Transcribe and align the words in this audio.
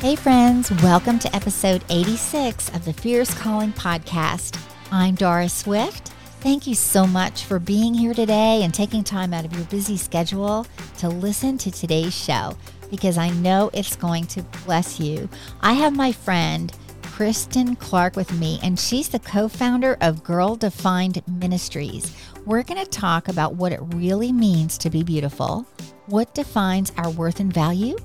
Hey, 0.00 0.16
friends, 0.16 0.70
welcome 0.82 1.18
to 1.18 1.36
episode 1.36 1.84
86 1.90 2.70
of 2.70 2.86
the 2.86 2.92
Fierce 2.94 3.34
Calling 3.34 3.70
podcast. 3.74 4.58
I'm 4.90 5.14
Doris 5.14 5.52
Swift. 5.52 6.08
Thank 6.40 6.66
you 6.66 6.74
so 6.74 7.06
much 7.06 7.44
for 7.44 7.58
being 7.58 7.92
here 7.92 8.14
today 8.14 8.62
and 8.62 8.72
taking 8.72 9.04
time 9.04 9.34
out 9.34 9.44
of 9.44 9.52
your 9.52 9.66
busy 9.66 9.98
schedule 9.98 10.66
to 11.00 11.10
listen 11.10 11.58
to 11.58 11.70
today's 11.70 12.14
show 12.14 12.56
because 12.90 13.18
I 13.18 13.28
know 13.28 13.68
it's 13.74 13.94
going 13.94 14.24
to 14.28 14.42
bless 14.64 14.98
you. 14.98 15.28
I 15.60 15.74
have 15.74 15.94
my 15.94 16.12
friend 16.12 16.72
Kristen 17.02 17.76
Clark 17.76 18.16
with 18.16 18.32
me, 18.32 18.58
and 18.62 18.80
she's 18.80 19.10
the 19.10 19.18
co 19.18 19.48
founder 19.48 19.98
of 20.00 20.24
Girl 20.24 20.56
Defined 20.56 21.22
Ministries. 21.28 22.16
We're 22.46 22.62
going 22.62 22.82
to 22.82 22.90
talk 22.90 23.28
about 23.28 23.56
what 23.56 23.72
it 23.72 23.80
really 23.88 24.32
means 24.32 24.78
to 24.78 24.88
be 24.88 25.02
beautiful, 25.02 25.66
what 26.06 26.34
defines 26.34 26.90
our 26.96 27.10
worth 27.10 27.38
and 27.38 27.52
value 27.52 27.98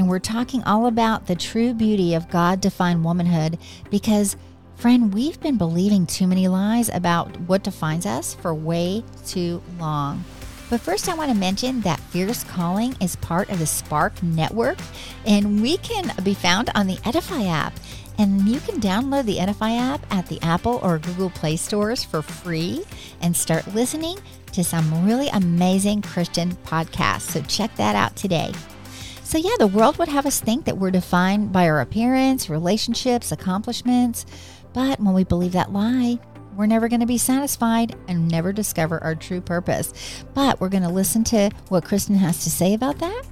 and 0.00 0.08
we're 0.08 0.18
talking 0.18 0.64
all 0.64 0.86
about 0.86 1.26
the 1.26 1.34
true 1.34 1.74
beauty 1.74 2.14
of 2.14 2.30
God 2.30 2.62
defined 2.62 3.04
womanhood 3.04 3.58
because, 3.90 4.34
friend, 4.76 5.12
we've 5.12 5.38
been 5.40 5.58
believing 5.58 6.06
too 6.06 6.26
many 6.26 6.48
lies 6.48 6.88
about 6.88 7.38
what 7.40 7.62
defines 7.62 8.06
us 8.06 8.32
for 8.32 8.54
way 8.54 9.04
too 9.26 9.62
long. 9.78 10.24
But 10.70 10.80
first, 10.80 11.10
I 11.10 11.14
want 11.14 11.30
to 11.30 11.36
mention 11.36 11.82
that 11.82 12.00
Fierce 12.00 12.44
Calling 12.44 12.96
is 12.98 13.16
part 13.16 13.50
of 13.50 13.58
the 13.58 13.66
Spark 13.66 14.22
Network, 14.22 14.78
and 15.26 15.60
we 15.60 15.76
can 15.76 16.14
be 16.24 16.32
found 16.32 16.70
on 16.74 16.86
the 16.86 16.98
Edify 17.04 17.44
app. 17.44 17.74
And 18.16 18.48
you 18.48 18.58
can 18.60 18.80
download 18.80 19.26
the 19.26 19.38
Edify 19.38 19.72
app 19.72 20.00
at 20.10 20.28
the 20.28 20.40
Apple 20.40 20.80
or 20.82 20.98
Google 20.98 21.28
Play 21.28 21.56
stores 21.56 22.04
for 22.04 22.22
free 22.22 22.84
and 23.20 23.36
start 23.36 23.74
listening 23.74 24.16
to 24.52 24.64
some 24.64 25.04
really 25.04 25.28
amazing 25.28 26.00
Christian 26.00 26.52
podcasts. 26.64 27.32
So 27.32 27.42
check 27.42 27.76
that 27.76 27.96
out 27.96 28.16
today. 28.16 28.54
So, 29.30 29.38
yeah, 29.38 29.54
the 29.60 29.68
world 29.68 29.96
would 29.98 30.08
have 30.08 30.26
us 30.26 30.40
think 30.40 30.64
that 30.64 30.78
we're 30.78 30.90
defined 30.90 31.52
by 31.52 31.68
our 31.68 31.80
appearance, 31.80 32.50
relationships, 32.50 33.30
accomplishments. 33.30 34.26
But 34.72 34.98
when 34.98 35.14
we 35.14 35.22
believe 35.22 35.52
that 35.52 35.72
lie, 35.72 36.18
we're 36.56 36.66
never 36.66 36.88
going 36.88 36.98
to 36.98 37.06
be 37.06 37.16
satisfied 37.16 37.94
and 38.08 38.26
never 38.26 38.52
discover 38.52 39.00
our 39.04 39.14
true 39.14 39.40
purpose. 39.40 40.24
But 40.34 40.60
we're 40.60 40.68
going 40.68 40.82
to 40.82 40.88
listen 40.88 41.22
to 41.26 41.50
what 41.68 41.84
Kristen 41.84 42.16
has 42.16 42.42
to 42.42 42.50
say 42.50 42.74
about 42.74 42.98
that 42.98 43.22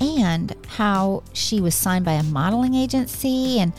and 0.00 0.52
how 0.66 1.22
she 1.32 1.60
was 1.60 1.76
signed 1.76 2.04
by 2.04 2.14
a 2.14 2.24
modeling 2.24 2.74
agency 2.74 3.60
and 3.60 3.72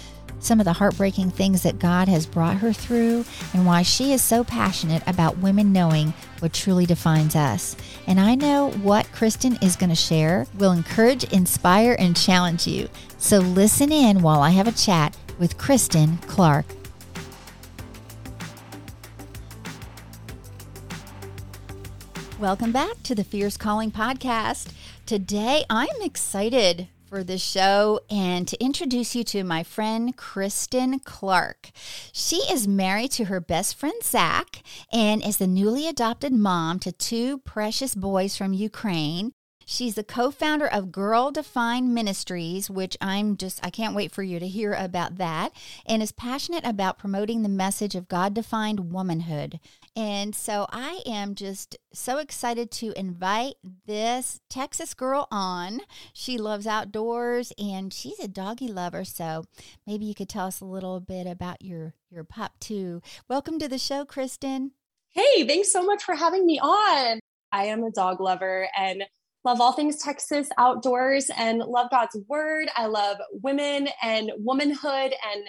some 0.48 0.62
of 0.62 0.66
the 0.66 0.74
heartbreaking 0.74 1.30
things 1.30 1.64
that 1.64 1.78
God 1.78 2.08
has 2.08 2.26
brought 2.26 2.58
her 2.58 2.72
through, 2.72 3.26
and 3.54 3.66
why 3.66 3.82
she 3.82 4.14
is 4.14 4.22
so 4.22 4.46
passionate 4.46 5.04
about 5.06 5.40
women 5.40 5.74
knowing 5.74 6.14
what 6.40 6.54
truly 6.54 6.86
defines 6.86 7.36
us. 7.36 7.76
And 8.08 8.18
I 8.18 8.36
know 8.36 8.72
what 8.82 9.12
Kristen 9.12 9.58
is 9.62 9.76
going 9.76 9.90
to 9.90 9.96
share 9.96 10.48
will 10.58 10.72
encourage, 10.72 11.26
inspire, 11.26 11.98
and 12.00 12.16
challenge 12.16 12.66
you. 12.66 12.88
So 13.18 13.40
listen 13.40 13.92
in 13.92 14.22
while 14.22 14.42
I 14.42 14.52
have 14.52 14.70
a 14.70 14.72
chat 14.72 15.18
with 15.38 15.58
Kristen 15.58 16.18
Clark. 16.20 16.66
Welcome 22.40 22.72
back 22.72 23.04
to 23.04 23.14
the 23.14 23.26
Fierce 23.26 23.58
Calling 23.58 23.92
Podcast. 23.92 24.72
Today 25.06 25.66
I'm 25.70 26.02
excited 26.02 26.88
for 27.08 27.24
the 27.24 27.38
show 27.38 28.02
and 28.10 28.48
to 28.48 28.62
introduce 28.62 29.16
you 29.16 29.24
to 29.24 29.44
my 29.44 29.64
friend 29.64 30.16
Kristen 30.18 31.00
Clark. 31.00 31.72
She 32.12 32.38
is 32.52 32.68
married 32.68 33.12
to 33.12 33.26
her 33.26 33.40
best 33.40 33.78
friend 33.78 34.04
Zach 34.04 34.62
and 34.92 35.24
is 35.26 35.38
the 35.38 35.48
newly 35.48 35.88
adopted 35.88 36.34
mom 36.34 36.80
to 36.80 36.92
two 36.92 37.38
precious 37.40 37.96
boys 37.96 38.36
from 38.36 38.52
Ukraine. 38.52 39.32
She's 39.66 39.96
the 39.96 40.04
co 40.04 40.32
founder 40.32 40.66
of 40.66 40.94
Girl 40.94 41.30
Defined 41.30 41.94
Ministries, 41.94 42.70
which 42.70 42.96
I'm 43.02 43.36
just, 43.36 43.60
I 43.66 43.70
can't 43.70 43.96
wait 43.96 44.14
for 44.14 44.24
you 44.24 44.40
to 44.40 44.48
hear 44.48 44.74
about 44.74 45.18
that, 45.18 45.52
and 45.86 46.02
is 46.02 46.14
passionate 46.14 46.66
about 46.66 46.98
promoting 46.98 47.44
the 47.44 47.50
message 47.50 47.94
of 47.94 48.08
God 48.08 48.34
defined 48.34 48.94
womanhood. 48.94 49.60
And 49.98 50.36
so 50.36 50.68
I 50.72 51.02
am 51.08 51.34
just 51.34 51.76
so 51.92 52.20
excited 52.20 52.70
to 52.74 52.94
invite 52.96 53.56
this 53.88 54.40
Texas 54.48 54.94
girl 54.94 55.28
on. 55.32 55.80
She 56.14 56.38
loves 56.38 56.68
outdoors 56.68 57.52
and 57.58 57.92
she's 57.92 58.20
a 58.20 58.28
doggy 58.28 58.68
lover. 58.68 59.04
So 59.04 59.46
maybe 59.88 60.06
you 60.06 60.14
could 60.14 60.30
tell 60.30 60.46
us 60.46 60.62
a 60.62 60.66
little 60.66 61.00
bit 61.00 61.26
about 61.26 61.64
your, 61.64 61.96
your 62.12 62.24
pup 62.24 62.52
too. 62.60 63.02
Welcome 63.28 63.58
to 63.58 63.68
the 63.68 63.80
show, 63.80 64.06
Kristen. 64.06 64.74
Hey, 65.10 65.48
thanks 65.48 65.72
so 65.72 65.84
much 65.84 66.04
for 66.04 66.14
having 66.14 66.46
me 66.46 66.60
on. 66.60 67.20
I 67.52 67.64
am 67.64 67.84
a 67.84 67.90
dog 67.90 68.22
lover 68.22 68.70
and 68.78 69.04
love 69.44 69.60
all 69.60 69.72
things 69.72 69.98
Texas 70.04 70.48
outdoors 70.60 71.32
and 71.36 71.58
love 71.58 71.90
God's 71.90 72.16
word. 72.28 72.68
I 72.76 72.86
love 72.86 73.18
women 73.42 73.88
and 74.04 74.32
womanhood 74.38 75.14
and 75.34 75.44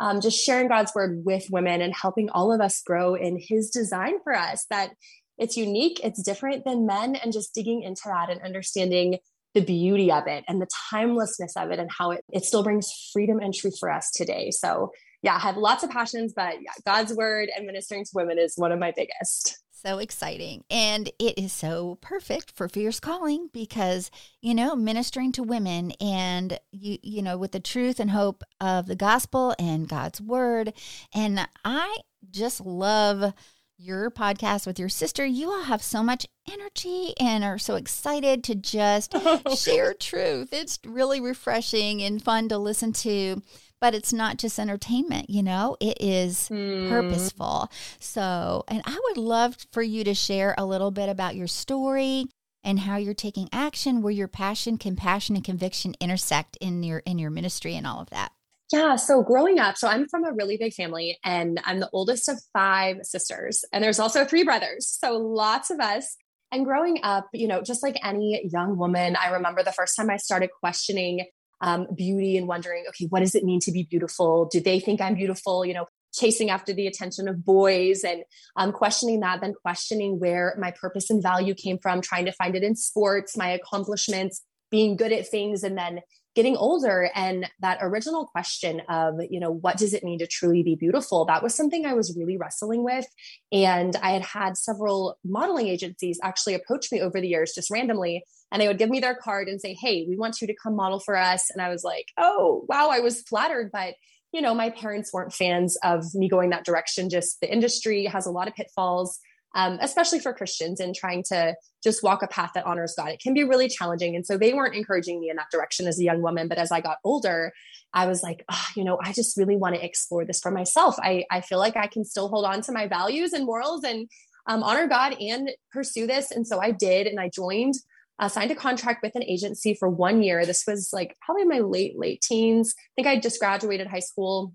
um, 0.00 0.20
just 0.20 0.42
sharing 0.42 0.68
God's 0.68 0.92
word 0.94 1.22
with 1.24 1.46
women 1.50 1.80
and 1.80 1.94
helping 1.94 2.30
all 2.30 2.52
of 2.52 2.60
us 2.60 2.82
grow 2.82 3.14
in 3.14 3.38
His 3.38 3.70
design 3.70 4.14
for 4.24 4.34
us. 4.34 4.66
That 4.70 4.90
it's 5.38 5.56
unique, 5.56 6.00
it's 6.02 6.22
different 6.22 6.64
than 6.64 6.86
men, 6.86 7.14
and 7.16 7.32
just 7.32 7.54
digging 7.54 7.82
into 7.82 8.02
that 8.06 8.30
and 8.30 8.42
understanding 8.42 9.18
the 9.54 9.60
beauty 9.60 10.10
of 10.12 10.26
it 10.26 10.44
and 10.48 10.60
the 10.60 10.68
timelessness 10.90 11.56
of 11.56 11.70
it 11.70 11.78
and 11.78 11.90
how 11.90 12.12
it, 12.12 12.24
it 12.32 12.44
still 12.44 12.62
brings 12.62 12.88
freedom 13.12 13.40
and 13.40 13.52
truth 13.52 13.76
for 13.78 13.90
us 13.90 14.10
today. 14.14 14.50
So, 14.50 14.92
yeah, 15.22 15.34
I 15.34 15.40
have 15.40 15.56
lots 15.56 15.82
of 15.82 15.90
passions, 15.90 16.32
but 16.34 16.54
yeah, 16.62 16.72
God's 16.86 17.12
word 17.12 17.50
and 17.54 17.66
ministering 17.66 18.04
to 18.04 18.10
women 18.14 18.38
is 18.38 18.54
one 18.56 18.72
of 18.72 18.78
my 18.78 18.92
biggest 18.96 19.59
so 19.80 19.98
exciting. 19.98 20.64
And 20.70 21.08
it 21.18 21.38
is 21.38 21.52
so 21.52 21.98
perfect 22.00 22.52
for 22.52 22.68
Fierce 22.68 23.00
Calling 23.00 23.48
because, 23.52 24.10
you 24.40 24.54
know, 24.54 24.76
ministering 24.76 25.32
to 25.32 25.42
women 25.42 25.92
and 26.00 26.58
you 26.70 26.98
you 27.02 27.22
know, 27.22 27.36
with 27.38 27.52
the 27.52 27.60
truth 27.60 28.00
and 28.00 28.10
hope 28.10 28.42
of 28.60 28.86
the 28.86 28.96
gospel 28.96 29.54
and 29.58 29.88
God's 29.88 30.20
word. 30.20 30.72
And 31.14 31.46
I 31.64 31.98
just 32.30 32.60
love 32.60 33.32
your 33.80 34.10
podcast 34.10 34.66
with 34.66 34.78
your 34.78 34.90
sister. 34.90 35.24
You 35.24 35.50
all 35.50 35.62
have 35.62 35.82
so 35.82 36.02
much 36.02 36.26
energy 36.52 37.14
and 37.18 37.42
are 37.42 37.58
so 37.58 37.76
excited 37.76 38.44
to 38.44 38.54
just 38.54 39.12
oh. 39.14 39.40
share 39.56 39.94
truth. 39.94 40.52
It's 40.52 40.78
really 40.84 41.20
refreshing 41.20 42.02
and 42.02 42.22
fun 42.22 42.48
to 42.50 42.58
listen 42.58 42.92
to 42.92 43.40
but 43.80 43.94
it's 43.94 44.12
not 44.12 44.36
just 44.36 44.58
entertainment, 44.58 45.30
you 45.30 45.42
know, 45.42 45.76
it 45.80 45.96
is 46.00 46.48
hmm. 46.48 46.88
purposeful. 46.88 47.70
So, 47.98 48.64
and 48.68 48.82
I 48.84 48.98
would 49.08 49.16
love 49.16 49.56
for 49.72 49.82
you 49.82 50.04
to 50.04 50.14
share 50.14 50.54
a 50.58 50.66
little 50.66 50.90
bit 50.90 51.08
about 51.08 51.36
your 51.36 51.46
story 51.46 52.26
and 52.62 52.80
how 52.80 52.96
you're 52.96 53.14
taking 53.14 53.48
action 53.52 54.02
where 54.02 54.12
your 54.12 54.28
passion, 54.28 54.76
compassion 54.76 55.34
and 55.34 55.44
conviction 55.44 55.94
intersect 56.00 56.58
in 56.60 56.82
your 56.82 56.98
in 57.00 57.18
your 57.18 57.30
ministry 57.30 57.74
and 57.74 57.86
all 57.86 58.00
of 58.00 58.10
that. 58.10 58.32
Yeah, 58.72 58.96
so 58.96 59.22
growing 59.22 59.58
up, 59.58 59.76
so 59.76 59.88
I'm 59.88 60.06
from 60.08 60.24
a 60.24 60.32
really 60.32 60.56
big 60.56 60.74
family 60.74 61.18
and 61.24 61.60
I'm 61.64 61.80
the 61.80 61.90
oldest 61.92 62.28
of 62.28 62.40
five 62.52 62.98
sisters 63.02 63.64
and 63.72 63.82
there's 63.82 63.98
also 63.98 64.24
three 64.24 64.44
brothers. 64.44 64.86
So 64.86 65.16
lots 65.16 65.70
of 65.70 65.80
us 65.80 66.16
and 66.52 66.64
growing 66.64 67.00
up, 67.02 67.28
you 67.32 67.48
know, 67.48 67.62
just 67.62 67.82
like 67.82 67.96
any 68.04 68.48
young 68.52 68.76
woman, 68.76 69.16
I 69.16 69.30
remember 69.30 69.62
the 69.62 69.72
first 69.72 69.96
time 69.96 70.10
I 70.10 70.18
started 70.18 70.50
questioning 70.60 71.26
um, 71.60 71.86
beauty 71.94 72.36
and 72.36 72.46
wondering, 72.48 72.84
okay, 72.88 73.06
what 73.06 73.20
does 73.20 73.34
it 73.34 73.44
mean 73.44 73.60
to 73.60 73.72
be 73.72 73.86
beautiful? 73.88 74.48
Do 74.50 74.60
they 74.60 74.80
think 74.80 75.00
I'm 75.00 75.14
beautiful? 75.14 75.64
You 75.64 75.74
know, 75.74 75.86
chasing 76.12 76.50
after 76.50 76.72
the 76.72 76.86
attention 76.86 77.28
of 77.28 77.44
boys 77.44 78.02
and 78.04 78.22
um, 78.56 78.72
questioning 78.72 79.20
that, 79.20 79.40
then 79.40 79.54
questioning 79.62 80.18
where 80.18 80.56
my 80.58 80.72
purpose 80.72 81.10
and 81.10 81.22
value 81.22 81.54
came 81.54 81.78
from, 81.78 82.00
trying 82.00 82.24
to 82.26 82.32
find 82.32 82.56
it 82.56 82.62
in 82.62 82.74
sports, 82.74 83.36
my 83.36 83.50
accomplishments, 83.50 84.42
being 84.70 84.96
good 84.96 85.12
at 85.12 85.28
things, 85.28 85.62
and 85.62 85.76
then 85.76 86.00
getting 86.36 86.56
older 86.56 87.10
and 87.14 87.48
that 87.60 87.78
original 87.80 88.26
question 88.26 88.80
of 88.88 89.14
you 89.30 89.40
know 89.40 89.50
what 89.50 89.76
does 89.76 89.92
it 89.92 90.04
mean 90.04 90.18
to 90.18 90.26
truly 90.26 90.62
be 90.62 90.76
beautiful 90.76 91.24
that 91.24 91.42
was 91.42 91.54
something 91.54 91.84
i 91.84 91.92
was 91.92 92.16
really 92.16 92.36
wrestling 92.36 92.84
with 92.84 93.06
and 93.50 93.96
i 93.96 94.12
had 94.12 94.22
had 94.22 94.56
several 94.56 95.18
modeling 95.24 95.66
agencies 95.66 96.20
actually 96.22 96.54
approach 96.54 96.92
me 96.92 97.00
over 97.00 97.20
the 97.20 97.28
years 97.28 97.52
just 97.54 97.70
randomly 97.70 98.22
and 98.52 98.60
they 98.60 98.68
would 98.68 98.78
give 98.78 98.90
me 98.90 99.00
their 99.00 99.14
card 99.14 99.48
and 99.48 99.60
say 99.60 99.74
hey 99.74 100.04
we 100.08 100.16
want 100.16 100.40
you 100.40 100.46
to 100.46 100.54
come 100.62 100.76
model 100.76 101.00
for 101.00 101.16
us. 101.16 101.50
And 101.50 101.62
i 101.62 101.68
was 101.68 101.84
like 101.84 102.06
oh 102.18 102.64
wow. 102.68 102.88
I 102.90 103.00
was 103.00 103.22
flattered 103.22 103.70
but 103.72 103.94
you 104.32 104.40
know 104.40 104.54
my 104.54 104.70
parents 104.70 105.12
weren't 105.12 105.32
fans 105.32 105.76
of 105.82 106.14
me 106.14 106.28
going 106.28 106.50
that 106.50 106.64
direction. 106.64 107.10
Just 107.10 107.40
the 107.40 107.52
industry 107.52 108.04
has 108.06 108.26
a 108.26 108.30
lot 108.30 108.48
of 108.48 108.54
pitfalls 108.54 109.18
um, 109.54 109.78
especially 109.80 110.20
for 110.20 110.32
christians 110.32 110.80
and 110.80 110.94
trying 110.94 111.24
to 111.24 111.54
just 111.82 112.02
walk 112.02 112.22
a 112.22 112.28
path 112.28 112.52
that 112.54 112.66
honors 112.66 112.94
god. 112.96 113.08
It 113.08 113.20
can 113.20 113.34
be 113.34 113.44
really 113.44 113.68
challenging. 113.68 114.14
And 114.14 114.24
so 114.24 114.36
they 114.36 114.52
weren't 114.52 114.74
encouraging 114.74 115.20
me 115.20 115.30
in 115.30 115.36
that 115.36 115.50
direction 115.50 115.86
as 115.86 115.98
a 115.98 116.04
young 116.04 116.22
woman. 116.22 116.48
But 116.48 116.58
as 116.58 116.70
i 116.72 116.80
got 116.80 116.98
older 117.04 117.52
i 117.92 118.06
was 118.06 118.22
like 118.22 118.44
oh, 118.48 118.66
you 118.76 118.84
know 118.84 118.98
i 119.02 119.12
just 119.12 119.36
really 119.36 119.56
want 119.56 119.74
to 119.74 119.84
explore 119.84 120.24
this 120.24 120.40
for 120.40 120.50
myself. 120.50 120.96
I, 120.98 121.24
I 121.30 121.40
feel 121.40 121.58
like 121.58 121.76
i 121.76 121.86
can 121.86 122.04
still 122.04 122.28
hold 122.28 122.44
on 122.44 122.60
to 122.62 122.72
my 122.72 122.86
values 122.86 123.32
and 123.32 123.44
morals 123.44 123.84
and 123.84 124.08
um, 124.46 124.62
honor 124.62 124.86
god 124.86 125.16
and 125.20 125.50
pursue 125.72 126.06
this. 126.06 126.30
And 126.30 126.46
so 126.46 126.60
i 126.60 126.70
did 126.70 127.06
and 127.06 127.18
i 127.18 127.28
joined 127.28 127.74
uh, 128.20 128.28
signed 128.28 128.50
a 128.50 128.54
contract 128.54 129.02
with 129.02 129.14
an 129.14 129.24
agency 129.24 129.74
for 129.74 129.88
one 129.88 130.22
year. 130.22 130.44
This 130.44 130.64
was 130.66 130.90
like 130.92 131.16
probably 131.24 131.44
my 131.44 131.60
late, 131.60 131.98
late 131.98 132.20
teens. 132.20 132.74
I 132.78 133.02
think 133.02 133.08
I 133.08 133.18
just 133.18 133.40
graduated 133.40 133.86
high 133.86 134.00
school, 134.00 134.52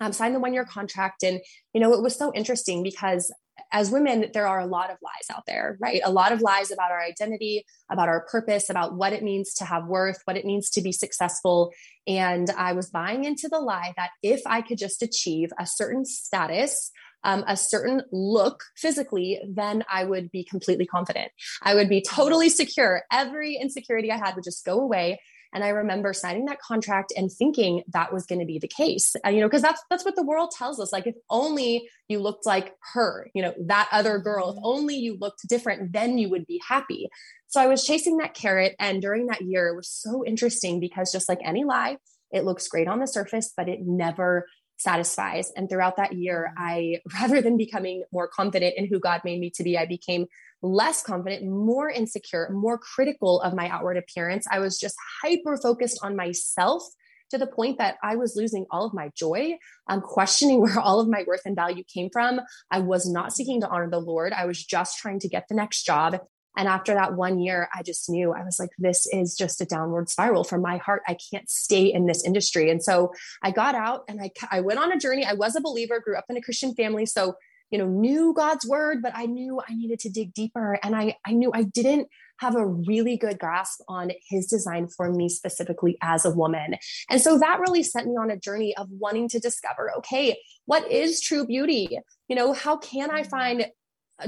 um, 0.00 0.12
signed 0.12 0.34
the 0.34 0.40
one 0.40 0.54
year 0.54 0.64
contract. 0.64 1.22
And, 1.22 1.40
you 1.74 1.80
know, 1.80 1.92
it 1.92 2.02
was 2.02 2.16
so 2.16 2.32
interesting 2.34 2.82
because 2.82 3.32
as 3.72 3.90
women, 3.90 4.30
there 4.32 4.48
are 4.48 4.60
a 4.60 4.66
lot 4.66 4.90
of 4.90 4.96
lies 5.02 5.36
out 5.36 5.44
there, 5.46 5.76
right? 5.80 6.00
A 6.04 6.10
lot 6.10 6.32
of 6.32 6.40
lies 6.40 6.70
about 6.70 6.90
our 6.90 7.00
identity, 7.00 7.64
about 7.90 8.08
our 8.08 8.24
purpose, 8.26 8.70
about 8.70 8.96
what 8.96 9.12
it 9.12 9.22
means 9.22 9.52
to 9.54 9.64
have 9.64 9.86
worth, 9.86 10.18
what 10.24 10.36
it 10.36 10.44
means 10.44 10.70
to 10.70 10.80
be 10.80 10.90
successful. 10.90 11.72
And 12.06 12.50
I 12.50 12.72
was 12.72 12.90
buying 12.90 13.24
into 13.24 13.48
the 13.48 13.60
lie 13.60 13.92
that 13.96 14.10
if 14.22 14.40
I 14.46 14.62
could 14.62 14.78
just 14.78 15.02
achieve 15.02 15.50
a 15.58 15.66
certain 15.66 16.04
status, 16.04 16.90
um, 17.24 17.44
a 17.46 17.56
certain 17.56 18.02
look 18.12 18.62
physically, 18.76 19.40
then 19.48 19.84
I 19.90 20.04
would 20.04 20.30
be 20.30 20.44
completely 20.44 20.86
confident. 20.86 21.32
I 21.62 21.74
would 21.74 21.88
be 21.88 22.02
totally 22.02 22.48
secure. 22.48 23.02
Every 23.10 23.56
insecurity 23.56 24.12
I 24.12 24.18
had 24.18 24.34
would 24.34 24.44
just 24.44 24.64
go 24.64 24.80
away. 24.80 25.20
And 25.54 25.62
I 25.62 25.68
remember 25.68 26.12
signing 26.12 26.46
that 26.46 26.60
contract 26.60 27.12
and 27.16 27.30
thinking 27.30 27.84
that 27.92 28.12
was 28.12 28.26
going 28.26 28.40
to 28.40 28.44
be 28.44 28.58
the 28.58 28.68
case. 28.68 29.14
Uh, 29.24 29.28
you 29.30 29.40
know, 29.40 29.46
because 29.46 29.62
that's 29.62 29.80
that's 29.88 30.04
what 30.04 30.16
the 30.16 30.24
world 30.24 30.50
tells 30.50 30.80
us. 30.80 30.92
Like 30.92 31.06
if 31.06 31.14
only 31.30 31.88
you 32.08 32.18
looked 32.18 32.44
like 32.44 32.74
her, 32.92 33.30
you 33.34 33.42
know, 33.42 33.54
that 33.66 33.88
other 33.92 34.18
girl, 34.18 34.50
if 34.50 34.56
mm-hmm. 34.56 34.66
only 34.66 34.96
you 34.96 35.16
looked 35.18 35.48
different, 35.48 35.92
then 35.92 36.18
you 36.18 36.28
would 36.28 36.44
be 36.46 36.60
happy. 36.68 37.08
So 37.46 37.60
I 37.60 37.68
was 37.68 37.86
chasing 37.86 38.16
that 38.16 38.34
carrot. 38.34 38.74
And 38.80 39.00
during 39.00 39.26
that 39.26 39.42
year, 39.42 39.68
it 39.68 39.76
was 39.76 39.88
so 39.88 40.24
interesting 40.26 40.80
because 40.80 41.12
just 41.12 41.28
like 41.28 41.38
any 41.44 41.62
lie, 41.62 41.98
it 42.32 42.44
looks 42.44 42.66
great 42.66 42.88
on 42.88 42.98
the 42.98 43.06
surface, 43.06 43.52
but 43.56 43.68
it 43.68 43.78
never 43.80 44.46
satisfies. 44.76 45.52
And 45.56 45.68
throughout 45.68 45.96
that 45.96 46.14
year. 46.14 46.52
I, 46.56 47.00
rather 47.20 47.40
than 47.40 47.56
becoming 47.56 48.04
more 48.12 48.28
confident 48.28 48.74
in 48.76 48.86
who 48.86 48.98
God 48.98 49.22
made 49.24 49.40
me 49.40 49.50
to 49.50 49.62
be, 49.62 49.78
I 49.78 49.86
became 49.86 50.26
less 50.62 51.02
confident, 51.02 51.44
more 51.46 51.90
insecure, 51.90 52.48
more 52.50 52.78
critical 52.78 53.40
of 53.42 53.54
my 53.54 53.68
outward 53.68 53.96
appearance. 53.96 54.46
I 54.50 54.60
was 54.60 54.78
just 54.78 54.96
hyper 55.22 55.58
focused 55.62 55.98
on 56.02 56.16
myself 56.16 56.82
to 57.30 57.38
the 57.38 57.46
point 57.46 57.78
that 57.78 57.96
I 58.02 58.16
was 58.16 58.36
losing 58.36 58.66
all 58.70 58.86
of 58.86 58.94
my 58.94 59.10
joy. 59.16 59.56
I'm 59.88 60.00
questioning 60.00 60.60
where 60.62 60.78
all 60.78 61.00
of 61.00 61.08
my 61.08 61.24
worth 61.26 61.42
and 61.44 61.56
value 61.56 61.84
came 61.84 62.08
from. 62.12 62.40
I 62.70 62.80
was 62.80 63.08
not 63.10 63.32
seeking 63.32 63.60
to 63.60 63.68
honor 63.68 63.90
the 63.90 64.00
Lord. 64.00 64.32
I 64.32 64.46
was 64.46 64.62
just 64.62 64.98
trying 64.98 65.20
to 65.20 65.28
get 65.28 65.46
the 65.48 65.54
next 65.54 65.84
job. 65.84 66.18
And 66.56 66.68
after 66.68 66.94
that 66.94 67.14
one 67.14 67.40
year, 67.40 67.68
I 67.74 67.82
just 67.82 68.08
knew 68.08 68.32
I 68.32 68.44
was 68.44 68.58
like, 68.58 68.70
this 68.78 69.06
is 69.12 69.36
just 69.36 69.60
a 69.60 69.64
downward 69.64 70.08
spiral 70.08 70.44
for 70.44 70.58
my 70.58 70.76
heart. 70.76 71.02
I 71.06 71.16
can't 71.30 71.48
stay 71.50 71.92
in 71.92 72.06
this 72.06 72.24
industry. 72.24 72.70
And 72.70 72.82
so 72.82 73.12
I 73.42 73.50
got 73.50 73.74
out 73.74 74.04
and 74.08 74.20
I, 74.20 74.30
I 74.50 74.60
went 74.60 74.78
on 74.78 74.92
a 74.92 74.98
journey. 74.98 75.24
I 75.24 75.34
was 75.34 75.56
a 75.56 75.60
believer, 75.60 76.00
grew 76.00 76.16
up 76.16 76.26
in 76.28 76.36
a 76.36 76.42
Christian 76.42 76.74
family. 76.74 77.06
So 77.06 77.34
you 77.70 77.78
know, 77.78 77.86
knew 77.86 78.32
God's 78.34 78.64
word, 78.66 79.02
but 79.02 79.10
I 79.16 79.26
knew 79.26 79.60
I 79.66 79.74
needed 79.74 79.98
to 80.00 80.08
dig 80.08 80.32
deeper. 80.32 80.78
And 80.84 80.94
I, 80.94 81.16
I 81.26 81.32
knew 81.32 81.50
I 81.52 81.64
didn't 81.64 82.08
have 82.38 82.54
a 82.54 82.64
really 82.64 83.16
good 83.16 83.38
grasp 83.38 83.80
on 83.88 84.12
his 84.28 84.46
design 84.46 84.86
for 84.86 85.10
me 85.10 85.28
specifically 85.28 85.96
as 86.00 86.24
a 86.24 86.30
woman. 86.30 86.76
And 87.10 87.20
so 87.20 87.38
that 87.38 87.60
really 87.60 87.82
sent 87.82 88.06
me 88.06 88.14
on 88.14 88.30
a 88.30 88.38
journey 88.38 88.76
of 88.76 88.88
wanting 88.90 89.28
to 89.30 89.40
discover, 89.40 89.90
okay, 89.98 90.36
what 90.66 90.90
is 90.90 91.20
true 91.20 91.46
beauty? 91.46 91.98
You 92.28 92.36
know, 92.36 92.52
how 92.52 92.76
can 92.76 93.10
I 93.10 93.22
find 93.24 93.66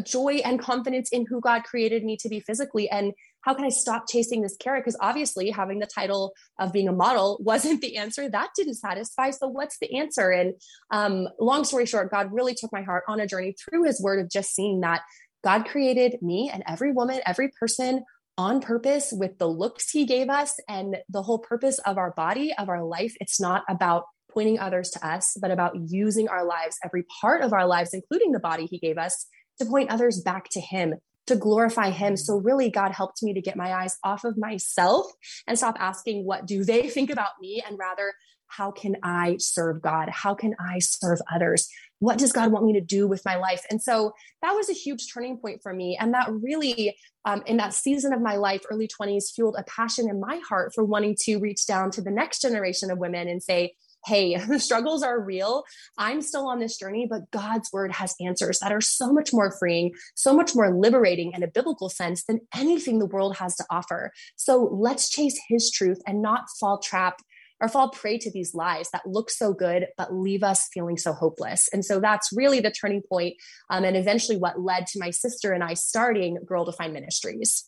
joy 0.04 0.40
and 0.44 0.60
confidence 0.60 1.10
in 1.10 1.26
who 1.26 1.40
God 1.40 1.64
created 1.64 2.04
me 2.04 2.16
to 2.18 2.28
be 2.28 2.40
physically? 2.40 2.88
And 2.88 3.12
how 3.42 3.54
can 3.54 3.64
I 3.64 3.68
stop 3.68 4.08
chasing 4.08 4.42
this 4.42 4.56
carrot? 4.56 4.84
Because 4.84 4.98
obviously, 5.00 5.50
having 5.50 5.78
the 5.78 5.86
title 5.86 6.32
of 6.58 6.72
being 6.72 6.88
a 6.88 6.92
model 6.92 7.38
wasn't 7.40 7.80
the 7.80 7.96
answer. 7.96 8.28
That 8.28 8.50
didn't 8.56 8.74
satisfy. 8.74 9.30
So, 9.30 9.48
what's 9.48 9.78
the 9.78 9.96
answer? 9.96 10.30
And 10.30 10.54
um, 10.90 11.28
long 11.38 11.64
story 11.64 11.86
short, 11.86 12.10
God 12.10 12.32
really 12.32 12.54
took 12.54 12.72
my 12.72 12.82
heart 12.82 13.04
on 13.08 13.20
a 13.20 13.26
journey 13.26 13.54
through 13.54 13.84
his 13.84 14.00
word 14.00 14.20
of 14.20 14.30
just 14.30 14.54
seeing 14.54 14.80
that 14.80 15.02
God 15.44 15.66
created 15.66 16.20
me 16.22 16.50
and 16.52 16.62
every 16.66 16.92
woman, 16.92 17.20
every 17.24 17.50
person 17.60 18.04
on 18.38 18.60
purpose 18.60 19.12
with 19.12 19.38
the 19.38 19.46
looks 19.46 19.90
he 19.90 20.04
gave 20.04 20.28
us 20.28 20.58
and 20.68 20.96
the 21.08 21.22
whole 21.22 21.38
purpose 21.38 21.78
of 21.80 21.96
our 21.98 22.10
body, 22.12 22.52
of 22.58 22.68
our 22.68 22.82
life. 22.82 23.14
It's 23.20 23.40
not 23.40 23.64
about 23.68 24.04
pointing 24.30 24.58
others 24.58 24.90
to 24.90 25.06
us, 25.06 25.36
but 25.40 25.50
about 25.50 25.74
using 25.88 26.28
our 26.28 26.44
lives, 26.44 26.76
every 26.84 27.04
part 27.20 27.40
of 27.40 27.54
our 27.54 27.66
lives, 27.66 27.94
including 27.94 28.32
the 28.32 28.40
body 28.40 28.66
he 28.66 28.78
gave 28.78 28.98
us, 28.98 29.26
to 29.58 29.66
point 29.66 29.90
others 29.90 30.20
back 30.20 30.48
to 30.50 30.60
him 30.60 30.94
to 31.26 31.36
glorify 31.36 31.90
him. 31.90 32.16
So 32.16 32.36
really 32.36 32.70
God 32.70 32.92
helped 32.92 33.22
me 33.22 33.34
to 33.34 33.40
get 33.40 33.56
my 33.56 33.72
eyes 33.72 33.98
off 34.04 34.24
of 34.24 34.38
myself 34.38 35.06
and 35.46 35.58
stop 35.58 35.76
asking 35.78 36.24
what 36.24 36.46
do 36.46 36.64
they 36.64 36.88
think 36.88 37.10
about 37.10 37.32
me 37.40 37.62
and 37.66 37.78
rather 37.78 38.14
how 38.48 38.70
can 38.70 38.96
I 39.02 39.36
serve 39.38 39.82
God? 39.82 40.08
How 40.08 40.34
can 40.34 40.54
I 40.60 40.78
serve 40.78 41.18
others? 41.32 41.68
What 41.98 42.18
does 42.18 42.32
God 42.32 42.52
want 42.52 42.64
me 42.64 42.74
to 42.74 42.80
do 42.80 43.08
with 43.08 43.24
my 43.24 43.36
life? 43.36 43.64
And 43.70 43.82
so 43.82 44.12
that 44.40 44.52
was 44.52 44.68
a 44.68 44.74
huge 44.74 45.12
turning 45.12 45.38
point 45.38 45.62
for 45.62 45.72
me. 45.72 45.96
And 46.00 46.14
that 46.14 46.30
really, 46.30 46.96
um, 47.24 47.42
in 47.46 47.56
that 47.56 47.74
season 47.74 48.12
of 48.12 48.20
my 48.20 48.36
life, 48.36 48.62
early 48.70 48.88
20s, 48.88 49.32
fueled 49.34 49.56
a 49.58 49.64
passion 49.64 50.08
in 50.08 50.20
my 50.20 50.40
heart 50.48 50.72
for 50.74 50.84
wanting 50.84 51.16
to 51.22 51.38
reach 51.38 51.66
down 51.66 51.90
to 51.92 52.02
the 52.02 52.10
next 52.10 52.40
generation 52.40 52.90
of 52.90 52.98
women 52.98 53.26
and 53.26 53.42
say, 53.42 53.74
hey, 54.06 54.36
the 54.48 54.58
struggles 54.58 55.02
are 55.02 55.20
real. 55.20 55.64
I'm 55.98 56.22
still 56.22 56.46
on 56.46 56.60
this 56.60 56.78
journey, 56.78 57.06
but 57.08 57.30
God's 57.30 57.70
word 57.72 57.92
has 57.92 58.14
answers 58.20 58.60
that 58.60 58.72
are 58.72 58.80
so 58.80 59.12
much 59.12 59.32
more 59.32 59.50
freeing, 59.58 59.92
so 60.14 60.34
much 60.34 60.54
more 60.54 60.74
liberating 60.74 61.32
in 61.32 61.42
a 61.42 61.48
biblical 61.48 61.88
sense 61.88 62.24
than 62.24 62.40
anything 62.54 62.98
the 62.98 63.06
world 63.06 63.36
has 63.36 63.56
to 63.56 63.64
offer. 63.70 64.12
So 64.36 64.70
let's 64.72 65.10
chase 65.10 65.38
his 65.48 65.70
truth 65.70 66.00
and 66.06 66.22
not 66.22 66.46
fall 66.58 66.78
trap 66.78 67.20
or 67.60 67.68
fall 67.68 67.88
prey 67.88 68.18
to 68.18 68.30
these 68.30 68.54
lies 68.54 68.90
that 68.90 69.06
look 69.06 69.30
so 69.30 69.52
good 69.52 69.86
but 69.96 70.14
leave 70.14 70.42
us 70.42 70.68
feeling 70.72 70.98
so 70.98 71.12
hopeless 71.12 71.68
and 71.72 71.84
so 71.84 71.98
that's 71.98 72.28
really 72.34 72.60
the 72.60 72.70
turning 72.70 73.02
point, 73.08 73.34
um, 73.70 73.82
and 73.82 73.96
eventually 73.96 74.36
what 74.36 74.60
led 74.60 74.86
to 74.86 74.98
my 74.98 75.10
sister 75.10 75.52
and 75.52 75.64
i 75.64 75.72
starting 75.72 76.36
girl 76.44 76.66
defined 76.66 76.92
ministries 76.92 77.64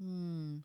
mm. 0.00 0.60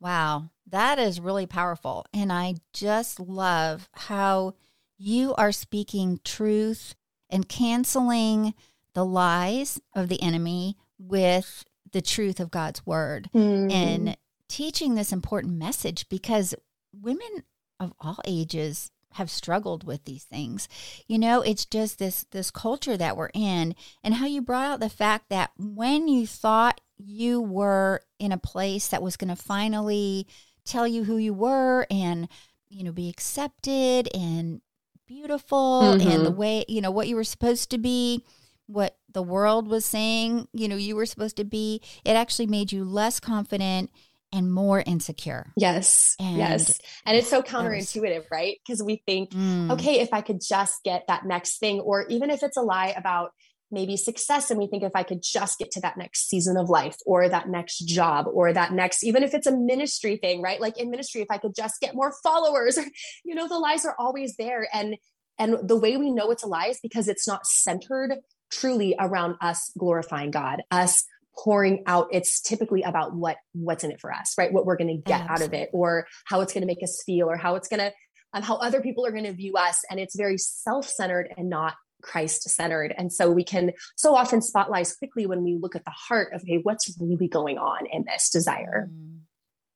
Wow, 0.00 0.50
that 0.66 0.98
is 0.98 1.20
really 1.20 1.46
powerful. 1.46 2.06
And 2.12 2.32
I 2.32 2.54
just 2.72 3.20
love 3.20 3.88
how 3.92 4.54
you 4.98 5.34
are 5.34 5.52
speaking 5.52 6.20
truth 6.24 6.94
and 7.28 7.48
canceling 7.48 8.54
the 8.94 9.04
lies 9.04 9.80
of 9.94 10.08
the 10.08 10.22
enemy 10.22 10.76
with 10.98 11.64
the 11.92 12.02
truth 12.02 12.40
of 12.40 12.50
God's 12.50 12.84
word 12.86 13.30
mm. 13.34 13.72
and 13.72 14.16
teaching 14.48 14.94
this 14.94 15.12
important 15.12 15.54
message 15.54 16.08
because 16.08 16.54
women 16.92 17.44
of 17.78 17.92
all 18.00 18.18
ages 18.26 18.90
have 19.14 19.30
struggled 19.30 19.84
with 19.84 20.04
these 20.04 20.24
things. 20.24 20.68
You 21.08 21.18
know, 21.18 21.40
it's 21.40 21.64
just 21.64 21.98
this 21.98 22.24
this 22.30 22.50
culture 22.50 22.96
that 22.96 23.16
we're 23.16 23.30
in 23.34 23.74
and 24.04 24.14
how 24.14 24.26
you 24.26 24.40
brought 24.40 24.66
out 24.66 24.80
the 24.80 24.88
fact 24.88 25.28
that 25.30 25.50
when 25.58 26.08
you 26.08 26.26
thought 26.26 26.80
you 26.98 27.40
were 27.40 28.02
in 28.18 28.32
a 28.32 28.38
place 28.38 28.88
that 28.88 29.02
was 29.02 29.16
going 29.16 29.34
to 29.34 29.42
finally 29.42 30.26
tell 30.64 30.86
you 30.86 31.04
who 31.04 31.16
you 31.16 31.32
were 31.32 31.86
and 31.90 32.28
you 32.68 32.84
know 32.84 32.92
be 32.92 33.08
accepted 33.08 34.08
and 34.14 34.60
beautiful 35.06 35.82
mm-hmm. 35.82 36.08
and 36.08 36.26
the 36.26 36.30
way 36.30 36.64
you 36.68 36.80
know 36.80 36.90
what 36.90 37.08
you 37.08 37.16
were 37.16 37.24
supposed 37.24 37.70
to 37.70 37.78
be 37.78 38.24
what 38.66 38.96
the 39.12 39.22
world 39.22 39.66
was 39.66 39.84
saying 39.84 40.46
you 40.52 40.68
know 40.68 40.76
you 40.76 40.94
were 40.94 41.06
supposed 41.06 41.36
to 41.36 41.44
be 41.44 41.80
it 42.04 42.12
actually 42.12 42.46
made 42.46 42.70
you 42.70 42.84
less 42.84 43.18
confident 43.18 43.90
and 44.32 44.52
more 44.52 44.80
insecure. 44.80 45.52
Yes. 45.56 46.14
And 46.18 46.36
yes. 46.36 46.80
And 47.04 47.16
it's 47.16 47.28
so 47.28 47.42
counterintuitive, 47.42 48.16
was, 48.16 48.30
right? 48.30 48.58
Because 48.64 48.82
we 48.82 49.02
think, 49.06 49.30
mm. 49.30 49.70
okay, 49.72 50.00
if 50.00 50.12
I 50.12 50.20
could 50.20 50.40
just 50.40 50.82
get 50.84 51.04
that 51.08 51.24
next 51.26 51.58
thing, 51.58 51.80
or 51.80 52.06
even 52.08 52.30
if 52.30 52.42
it's 52.42 52.56
a 52.56 52.62
lie 52.62 52.94
about 52.96 53.30
maybe 53.72 53.96
success, 53.96 54.50
and 54.50 54.58
we 54.58 54.66
think 54.66 54.82
if 54.82 54.92
I 54.94 55.02
could 55.02 55.22
just 55.22 55.58
get 55.58 55.70
to 55.72 55.80
that 55.80 55.96
next 55.96 56.28
season 56.28 56.56
of 56.56 56.68
life, 56.68 56.96
or 57.06 57.28
that 57.28 57.48
next 57.48 57.78
job, 57.80 58.26
or 58.32 58.52
that 58.52 58.72
next, 58.72 59.04
even 59.04 59.22
if 59.22 59.34
it's 59.34 59.46
a 59.46 59.56
ministry 59.56 60.16
thing, 60.16 60.42
right? 60.42 60.60
Like 60.60 60.78
in 60.78 60.90
ministry, 60.90 61.20
if 61.20 61.30
I 61.30 61.38
could 61.38 61.54
just 61.54 61.80
get 61.80 61.94
more 61.94 62.12
followers, 62.22 62.78
you 63.24 63.34
know, 63.34 63.48
the 63.48 63.58
lies 63.58 63.84
are 63.84 63.94
always 63.98 64.36
there. 64.36 64.68
And 64.72 64.96
and 65.38 65.56
the 65.66 65.78
way 65.78 65.96
we 65.96 66.10
know 66.10 66.30
it's 66.30 66.42
a 66.42 66.46
lie 66.46 66.66
is 66.66 66.80
because 66.82 67.08
it's 67.08 67.26
not 67.26 67.46
centered 67.46 68.18
truly 68.50 68.94
around 68.98 69.36
us 69.40 69.72
glorifying 69.78 70.30
God, 70.30 70.62
us 70.70 71.04
pouring 71.42 71.82
out 71.86 72.08
it's 72.12 72.40
typically 72.40 72.82
about 72.82 73.14
what 73.14 73.36
what's 73.52 73.84
in 73.84 73.90
it 73.90 74.00
for 74.00 74.12
us 74.12 74.34
right? 74.36 74.52
What 74.52 74.66
we're 74.66 74.76
going 74.76 74.88
to 74.88 75.02
get 75.02 75.22
Absolutely. 75.22 75.44
out 75.44 75.48
of 75.48 75.54
it 75.54 75.70
or 75.72 76.06
how 76.24 76.40
it's 76.40 76.52
going 76.52 76.62
to 76.62 76.66
make 76.66 76.82
us 76.82 77.02
feel 77.04 77.30
or 77.30 77.36
how 77.36 77.54
it's 77.54 77.68
going 77.68 77.80
to 77.80 77.92
um, 78.32 78.42
how 78.42 78.56
other 78.56 78.80
people 78.80 79.04
are 79.06 79.10
going 79.10 79.24
to 79.24 79.32
view 79.32 79.54
us. 79.54 79.80
And 79.90 79.98
it's 79.98 80.16
very 80.16 80.38
self-centered 80.38 81.32
and 81.36 81.48
not 81.48 81.74
christ 82.02 82.48
centered 82.48 82.94
and 82.96 83.12
so 83.12 83.30
we 83.30 83.44
can 83.44 83.72
so 83.94 84.16
often 84.16 84.40
spotlight 84.40 84.90
quickly 84.98 85.26
when 85.26 85.44
we 85.44 85.58
look 85.60 85.76
at 85.76 85.84
the 85.84 85.90
heart 85.90 86.32
of 86.32 86.42
hey 86.46 86.58
what's 86.62 86.96
really 86.98 87.28
going 87.28 87.58
on 87.58 87.86
in 87.92 88.04
this 88.06 88.30
desire? 88.30 88.88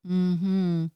Mm-hmm. 0.06 0.87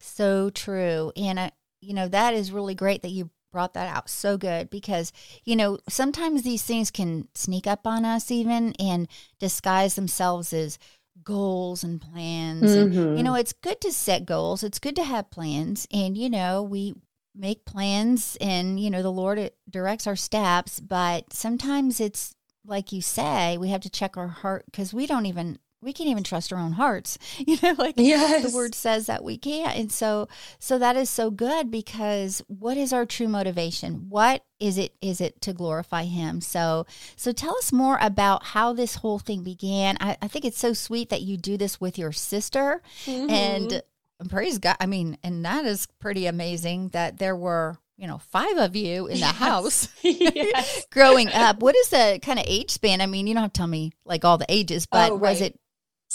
so 0.00 0.50
true. 0.50 1.12
And 1.16 1.40
I, 1.40 1.52
you 1.80 1.94
know 1.94 2.08
that 2.08 2.34
is 2.34 2.52
really 2.52 2.74
great 2.74 3.02
that 3.02 3.10
you 3.10 3.30
brought 3.58 3.74
that 3.74 3.92
out. 3.92 4.08
So 4.08 4.38
good 4.38 4.70
because 4.70 5.12
you 5.44 5.56
know 5.56 5.78
sometimes 5.88 6.42
these 6.42 6.62
things 6.62 6.92
can 6.92 7.26
sneak 7.34 7.66
up 7.66 7.88
on 7.88 8.04
us 8.04 8.30
even 8.30 8.72
and 8.78 9.08
disguise 9.40 9.96
themselves 9.96 10.52
as 10.52 10.78
goals 11.24 11.82
and 11.82 12.00
plans. 12.00 12.70
Mm-hmm. 12.70 12.96
and, 12.96 13.18
you 13.18 13.24
know 13.24 13.34
it's 13.34 13.52
good 13.52 13.80
to 13.80 13.90
set 13.90 14.26
goals. 14.26 14.62
It's 14.62 14.78
good 14.78 14.94
to 14.94 15.02
have 15.02 15.32
plans. 15.32 15.88
And 15.92 16.16
you 16.16 16.30
know 16.30 16.62
we 16.62 16.94
make 17.34 17.64
plans 17.64 18.36
and 18.40 18.78
you 18.78 18.90
know 18.90 19.02
the 19.02 19.10
lord 19.10 19.50
directs 19.68 20.06
our 20.06 20.14
steps. 20.14 20.78
But 20.78 21.32
sometimes 21.32 21.98
it's 21.98 22.36
like 22.64 22.92
you 22.92 23.02
say 23.02 23.58
we 23.58 23.70
have 23.70 23.80
to 23.80 23.90
check 23.90 24.16
our 24.16 24.28
heart 24.28 24.66
because 24.66 24.94
we 24.94 25.04
don't 25.04 25.26
even 25.26 25.58
we 25.80 25.92
can't 25.92 26.08
even 26.08 26.24
trust 26.24 26.52
our 26.52 26.58
own 26.58 26.72
hearts 26.72 27.18
you 27.38 27.56
know 27.62 27.74
like 27.78 27.94
yes. 27.96 28.50
the 28.50 28.56
word 28.56 28.74
says 28.74 29.06
that 29.06 29.22
we 29.22 29.36
can't 29.36 29.76
and 29.76 29.92
so 29.92 30.28
so 30.58 30.78
that 30.78 30.96
is 30.96 31.08
so 31.08 31.30
good 31.30 31.70
because 31.70 32.42
what 32.48 32.76
is 32.76 32.92
our 32.92 33.06
true 33.06 33.28
motivation 33.28 34.08
what 34.08 34.42
is 34.58 34.78
it 34.78 34.94
is 35.00 35.20
it 35.20 35.40
to 35.40 35.52
glorify 35.52 36.04
him 36.04 36.40
so 36.40 36.84
so 37.16 37.32
tell 37.32 37.56
us 37.58 37.72
more 37.72 37.98
about 38.00 38.44
how 38.46 38.72
this 38.72 38.96
whole 38.96 39.18
thing 39.18 39.42
began 39.42 39.96
i, 40.00 40.16
I 40.20 40.28
think 40.28 40.44
it's 40.44 40.58
so 40.58 40.72
sweet 40.72 41.10
that 41.10 41.22
you 41.22 41.36
do 41.36 41.56
this 41.56 41.80
with 41.80 41.98
your 41.98 42.12
sister 42.12 42.82
mm-hmm. 43.04 43.30
and 43.30 43.82
praise 44.28 44.58
god 44.58 44.76
i 44.80 44.86
mean 44.86 45.16
and 45.22 45.44
that 45.44 45.64
is 45.64 45.86
pretty 46.00 46.26
amazing 46.26 46.88
that 46.88 47.18
there 47.18 47.36
were 47.36 47.78
you 47.98 48.06
know, 48.06 48.18
five 48.18 48.56
of 48.58 48.76
you 48.76 49.08
in 49.08 49.14
the 49.14 49.18
yes. 49.18 49.36
house 49.36 49.88
yes. 50.02 50.86
growing 50.90 51.28
up. 51.32 51.60
What 51.60 51.76
is 51.76 51.88
the 51.90 52.20
kind 52.22 52.38
of 52.38 52.44
age 52.48 52.70
span? 52.70 53.00
I 53.00 53.06
mean, 53.06 53.26
you 53.26 53.34
don't 53.34 53.42
have 53.42 53.52
to 53.52 53.58
tell 53.58 53.66
me 53.66 53.92
like 54.04 54.24
all 54.24 54.38
the 54.38 54.46
ages, 54.48 54.86
but 54.86 55.10
oh, 55.10 55.16
right. 55.16 55.30
was 55.32 55.40
it? 55.40 55.58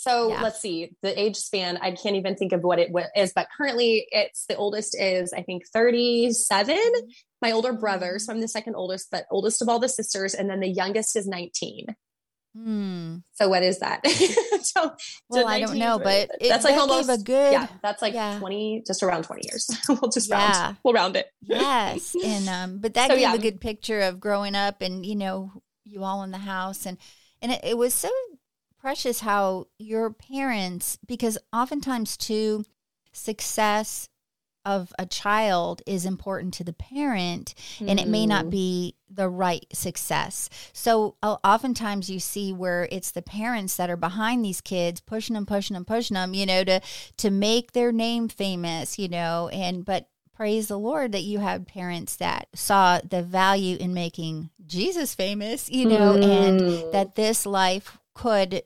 So 0.03 0.29
yeah. 0.29 0.41
let's 0.41 0.60
see 0.60 0.91
the 1.01 1.17
age 1.17 1.38
span. 1.38 1.77
I 1.77 1.91
can't 1.91 2.17
even 2.17 2.36
think 2.36 2.51
of 2.51 2.62
what 2.62 2.77
it 2.77 2.91
is, 3.15 3.31
but 3.33 3.48
currently 3.55 4.05
it's 4.12 4.45
the 4.48 4.55
oldest 4.57 5.00
is 5.00 5.31
I 5.31 5.43
think 5.43 5.65
37. 5.67 6.75
Mm-hmm. 6.75 7.10
My 7.41 7.51
older 7.51 7.72
brother, 7.72 8.19
so 8.19 8.33
I'm 8.33 8.41
the 8.41 8.50
second 8.50 8.75
oldest, 8.75 9.10
but 9.12 9.25
oldest 9.31 9.62
of 9.62 9.69
all 9.69 9.79
the 9.79 9.88
sisters, 9.88 10.33
and 10.33 10.50
then 10.50 10.60
the 10.60 10.67
youngest 10.67 11.15
is 11.15 11.25
19. 11.25 11.88
Hmm. 12.53 13.17
So 13.31 13.48
what 13.48 13.63
is 13.63 13.79
that? 13.79 14.05
so, 14.62 14.93
well, 15.29 15.48
I 15.48 15.60
don't 15.60 15.79
know, 15.79 15.98
but 15.98 16.29
it, 16.39 16.50
that's 16.50 16.65
like 16.65 16.77
almost 16.77 17.10
a 17.10 17.17
good. 17.17 17.53
Yeah, 17.53 17.67
that's 17.81 18.01
like 18.01 18.13
yeah. 18.13 18.38
twenty, 18.38 18.83
just 18.86 19.01
around 19.01 19.24
twenty 19.24 19.48
years. 19.50 19.67
we'll 19.89 20.12
just 20.12 20.29
yeah. 20.29 20.65
round. 20.65 20.77
We'll 20.83 20.93
round 20.93 21.15
it. 21.15 21.25
yes, 21.41 22.15
and 22.24 22.48
um, 22.48 22.77
but 22.77 22.93
that 22.93 23.07
so, 23.10 23.15
gave 23.15 23.22
yeah. 23.22 23.33
a 23.33 23.39
good 23.39 23.60
picture 23.60 24.01
of 24.01 24.19
growing 24.19 24.53
up, 24.53 24.81
and 24.81 25.03
you 25.03 25.15
know, 25.15 25.51
you 25.83 26.03
all 26.03 26.22
in 26.22 26.29
the 26.29 26.38
house, 26.38 26.86
and 26.86 27.00
and 27.41 27.53
it, 27.53 27.62
it 27.63 27.77
was 27.77 27.91
so 27.95 28.12
precious 28.83 29.21
how 29.21 29.65
your 29.79 30.11
parents, 30.11 30.99
because 31.07 31.37
oftentimes 31.53 32.17
too, 32.17 32.65
success 33.13 34.09
of 34.65 34.91
a 34.99 35.05
child 35.05 35.81
is 35.87 36.05
important 36.05 36.53
to 36.53 36.65
the 36.65 36.73
parent 36.73 37.53
mm. 37.79 37.89
and 37.89 37.97
it 37.97 38.07
may 38.09 38.25
not 38.25 38.45
mm. 38.45 38.49
be 38.49 38.95
the 39.09 39.29
right 39.29 39.65
success. 39.71 40.49
So 40.73 41.15
uh, 41.23 41.37
oftentimes 41.45 42.09
you 42.09 42.19
see 42.19 42.51
where 42.51 42.89
it's 42.91 43.11
the 43.11 43.21
parents 43.21 43.77
that 43.77 43.89
are 43.89 43.97
behind 43.97 44.43
these 44.43 44.59
kids 44.59 44.99
pushing 44.99 45.35
them 45.35 45.45
pushing 45.45 45.75
them 45.75 45.85
pushing 45.85 46.15
them, 46.15 46.33
you 46.33 46.45
know, 46.45 46.65
to 46.65 46.81
to 47.17 47.29
make 47.29 47.71
their 47.71 47.93
name 47.93 48.27
famous, 48.27 48.99
you 48.99 49.07
know, 49.07 49.49
and 49.53 49.85
but 49.85 50.09
praise 50.35 50.67
the 50.67 50.79
Lord 50.79 51.13
that 51.13 51.23
you 51.23 51.39
had 51.39 51.67
parents 51.67 52.17
that 52.17 52.47
saw 52.53 52.99
the 52.99 53.21
value 53.21 53.77
in 53.79 53.93
making 53.93 54.49
Jesus 54.65 55.15
famous, 55.15 55.69
you 55.69 55.85
know, 55.85 56.15
mm. 56.15 56.23
and 56.23 56.93
that 56.93 57.15
this 57.15 57.45
life 57.45 57.97
could 58.13 58.63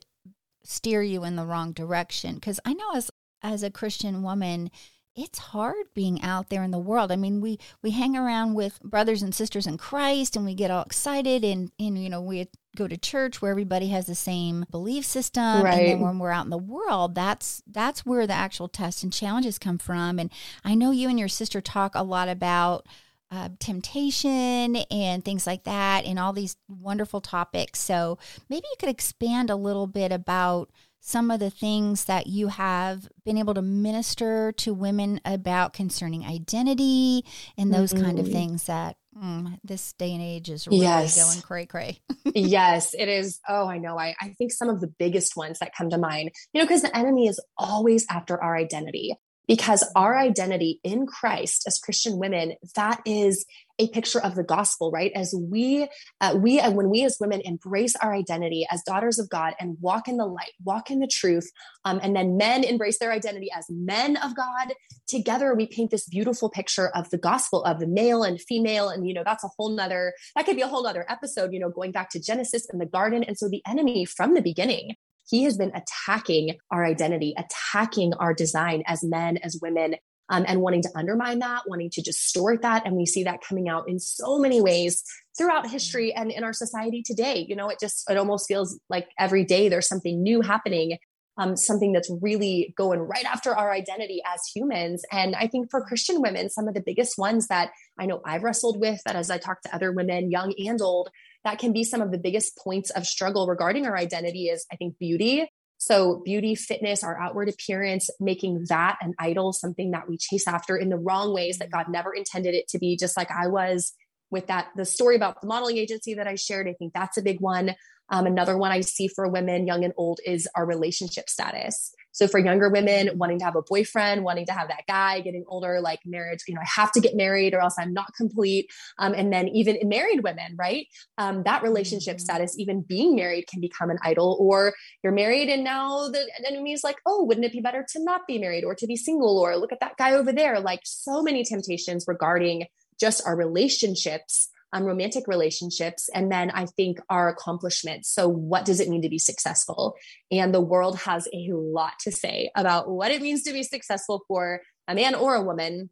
steer 0.68 1.02
you 1.02 1.24
in 1.24 1.36
the 1.36 1.46
wrong 1.46 1.72
direction 1.72 2.40
cuz 2.40 2.60
I 2.64 2.74
know 2.74 2.92
as 2.94 3.10
as 3.42 3.62
a 3.62 3.70
Christian 3.70 4.22
woman, 4.22 4.70
it's 5.14 5.38
hard 5.38 5.86
being 5.94 6.22
out 6.22 6.48
there 6.48 6.62
in 6.62 6.70
the 6.70 6.78
world. 6.78 7.10
I 7.10 7.16
mean, 7.16 7.40
we 7.40 7.58
we 7.82 7.90
hang 7.90 8.16
around 8.16 8.54
with 8.54 8.80
brothers 8.82 9.22
and 9.22 9.34
sisters 9.34 9.66
in 9.66 9.76
Christ 9.76 10.36
and 10.36 10.44
we 10.44 10.54
get 10.54 10.70
all 10.70 10.82
excited 10.82 11.44
and 11.44 11.72
and 11.78 12.02
you 12.02 12.08
know, 12.08 12.20
we 12.20 12.48
go 12.76 12.86
to 12.86 12.96
church 12.96 13.42
where 13.42 13.50
everybody 13.50 13.88
has 13.88 14.06
the 14.06 14.14
same 14.14 14.64
belief 14.70 15.04
system 15.04 15.62
right. 15.62 15.74
and 15.74 15.88
then 15.88 16.00
when 16.00 16.18
we're 16.18 16.30
out 16.30 16.44
in 16.44 16.50
the 16.50 16.58
world, 16.58 17.14
that's 17.14 17.62
that's 17.66 18.06
where 18.06 18.26
the 18.26 18.32
actual 18.32 18.68
tests 18.68 19.02
and 19.02 19.12
challenges 19.12 19.58
come 19.58 19.78
from. 19.78 20.18
And 20.18 20.30
I 20.64 20.74
know 20.74 20.92
you 20.92 21.08
and 21.08 21.18
your 21.18 21.28
sister 21.28 21.60
talk 21.60 21.94
a 21.94 22.04
lot 22.04 22.28
about 22.28 22.86
uh, 23.30 23.50
temptation 23.58 24.76
and 24.90 25.24
things 25.24 25.46
like 25.46 25.64
that 25.64 26.04
and 26.04 26.18
all 26.18 26.32
these 26.32 26.56
wonderful 26.68 27.20
topics. 27.20 27.80
So 27.80 28.18
maybe 28.48 28.66
you 28.70 28.76
could 28.78 28.88
expand 28.88 29.50
a 29.50 29.56
little 29.56 29.86
bit 29.86 30.12
about 30.12 30.70
some 31.00 31.30
of 31.30 31.40
the 31.40 31.50
things 31.50 32.06
that 32.06 32.26
you 32.26 32.48
have 32.48 33.08
been 33.24 33.38
able 33.38 33.54
to 33.54 33.62
minister 33.62 34.52
to 34.52 34.74
women 34.74 35.20
about 35.24 35.72
concerning 35.72 36.24
identity 36.24 37.24
and 37.56 37.72
those 37.72 37.92
mm-hmm. 37.92 38.04
kind 38.04 38.18
of 38.18 38.26
mm-hmm. 38.26 38.34
things 38.34 38.64
that 38.64 38.96
mm, 39.16 39.58
this 39.62 39.92
day 39.94 40.12
and 40.12 40.22
age 40.22 40.50
is 40.50 40.66
really 40.66 40.82
yes. 40.82 41.16
going 41.16 41.40
cray 41.42 41.66
cray. 41.66 41.98
yes, 42.34 42.94
it 42.94 43.08
is. 43.08 43.40
Oh, 43.48 43.68
I 43.68 43.78
know. 43.78 43.98
I, 43.98 44.14
I 44.20 44.34
think 44.38 44.52
some 44.52 44.68
of 44.68 44.80
the 44.80 44.92
biggest 44.98 45.36
ones 45.36 45.60
that 45.60 45.74
come 45.76 45.90
to 45.90 45.98
mind, 45.98 46.30
you 46.52 46.60
know, 46.60 46.66
because 46.66 46.82
the 46.82 46.96
enemy 46.96 47.28
is 47.28 47.40
always 47.56 48.04
after 48.10 48.42
our 48.42 48.56
identity 48.56 49.16
because 49.48 49.82
our 49.96 50.16
identity 50.16 50.78
in 50.84 51.06
Christ 51.06 51.64
as 51.66 51.78
Christian 51.78 52.18
women, 52.18 52.54
that 52.76 53.00
is 53.06 53.46
a 53.80 53.88
picture 53.88 54.20
of 54.20 54.34
the 54.34 54.42
gospel, 54.42 54.90
right? 54.90 55.12
As 55.14 55.34
we, 55.34 55.88
uh, 56.20 56.36
we, 56.36 56.58
and 56.58 56.76
when 56.76 56.90
we 56.90 57.04
as 57.04 57.16
women 57.20 57.40
embrace 57.44 57.96
our 57.96 58.12
identity 58.12 58.66
as 58.70 58.82
daughters 58.82 59.18
of 59.18 59.30
God 59.30 59.54
and 59.58 59.78
walk 59.80 60.08
in 60.08 60.16
the 60.16 60.26
light, 60.26 60.52
walk 60.64 60.90
in 60.90 60.98
the 60.98 61.06
truth, 61.06 61.50
um, 61.84 62.00
and 62.02 62.14
then 62.14 62.36
men 62.36 62.64
embrace 62.64 62.98
their 62.98 63.12
identity 63.12 63.48
as 63.56 63.66
men 63.70 64.16
of 64.16 64.36
God, 64.36 64.74
together 65.06 65.54
we 65.54 65.66
paint 65.66 65.92
this 65.92 66.06
beautiful 66.06 66.50
picture 66.50 66.88
of 66.88 67.08
the 67.10 67.18
gospel 67.18 67.64
of 67.64 67.78
the 67.78 67.86
male 67.86 68.24
and 68.24 68.40
female. 68.40 68.88
And, 68.88 69.06
you 69.06 69.14
know, 69.14 69.22
that's 69.24 69.44
a 69.44 69.50
whole 69.56 69.70
nother, 69.70 70.12
that 70.36 70.44
could 70.44 70.56
be 70.56 70.62
a 70.62 70.68
whole 70.68 70.82
nother 70.82 71.06
episode, 71.08 71.52
you 71.52 71.60
know, 71.60 71.70
going 71.70 71.92
back 71.92 72.10
to 72.10 72.20
Genesis 72.20 72.66
and 72.70 72.80
the 72.80 72.86
garden. 72.86 73.22
And 73.22 73.38
so 73.38 73.48
the 73.48 73.62
enemy 73.66 74.04
from 74.04 74.34
the 74.34 74.42
beginning 74.42 74.96
he 75.28 75.44
has 75.44 75.56
been 75.56 75.72
attacking 75.74 76.56
our 76.70 76.84
identity, 76.84 77.34
attacking 77.36 78.14
our 78.14 78.32
design 78.32 78.82
as 78.86 79.04
men, 79.04 79.36
as 79.38 79.58
women, 79.60 79.96
um, 80.30 80.44
and 80.46 80.60
wanting 80.60 80.82
to 80.82 80.90
undermine 80.94 81.38
that, 81.40 81.62
wanting 81.66 81.90
to 81.90 82.02
distort 82.02 82.62
that. 82.62 82.86
And 82.86 82.96
we 82.96 83.06
see 83.06 83.24
that 83.24 83.40
coming 83.40 83.68
out 83.68 83.88
in 83.88 83.98
so 83.98 84.38
many 84.38 84.60
ways 84.60 85.02
throughout 85.36 85.68
history 85.68 86.12
and 86.12 86.30
in 86.30 86.44
our 86.44 86.52
society 86.52 87.02
today. 87.02 87.46
You 87.48 87.56
know, 87.56 87.68
it 87.68 87.78
just, 87.80 88.10
it 88.10 88.16
almost 88.16 88.46
feels 88.48 88.78
like 88.90 89.08
every 89.18 89.44
day 89.44 89.68
there's 89.68 89.88
something 89.88 90.22
new 90.22 90.40
happening. 90.40 90.98
Um, 91.40 91.56
something 91.56 91.92
that's 91.92 92.10
really 92.20 92.74
going 92.76 92.98
right 92.98 93.24
after 93.24 93.56
our 93.56 93.70
identity 93.70 94.20
as 94.26 94.40
humans. 94.52 95.04
And 95.12 95.36
I 95.36 95.46
think 95.46 95.70
for 95.70 95.80
Christian 95.80 96.20
women, 96.20 96.50
some 96.50 96.66
of 96.66 96.74
the 96.74 96.82
biggest 96.84 97.16
ones 97.16 97.46
that 97.46 97.70
I 97.96 98.06
know 98.06 98.20
I've 98.24 98.42
wrestled 98.42 98.80
with, 98.80 99.00
that 99.06 99.14
as 99.14 99.30
I 99.30 99.38
talk 99.38 99.62
to 99.62 99.72
other 99.72 99.92
women, 99.92 100.32
young 100.32 100.52
and 100.58 100.82
old, 100.82 101.10
that 101.48 101.58
can 101.58 101.72
be 101.72 101.82
some 101.82 102.02
of 102.02 102.10
the 102.10 102.18
biggest 102.18 102.58
points 102.58 102.90
of 102.90 103.06
struggle 103.06 103.46
regarding 103.46 103.86
our 103.86 103.96
identity 103.96 104.48
is 104.48 104.66
I 104.70 104.76
think 104.76 104.98
beauty. 104.98 105.50
So 105.78 106.20
beauty, 106.22 106.54
fitness, 106.54 107.02
our 107.02 107.18
outward 107.18 107.48
appearance, 107.48 108.10
making 108.20 108.66
that 108.68 108.98
an 109.00 109.14
idol, 109.18 109.54
something 109.54 109.92
that 109.92 110.08
we 110.08 110.18
chase 110.18 110.46
after 110.46 110.76
in 110.76 110.90
the 110.90 110.98
wrong 110.98 111.32
ways 111.32 111.58
that 111.58 111.70
God 111.70 111.86
never 111.88 112.12
intended 112.12 112.54
it 112.54 112.68
to 112.68 112.78
be, 112.78 112.98
just 112.98 113.16
like 113.16 113.30
I 113.30 113.46
was 113.46 113.94
with 114.30 114.48
that 114.48 114.68
the 114.76 114.84
story 114.84 115.16
about 115.16 115.40
the 115.40 115.46
modeling 115.46 115.78
agency 115.78 116.12
that 116.14 116.26
I 116.26 116.34
shared. 116.34 116.68
I 116.68 116.74
think 116.74 116.92
that's 116.92 117.16
a 117.16 117.22
big 117.22 117.40
one. 117.40 117.74
Um, 118.10 118.26
another 118.26 118.58
one 118.58 118.70
I 118.70 118.82
see 118.82 119.08
for 119.08 119.26
women, 119.26 119.66
young 119.66 119.84
and 119.84 119.94
old, 119.96 120.20
is 120.26 120.46
our 120.54 120.66
relationship 120.66 121.30
status. 121.30 121.94
So 122.18 122.26
for 122.26 122.40
younger 122.40 122.68
women, 122.68 123.10
wanting 123.14 123.38
to 123.38 123.44
have 123.44 123.54
a 123.54 123.62
boyfriend, 123.62 124.24
wanting 124.24 124.46
to 124.46 124.52
have 124.52 124.66
that 124.66 124.82
guy, 124.88 125.20
getting 125.20 125.44
older, 125.46 125.80
like 125.80 126.00
marriage, 126.04 126.40
you 126.48 126.54
know, 126.54 126.60
I 126.60 126.68
have 126.80 126.90
to 126.92 127.00
get 127.00 127.14
married 127.14 127.54
or 127.54 127.60
else 127.60 127.76
I'm 127.78 127.92
not 127.92 128.12
complete. 128.16 128.72
Um, 128.98 129.14
and 129.14 129.32
then 129.32 129.46
even 129.46 129.76
in 129.76 129.88
married 129.88 130.24
women, 130.24 130.56
right? 130.58 130.88
Um, 131.16 131.44
that 131.44 131.62
relationship 131.62 132.16
mm-hmm. 132.16 132.24
status, 132.24 132.58
even 132.58 132.82
being 132.82 133.14
married, 133.14 133.46
can 133.46 133.60
become 133.60 133.88
an 133.88 133.98
idol. 134.02 134.36
Or 134.40 134.74
you're 135.04 135.12
married 135.12 135.48
and 135.48 135.62
now 135.62 136.08
the 136.08 136.28
enemy 136.44 136.72
is 136.72 136.82
like, 136.82 136.96
oh, 137.06 137.22
wouldn't 137.22 137.46
it 137.46 137.52
be 137.52 137.60
better 137.60 137.86
to 137.90 138.02
not 138.02 138.22
be 138.26 138.40
married 138.40 138.64
or 138.64 138.74
to 138.74 138.86
be 138.88 138.96
single? 138.96 139.38
Or 139.38 139.56
look 139.56 139.72
at 139.72 139.78
that 139.78 139.96
guy 139.96 140.14
over 140.14 140.32
there. 140.32 140.58
Like 140.58 140.80
so 140.82 141.22
many 141.22 141.44
temptations 141.44 142.06
regarding 142.08 142.66
just 142.98 143.24
our 143.24 143.36
relationships 143.36 144.48
um, 144.72 144.84
romantic 144.84 145.26
relationships, 145.26 146.08
and 146.14 146.30
then 146.30 146.50
I 146.50 146.66
think 146.66 147.00
our 147.08 147.28
accomplishments. 147.28 148.10
So, 148.10 148.28
what 148.28 148.64
does 148.64 148.80
it 148.80 148.88
mean 148.88 149.02
to 149.02 149.08
be 149.08 149.18
successful? 149.18 149.96
And 150.30 150.54
the 150.54 150.60
world 150.60 150.98
has 151.00 151.28
a 151.32 151.50
lot 151.52 151.94
to 152.00 152.12
say 152.12 152.50
about 152.54 152.88
what 152.88 153.10
it 153.10 153.22
means 153.22 153.42
to 153.44 153.52
be 153.52 153.62
successful 153.62 154.24
for 154.28 154.60
a 154.86 154.94
man 154.94 155.14
or 155.14 155.34
a 155.34 155.42
woman. 155.42 155.90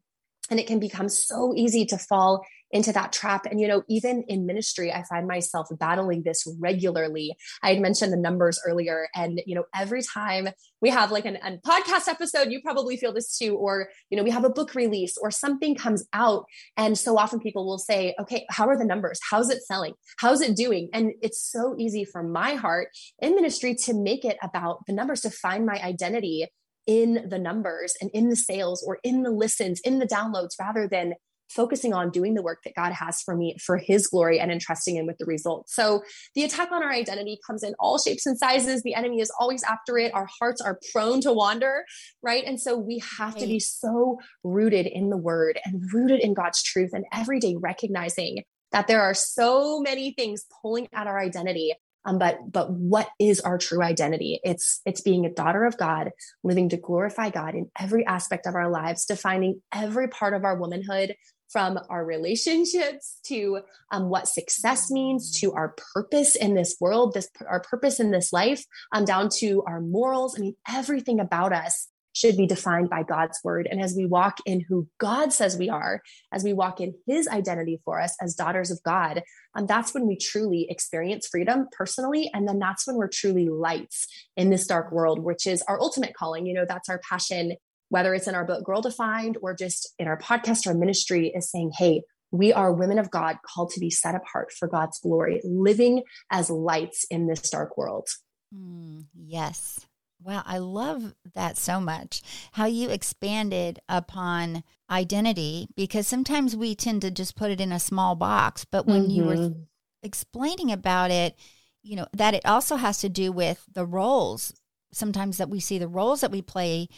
And 0.48 0.60
it 0.60 0.66
can 0.68 0.78
become 0.78 1.08
so 1.08 1.54
easy 1.56 1.86
to 1.86 1.98
fall 1.98 2.44
into 2.70 2.92
that 2.92 3.12
trap. 3.12 3.46
And, 3.46 3.60
you 3.60 3.68
know, 3.68 3.82
even 3.88 4.24
in 4.28 4.46
ministry, 4.46 4.92
I 4.92 5.04
find 5.04 5.26
myself 5.26 5.68
battling 5.78 6.22
this 6.22 6.44
regularly. 6.58 7.34
I 7.62 7.74
had 7.74 7.80
mentioned 7.80 8.12
the 8.12 8.16
numbers 8.16 8.60
earlier. 8.66 9.08
And, 9.14 9.40
you 9.46 9.54
know, 9.54 9.64
every 9.74 10.02
time 10.02 10.48
we 10.80 10.90
have 10.90 11.12
like 11.12 11.24
an, 11.24 11.36
a 11.36 11.58
podcast 11.66 12.08
episode, 12.08 12.50
you 12.50 12.60
probably 12.62 12.96
feel 12.96 13.12
this 13.12 13.38
too, 13.38 13.56
or, 13.56 13.88
you 14.10 14.16
know, 14.16 14.24
we 14.24 14.30
have 14.30 14.44
a 14.44 14.50
book 14.50 14.74
release 14.74 15.16
or 15.20 15.30
something 15.30 15.74
comes 15.74 16.06
out. 16.12 16.44
And 16.76 16.98
so 16.98 17.16
often 17.16 17.40
people 17.40 17.66
will 17.66 17.78
say, 17.78 18.14
okay, 18.20 18.46
how 18.50 18.66
are 18.68 18.76
the 18.76 18.84
numbers? 18.84 19.20
How's 19.30 19.50
it 19.50 19.62
selling? 19.62 19.94
How's 20.18 20.40
it 20.40 20.56
doing? 20.56 20.88
And 20.92 21.12
it's 21.22 21.40
so 21.40 21.76
easy 21.78 22.04
for 22.04 22.22
my 22.22 22.54
heart 22.54 22.88
in 23.20 23.34
ministry 23.34 23.74
to 23.84 23.94
make 23.94 24.24
it 24.24 24.36
about 24.42 24.86
the 24.86 24.92
numbers, 24.92 25.20
to 25.22 25.30
find 25.30 25.64
my 25.64 25.80
identity 25.82 26.46
in 26.86 27.26
the 27.28 27.38
numbers 27.38 27.94
and 28.00 28.10
in 28.14 28.28
the 28.28 28.36
sales 28.36 28.84
or 28.86 28.98
in 29.02 29.22
the 29.22 29.30
listens, 29.30 29.80
in 29.80 29.98
the 29.98 30.06
downloads, 30.06 30.50
rather 30.60 30.86
than 30.86 31.14
focusing 31.48 31.94
on 31.94 32.10
doing 32.10 32.34
the 32.34 32.42
work 32.42 32.60
that 32.64 32.74
God 32.74 32.92
has 32.92 33.22
for 33.22 33.36
me 33.36 33.56
for 33.64 33.76
his 33.76 34.06
glory 34.06 34.38
and 34.40 34.50
entrusting 34.50 34.96
him 34.96 35.06
with 35.06 35.18
the 35.18 35.24
results. 35.24 35.74
So 35.74 36.02
the 36.34 36.44
attack 36.44 36.72
on 36.72 36.82
our 36.82 36.92
identity 36.92 37.38
comes 37.46 37.62
in 37.62 37.74
all 37.78 37.98
shapes 37.98 38.26
and 38.26 38.36
sizes. 38.38 38.82
The 38.82 38.94
enemy 38.94 39.20
is 39.20 39.30
always 39.38 39.62
after 39.62 39.98
it. 39.98 40.14
Our 40.14 40.28
hearts 40.40 40.60
are 40.60 40.78
prone 40.92 41.20
to 41.22 41.32
wander, 41.32 41.84
right? 42.22 42.44
And 42.44 42.60
so 42.60 42.76
we 42.76 43.02
have 43.18 43.34
right. 43.34 43.40
to 43.42 43.46
be 43.46 43.60
so 43.60 44.18
rooted 44.44 44.86
in 44.86 45.10
the 45.10 45.16
word 45.16 45.58
and 45.64 45.82
rooted 45.92 46.20
in 46.20 46.34
God's 46.34 46.62
truth 46.62 46.90
and 46.92 47.04
every 47.12 47.40
day 47.40 47.56
recognizing 47.58 48.42
that 48.72 48.88
there 48.88 49.00
are 49.02 49.14
so 49.14 49.80
many 49.80 50.12
things 50.12 50.44
pulling 50.60 50.88
at 50.92 51.06
our 51.06 51.18
identity 51.18 51.72
Um, 52.06 52.18
but 52.18 52.38
but 52.50 52.70
what 52.70 53.08
is 53.18 53.40
our 53.40 53.58
true 53.58 53.82
identity? 53.82 54.40
It's 54.44 54.80
it's 54.86 55.00
being 55.00 55.26
a 55.26 55.32
daughter 55.32 55.64
of 55.64 55.76
God, 55.76 56.10
living 56.44 56.68
to 56.68 56.76
glorify 56.76 57.30
God 57.30 57.54
in 57.54 57.68
every 57.78 58.06
aspect 58.06 58.46
of 58.46 58.54
our 58.54 58.70
lives, 58.70 59.04
defining 59.04 59.60
every 59.74 60.08
part 60.08 60.32
of 60.32 60.44
our 60.44 60.56
womanhood 60.56 61.16
from 61.56 61.80
our 61.88 62.04
relationships 62.04 63.18
to 63.24 63.60
um, 63.90 64.10
what 64.10 64.28
success 64.28 64.90
means 64.90 65.40
to 65.40 65.54
our 65.54 65.74
purpose 65.94 66.36
in 66.36 66.52
this 66.52 66.76
world 66.82 67.14
this 67.14 67.30
our 67.48 67.60
purpose 67.60 67.98
in 67.98 68.10
this 68.10 68.30
life 68.30 68.62
um, 68.92 69.06
down 69.06 69.30
to 69.30 69.62
our 69.66 69.80
morals 69.80 70.36
i 70.36 70.42
mean 70.42 70.54
everything 70.68 71.18
about 71.18 71.54
us 71.54 71.88
should 72.16 72.36
be 72.36 72.46
defined 72.46 72.88
by 72.88 73.02
God's 73.02 73.38
word. 73.44 73.68
And 73.70 73.78
as 73.78 73.94
we 73.94 74.06
walk 74.06 74.38
in 74.46 74.64
who 74.66 74.88
God 74.96 75.34
says 75.34 75.58
we 75.58 75.68
are, 75.68 76.00
as 76.32 76.42
we 76.42 76.54
walk 76.54 76.80
in 76.80 76.94
his 77.06 77.28
identity 77.28 77.78
for 77.84 78.00
us 78.00 78.16
as 78.22 78.34
daughters 78.34 78.70
of 78.70 78.82
God, 78.82 79.22
um, 79.54 79.66
that's 79.66 79.92
when 79.92 80.06
we 80.06 80.16
truly 80.16 80.66
experience 80.70 81.28
freedom 81.28 81.66
personally. 81.76 82.30
And 82.32 82.48
then 82.48 82.58
that's 82.58 82.86
when 82.86 82.96
we're 82.96 83.08
truly 83.08 83.50
lights 83.50 84.06
in 84.34 84.48
this 84.48 84.66
dark 84.66 84.92
world, 84.92 85.18
which 85.18 85.46
is 85.46 85.60
our 85.68 85.78
ultimate 85.78 86.14
calling. 86.14 86.46
You 86.46 86.54
know, 86.54 86.64
that's 86.66 86.88
our 86.88 87.02
passion, 87.06 87.52
whether 87.88 88.14
it's 88.14 88.26
in 88.26 88.34
our 88.34 88.44
book, 88.44 88.64
Girl 88.64 88.80
Defined, 88.80 89.38
or 89.42 89.54
just 89.54 89.92
in 89.98 90.08
our 90.08 90.18
podcast 90.18 90.66
or 90.66 90.74
ministry, 90.74 91.32
is 91.34 91.50
saying, 91.50 91.72
hey, 91.76 92.02
we 92.30 92.52
are 92.52 92.72
women 92.72 92.98
of 92.98 93.10
God 93.10 93.36
called 93.44 93.70
to 93.70 93.80
be 93.80 93.90
set 93.90 94.14
apart 94.14 94.52
for 94.52 94.68
God's 94.68 94.98
glory, 94.98 95.40
living 95.44 96.02
as 96.30 96.50
lights 96.50 97.04
in 97.10 97.26
this 97.26 97.50
dark 97.50 97.76
world. 97.78 98.08
Mm, 98.54 99.06
yes. 99.14 99.86
Wow, 100.22 100.42
I 100.44 100.58
love 100.58 101.14
that 101.34 101.56
so 101.56 101.80
much. 101.80 102.22
How 102.52 102.66
you 102.66 102.88
expanded 102.88 103.80
upon 103.88 104.64
identity 104.90 105.68
because 105.76 106.06
sometimes 106.06 106.56
we 106.56 106.74
tend 106.74 107.02
to 107.02 107.10
just 107.10 107.36
put 107.36 107.50
it 107.50 107.60
in 107.60 107.70
a 107.70 107.78
small 107.78 108.14
box, 108.14 108.64
but 108.64 108.86
when 108.86 109.02
mm-hmm. 109.02 109.10
you 109.10 109.24
were 109.24 109.36
mm-hmm. 109.36 109.60
explaining 110.02 110.72
about 110.72 111.10
it, 111.10 111.36
you 111.82 111.96
know, 111.96 112.06
that 112.14 112.34
it 112.34 112.44
also 112.44 112.76
has 112.76 112.98
to 112.98 113.08
do 113.08 113.30
with 113.30 113.64
the 113.72 113.86
roles. 113.86 114.52
Sometimes 114.92 115.36
that 115.38 115.50
we 115.50 115.60
see 115.60 115.78
the 115.78 115.86
roles 115.86 116.22
that 116.22 116.32
we 116.32 116.42
play 116.42 116.88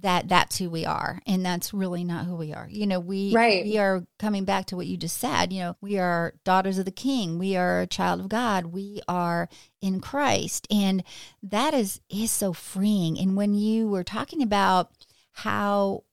that 0.00 0.28
that's 0.28 0.58
who 0.58 0.70
we 0.70 0.84
are 0.84 1.20
and 1.26 1.44
that's 1.44 1.74
really 1.74 2.04
not 2.04 2.24
who 2.24 2.36
we 2.36 2.52
are. 2.52 2.68
You 2.70 2.86
know 2.86 3.00
we 3.00 3.32
right. 3.34 3.64
we 3.64 3.78
are 3.78 4.04
coming 4.18 4.44
back 4.44 4.66
to 4.66 4.76
what 4.76 4.86
you 4.86 4.96
just 4.96 5.18
said. 5.18 5.52
You 5.52 5.60
know 5.60 5.76
we 5.80 5.98
are 5.98 6.34
daughters 6.44 6.78
of 6.78 6.84
the 6.84 6.90
king. 6.90 7.38
We 7.38 7.56
are 7.56 7.80
a 7.80 7.86
child 7.86 8.20
of 8.20 8.28
god. 8.28 8.66
We 8.66 9.00
are 9.08 9.48
in 9.80 10.00
christ. 10.00 10.66
And 10.70 11.02
that 11.42 11.74
is 11.74 12.00
is 12.08 12.30
so 12.30 12.52
freeing. 12.52 13.18
And 13.18 13.36
when 13.36 13.54
you 13.54 13.88
were 13.88 14.04
talking 14.04 14.42
about 14.42 14.90
how 15.32 16.04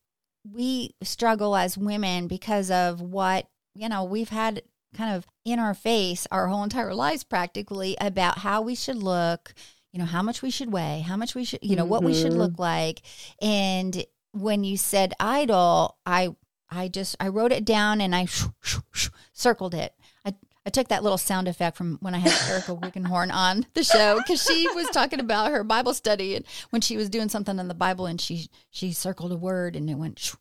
we 0.51 0.95
struggle 1.01 1.55
as 1.55 1.77
women 1.77 2.27
because 2.27 2.69
of 2.69 3.01
what 3.01 3.47
you 3.73 3.89
know 3.89 4.03
we've 4.03 4.29
had 4.29 4.61
kind 4.95 5.15
of 5.15 5.25
in 5.43 5.59
our 5.59 5.73
face 5.73 6.25
our 6.31 6.47
whole 6.47 6.63
entire 6.63 6.93
lives 6.93 7.23
practically 7.23 7.97
about 7.99 8.39
how 8.39 8.61
we 8.61 8.75
should 8.75 8.95
look 8.95 9.53
you 9.95 9.99
know, 9.99 10.05
how 10.05 10.21
much 10.21 10.41
we 10.41 10.49
should 10.49 10.73
weigh, 10.73 10.99
how 11.07 11.15
much 11.15 11.35
we 11.35 11.45
should, 11.45 11.61
you 11.61 11.77
know, 11.77 11.83
mm-hmm. 11.83 11.89
what 11.89 12.03
we 12.03 12.13
should 12.13 12.33
look 12.33 12.51
mm-hmm. 12.51 12.61
like. 12.61 13.01
And 13.41 14.05
when 14.33 14.65
you 14.65 14.75
said 14.75 15.13
idol, 15.21 15.95
I 16.05 16.35
I 16.69 16.89
just 16.89 17.15
I 17.21 17.29
wrote 17.29 17.53
it 17.53 17.63
down 17.63 18.01
and 18.01 18.13
I 18.13 18.25
shoo, 18.25 18.53
shoo, 18.61 18.81
shoo, 18.91 19.11
circled 19.31 19.73
it. 19.73 19.93
I 20.25 20.35
I 20.65 20.69
took 20.69 20.89
that 20.89 21.01
little 21.01 21.17
sound 21.17 21.47
effect 21.47 21.77
from 21.77 21.97
when 22.01 22.13
I 22.13 22.17
had 22.17 22.33
Erica 22.51 22.75
Wiggenhorn 22.75 23.31
on 23.31 23.67
the 23.73 23.85
show 23.85 24.17
because 24.17 24.43
she 24.43 24.67
was 24.75 24.87
talking 24.87 25.21
about 25.21 25.51
her 25.51 25.63
Bible 25.63 25.93
study 25.93 26.35
and 26.35 26.43
when 26.71 26.81
she 26.81 26.97
was 26.97 27.09
doing 27.09 27.29
something 27.29 27.57
in 27.57 27.69
the 27.69 27.73
Bible 27.73 28.05
and 28.05 28.19
she 28.19 28.49
she 28.71 28.91
circled 28.91 29.31
a 29.31 29.37
word 29.37 29.77
and 29.77 29.89
it 29.89 29.95
went. 29.95 30.35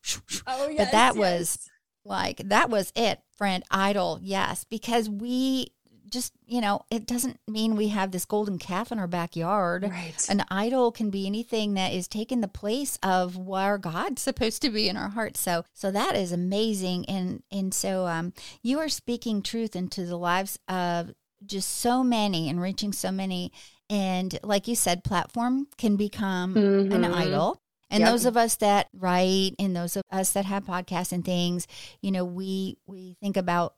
Oh 0.48 0.68
yes, 0.68 0.78
But 0.78 0.90
that 0.90 1.14
yes. 1.14 1.16
was 1.16 1.70
like 2.04 2.38
that 2.48 2.70
was 2.70 2.92
it, 2.96 3.20
friend. 3.38 3.62
Idol, 3.70 4.18
yes, 4.20 4.64
because 4.68 5.08
we 5.08 5.73
just, 6.14 6.32
you 6.46 6.62
know, 6.62 6.86
it 6.90 7.06
doesn't 7.06 7.38
mean 7.46 7.76
we 7.76 7.88
have 7.88 8.12
this 8.12 8.24
golden 8.24 8.58
calf 8.58 8.90
in 8.90 8.98
our 8.98 9.06
backyard. 9.06 9.82
Right. 9.82 10.26
An 10.30 10.44
idol 10.48 10.92
can 10.92 11.10
be 11.10 11.26
anything 11.26 11.74
that 11.74 11.92
is 11.92 12.08
taking 12.08 12.40
the 12.40 12.48
place 12.48 12.98
of 13.02 13.36
where 13.36 13.76
God's 13.76 14.22
supposed 14.22 14.62
to 14.62 14.70
be 14.70 14.88
in 14.88 14.96
our 14.96 15.10
hearts. 15.10 15.40
So, 15.40 15.64
so 15.74 15.90
that 15.90 16.16
is 16.16 16.32
amazing. 16.32 17.04
And, 17.06 17.42
and 17.52 17.74
so, 17.74 18.06
um, 18.06 18.32
you 18.62 18.78
are 18.78 18.88
speaking 18.88 19.42
truth 19.42 19.76
into 19.76 20.06
the 20.06 20.16
lives 20.16 20.58
of 20.68 21.12
just 21.44 21.78
so 21.78 22.02
many 22.02 22.48
and 22.48 22.62
reaching 22.62 22.92
so 22.92 23.10
many. 23.10 23.52
And 23.90 24.38
like 24.42 24.66
you 24.66 24.76
said, 24.76 25.04
platform 25.04 25.66
can 25.76 25.96
become 25.96 26.54
mm-hmm. 26.54 26.92
an 26.92 27.04
idol. 27.04 27.60
And 27.90 28.00
yep. 28.00 28.10
those 28.10 28.24
of 28.24 28.36
us 28.36 28.56
that 28.56 28.88
write 28.92 29.52
and 29.58 29.76
those 29.76 29.96
of 29.96 30.02
us 30.10 30.32
that 30.32 30.46
have 30.46 30.64
podcasts 30.64 31.12
and 31.12 31.24
things, 31.24 31.66
you 32.00 32.10
know, 32.10 32.24
we 32.24 32.78
we 32.86 33.16
think 33.20 33.36
about 33.36 33.74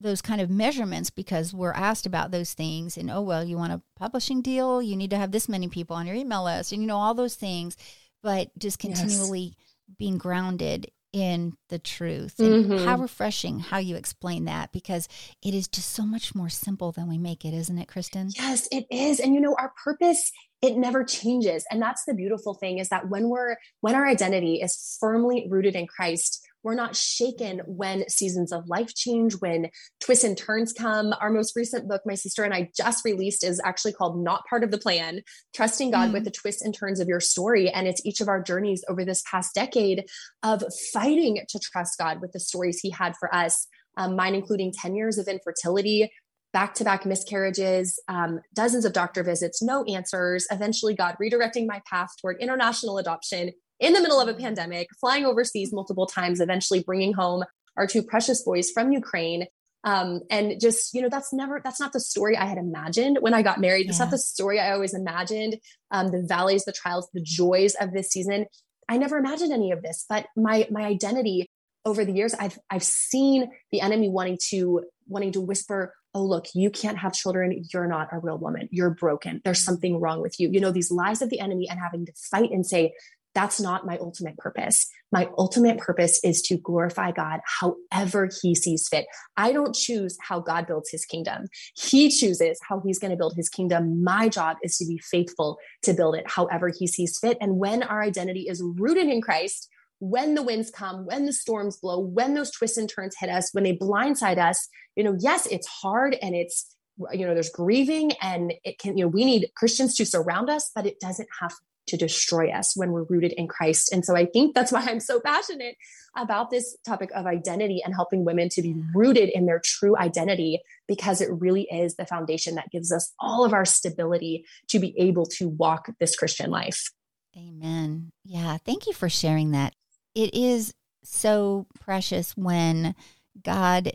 those 0.00 0.22
kind 0.22 0.40
of 0.40 0.50
measurements 0.50 1.10
because 1.10 1.52
we're 1.52 1.72
asked 1.72 2.06
about 2.06 2.30
those 2.30 2.54
things 2.54 2.96
and 2.96 3.10
oh 3.10 3.20
well 3.20 3.44
you 3.44 3.56
want 3.56 3.72
a 3.72 3.82
publishing 3.96 4.40
deal 4.40 4.80
you 4.80 4.96
need 4.96 5.10
to 5.10 5.16
have 5.16 5.32
this 5.32 5.48
many 5.48 5.68
people 5.68 5.94
on 5.94 6.06
your 6.06 6.16
email 6.16 6.44
list 6.44 6.72
and 6.72 6.80
you 6.80 6.88
know 6.88 6.96
all 6.96 7.14
those 7.14 7.34
things 7.34 7.76
but 8.22 8.50
just 8.58 8.78
continually 8.78 9.40
yes. 9.40 9.96
being 9.98 10.18
grounded 10.18 10.90
in 11.12 11.52
the 11.70 11.78
truth 11.78 12.38
and 12.38 12.66
mm-hmm. 12.66 12.84
how 12.86 12.96
refreshing 12.96 13.58
how 13.58 13.78
you 13.78 13.96
explain 13.96 14.44
that 14.44 14.70
because 14.70 15.08
it 15.42 15.54
is 15.54 15.66
just 15.66 15.90
so 15.90 16.04
much 16.04 16.36
more 16.36 16.48
simple 16.48 16.92
than 16.92 17.08
we 17.08 17.18
make 17.18 17.44
it 17.44 17.52
isn't 17.52 17.78
it 17.78 17.88
kristen 17.88 18.28
yes 18.36 18.68
it 18.70 18.86
is 18.90 19.18
and 19.18 19.34
you 19.34 19.40
know 19.40 19.56
our 19.58 19.72
purpose 19.82 20.30
it 20.62 20.76
never 20.76 21.02
changes 21.02 21.64
and 21.68 21.82
that's 21.82 22.04
the 22.04 22.14
beautiful 22.14 22.54
thing 22.54 22.78
is 22.78 22.90
that 22.90 23.08
when 23.08 23.28
we're 23.28 23.56
when 23.80 23.96
our 23.96 24.06
identity 24.06 24.60
is 24.62 24.96
firmly 25.00 25.48
rooted 25.50 25.74
in 25.74 25.86
christ 25.86 26.46
we're 26.62 26.74
not 26.74 26.96
shaken 26.96 27.60
when 27.66 28.08
seasons 28.08 28.52
of 28.52 28.68
life 28.68 28.94
change, 28.94 29.34
when 29.34 29.70
twists 30.00 30.24
and 30.24 30.36
turns 30.36 30.72
come. 30.72 31.14
Our 31.20 31.30
most 31.30 31.56
recent 31.56 31.88
book, 31.88 32.02
my 32.04 32.14
sister 32.14 32.44
and 32.44 32.52
I 32.52 32.70
just 32.76 33.04
released, 33.04 33.44
is 33.44 33.60
actually 33.64 33.92
called 33.92 34.22
Not 34.22 34.44
Part 34.48 34.64
of 34.64 34.70
the 34.70 34.78
Plan 34.78 35.22
Trusting 35.54 35.90
God 35.90 36.10
mm. 36.10 36.12
with 36.14 36.24
the 36.24 36.30
Twists 36.30 36.62
and 36.62 36.74
Turns 36.74 37.00
of 37.00 37.08
Your 37.08 37.20
Story. 37.20 37.70
And 37.70 37.86
it's 37.86 38.04
each 38.04 38.20
of 38.20 38.28
our 38.28 38.42
journeys 38.42 38.84
over 38.88 39.04
this 39.04 39.22
past 39.30 39.54
decade 39.54 40.04
of 40.42 40.62
fighting 40.92 41.40
to 41.48 41.58
trust 41.58 41.98
God 41.98 42.20
with 42.20 42.32
the 42.32 42.40
stories 42.40 42.80
He 42.80 42.90
had 42.90 43.14
for 43.18 43.34
us. 43.34 43.66
Um, 43.96 44.14
mine 44.14 44.36
including 44.36 44.72
10 44.72 44.94
years 44.94 45.18
of 45.18 45.26
infertility, 45.26 46.10
back 46.52 46.74
to 46.74 46.84
back 46.84 47.04
miscarriages, 47.04 48.00
um, 48.08 48.40
dozens 48.54 48.84
of 48.84 48.92
doctor 48.92 49.22
visits, 49.22 49.62
no 49.62 49.84
answers. 49.84 50.46
Eventually, 50.50 50.94
God 50.94 51.16
redirecting 51.20 51.66
my 51.66 51.82
path 51.90 52.10
toward 52.20 52.40
international 52.40 52.98
adoption 52.98 53.52
in 53.80 53.94
the 53.94 54.00
middle 54.00 54.20
of 54.20 54.28
a 54.28 54.34
pandemic, 54.34 54.88
flying 55.00 55.24
overseas 55.24 55.72
multiple 55.72 56.06
times, 56.06 56.40
eventually 56.40 56.82
bringing 56.82 57.14
home 57.14 57.44
our 57.76 57.86
two 57.86 58.02
precious 58.02 58.42
boys 58.42 58.70
from 58.70 58.92
Ukraine. 58.92 59.46
Um, 59.82 60.20
and 60.30 60.60
just, 60.60 60.92
you 60.92 61.00
know, 61.00 61.08
that's 61.08 61.32
never, 61.32 61.60
that's 61.64 61.80
not 61.80 61.94
the 61.94 62.00
story 62.00 62.36
I 62.36 62.44
had 62.44 62.58
imagined 62.58 63.18
when 63.20 63.32
I 63.32 63.40
got 63.40 63.58
married. 63.58 63.86
Yeah. 63.86 63.90
It's 63.90 63.98
not 63.98 64.10
the 64.10 64.18
story 64.18 64.60
I 64.60 64.72
always 64.72 64.92
imagined. 64.92 65.56
Um, 65.90 66.08
the 66.08 66.22
valleys, 66.28 66.66
the 66.66 66.72
trials, 66.72 67.08
the 67.14 67.22
joys 67.22 67.74
of 67.80 67.92
this 67.92 68.10
season. 68.10 68.44
I 68.88 68.98
never 68.98 69.16
imagined 69.16 69.52
any 69.52 69.72
of 69.72 69.82
this, 69.82 70.04
but 70.08 70.26
my, 70.36 70.68
my 70.70 70.82
identity 70.82 71.46
over 71.86 72.04
the 72.04 72.12
years, 72.12 72.34
I've, 72.34 72.58
I've 72.68 72.82
seen 72.82 73.50
the 73.72 73.80
enemy 73.80 74.10
wanting 74.10 74.36
to, 74.50 74.84
wanting 75.08 75.32
to 75.32 75.40
whisper, 75.40 75.94
oh 76.14 76.24
look 76.24 76.46
you 76.54 76.70
can't 76.70 76.98
have 76.98 77.12
children 77.12 77.64
you're 77.72 77.86
not 77.86 78.08
a 78.12 78.18
real 78.18 78.36
woman 78.36 78.68
you're 78.72 78.90
broken 78.90 79.40
there's 79.44 79.60
mm. 79.60 79.64
something 79.64 80.00
wrong 80.00 80.20
with 80.20 80.40
you 80.40 80.48
you 80.50 80.60
know 80.60 80.72
these 80.72 80.90
lies 80.90 81.22
of 81.22 81.30
the 81.30 81.38
enemy 81.40 81.68
and 81.70 81.78
having 81.78 82.04
to 82.04 82.12
fight 82.30 82.50
and 82.50 82.66
say 82.66 82.92
that's 83.34 83.60
not 83.60 83.86
my 83.86 83.96
ultimate 83.98 84.36
purpose. 84.36 84.88
My 85.12 85.28
ultimate 85.38 85.78
purpose 85.78 86.20
is 86.24 86.42
to 86.42 86.56
glorify 86.56 87.12
God 87.12 87.40
however 87.60 88.28
he 88.42 88.54
sees 88.54 88.88
fit. 88.88 89.06
I 89.36 89.52
don't 89.52 89.74
choose 89.74 90.16
how 90.20 90.40
God 90.40 90.66
builds 90.66 90.90
his 90.90 91.04
kingdom. 91.04 91.46
He 91.76 92.10
chooses 92.10 92.58
how 92.68 92.80
he's 92.84 92.98
going 92.98 93.10
to 93.10 93.16
build 93.16 93.34
his 93.36 93.48
kingdom. 93.48 94.02
My 94.02 94.28
job 94.28 94.56
is 94.62 94.76
to 94.78 94.86
be 94.86 94.98
faithful 94.98 95.58
to 95.82 95.92
build 95.92 96.16
it 96.16 96.28
however 96.28 96.70
he 96.76 96.86
sees 96.86 97.18
fit. 97.18 97.38
And 97.40 97.58
when 97.58 97.82
our 97.82 98.02
identity 98.02 98.46
is 98.48 98.62
rooted 98.62 99.06
in 99.06 99.20
Christ, 99.20 99.68
when 99.98 100.34
the 100.34 100.42
winds 100.42 100.70
come, 100.70 101.04
when 101.06 101.26
the 101.26 101.32
storms 101.32 101.76
blow, 101.76 102.00
when 102.00 102.34
those 102.34 102.50
twists 102.50 102.78
and 102.78 102.88
turns 102.88 103.14
hit 103.18 103.30
us, 103.30 103.50
when 103.52 103.64
they 103.64 103.76
blindside 103.76 104.38
us, 104.38 104.68
you 104.96 105.04
know, 105.04 105.16
yes, 105.18 105.46
it's 105.46 105.66
hard 105.66 106.16
and 106.22 106.34
it's 106.34 106.74
you 107.12 107.26
know 107.26 107.32
there's 107.32 107.50
grieving 107.50 108.12
and 108.20 108.52
it 108.62 108.78
can 108.78 108.98
you 108.98 109.04
know 109.04 109.08
we 109.08 109.24
need 109.24 109.48
christians 109.56 109.94
to 109.94 110.04
surround 110.04 110.50
us 110.50 110.70
but 110.74 110.84
it 110.84 111.00
doesn't 111.00 111.28
have 111.40 111.52
to 111.90 111.96
destroy 111.96 112.50
us 112.50 112.76
when 112.76 112.92
we're 112.92 113.04
rooted 113.04 113.32
in 113.32 113.48
Christ. 113.48 113.92
And 113.92 114.04
so 114.04 114.16
I 114.16 114.26
think 114.26 114.54
that's 114.54 114.72
why 114.72 114.84
I'm 114.86 115.00
so 115.00 115.20
passionate 115.20 115.76
about 116.16 116.50
this 116.50 116.76
topic 116.84 117.10
of 117.14 117.26
identity 117.26 117.82
and 117.84 117.94
helping 117.94 118.24
women 118.24 118.48
to 118.50 118.62
be 118.62 118.74
rooted 118.94 119.28
in 119.28 119.46
their 119.46 119.60
true 119.64 119.96
identity 119.96 120.60
because 120.88 121.20
it 121.20 121.28
really 121.30 121.68
is 121.70 121.94
the 121.94 122.06
foundation 122.06 122.56
that 122.56 122.70
gives 122.70 122.90
us 122.90 123.12
all 123.20 123.44
of 123.44 123.52
our 123.52 123.64
stability 123.64 124.44
to 124.68 124.78
be 124.78 124.94
able 124.98 125.26
to 125.26 125.48
walk 125.48 125.88
this 126.00 126.16
Christian 126.16 126.50
life. 126.50 126.90
Amen. 127.36 128.10
Yeah. 128.24 128.58
Thank 128.58 128.86
you 128.86 128.92
for 128.92 129.08
sharing 129.08 129.52
that. 129.52 129.74
It 130.14 130.34
is 130.34 130.74
so 131.04 131.66
precious 131.78 132.36
when 132.36 132.94
God 133.42 133.92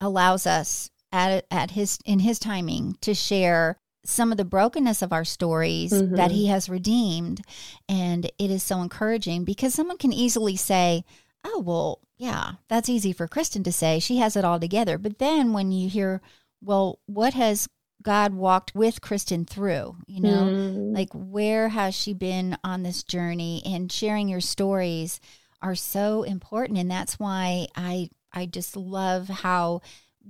allows 0.00 0.46
us 0.46 0.90
at, 1.10 1.46
at 1.50 1.70
his 1.70 1.98
in 2.04 2.20
his 2.20 2.38
timing 2.38 2.96
to 3.00 3.14
share 3.14 3.78
some 4.04 4.30
of 4.30 4.38
the 4.38 4.44
brokenness 4.44 5.02
of 5.02 5.12
our 5.12 5.24
stories 5.24 5.92
mm-hmm. 5.92 6.14
that 6.16 6.30
he 6.30 6.46
has 6.46 6.68
redeemed. 6.68 7.42
And 7.88 8.26
it 8.38 8.50
is 8.50 8.62
so 8.62 8.80
encouraging 8.80 9.44
because 9.44 9.74
someone 9.74 9.98
can 9.98 10.12
easily 10.12 10.56
say, 10.56 11.04
oh, 11.44 11.60
well, 11.60 12.00
yeah, 12.16 12.52
that's 12.68 12.88
easy 12.88 13.12
for 13.12 13.28
Kristen 13.28 13.62
to 13.64 13.72
say. 13.72 13.98
She 13.98 14.18
has 14.18 14.36
it 14.36 14.44
all 14.44 14.58
together. 14.58 14.98
But 14.98 15.18
then 15.18 15.52
when 15.52 15.72
you 15.72 15.88
hear, 15.88 16.20
well, 16.60 16.98
what 17.06 17.34
has 17.34 17.68
God 18.02 18.34
walked 18.34 18.74
with 18.74 19.00
Kristen 19.00 19.44
through, 19.44 19.96
you 20.06 20.20
know, 20.20 20.44
mm. 20.44 20.94
like 20.94 21.10
where 21.12 21.68
has 21.68 21.94
she 21.94 22.14
been 22.14 22.56
on 22.62 22.82
this 22.82 23.02
journey 23.02 23.62
and 23.66 23.90
sharing 23.90 24.28
your 24.28 24.40
stories 24.40 25.20
are 25.60 25.74
so 25.74 26.22
important 26.22 26.78
and 26.78 26.90
that's 26.90 27.18
why 27.18 27.66
I 27.74 28.10
I 28.32 28.46
just 28.46 28.76
love 28.76 29.28
how 29.28 29.80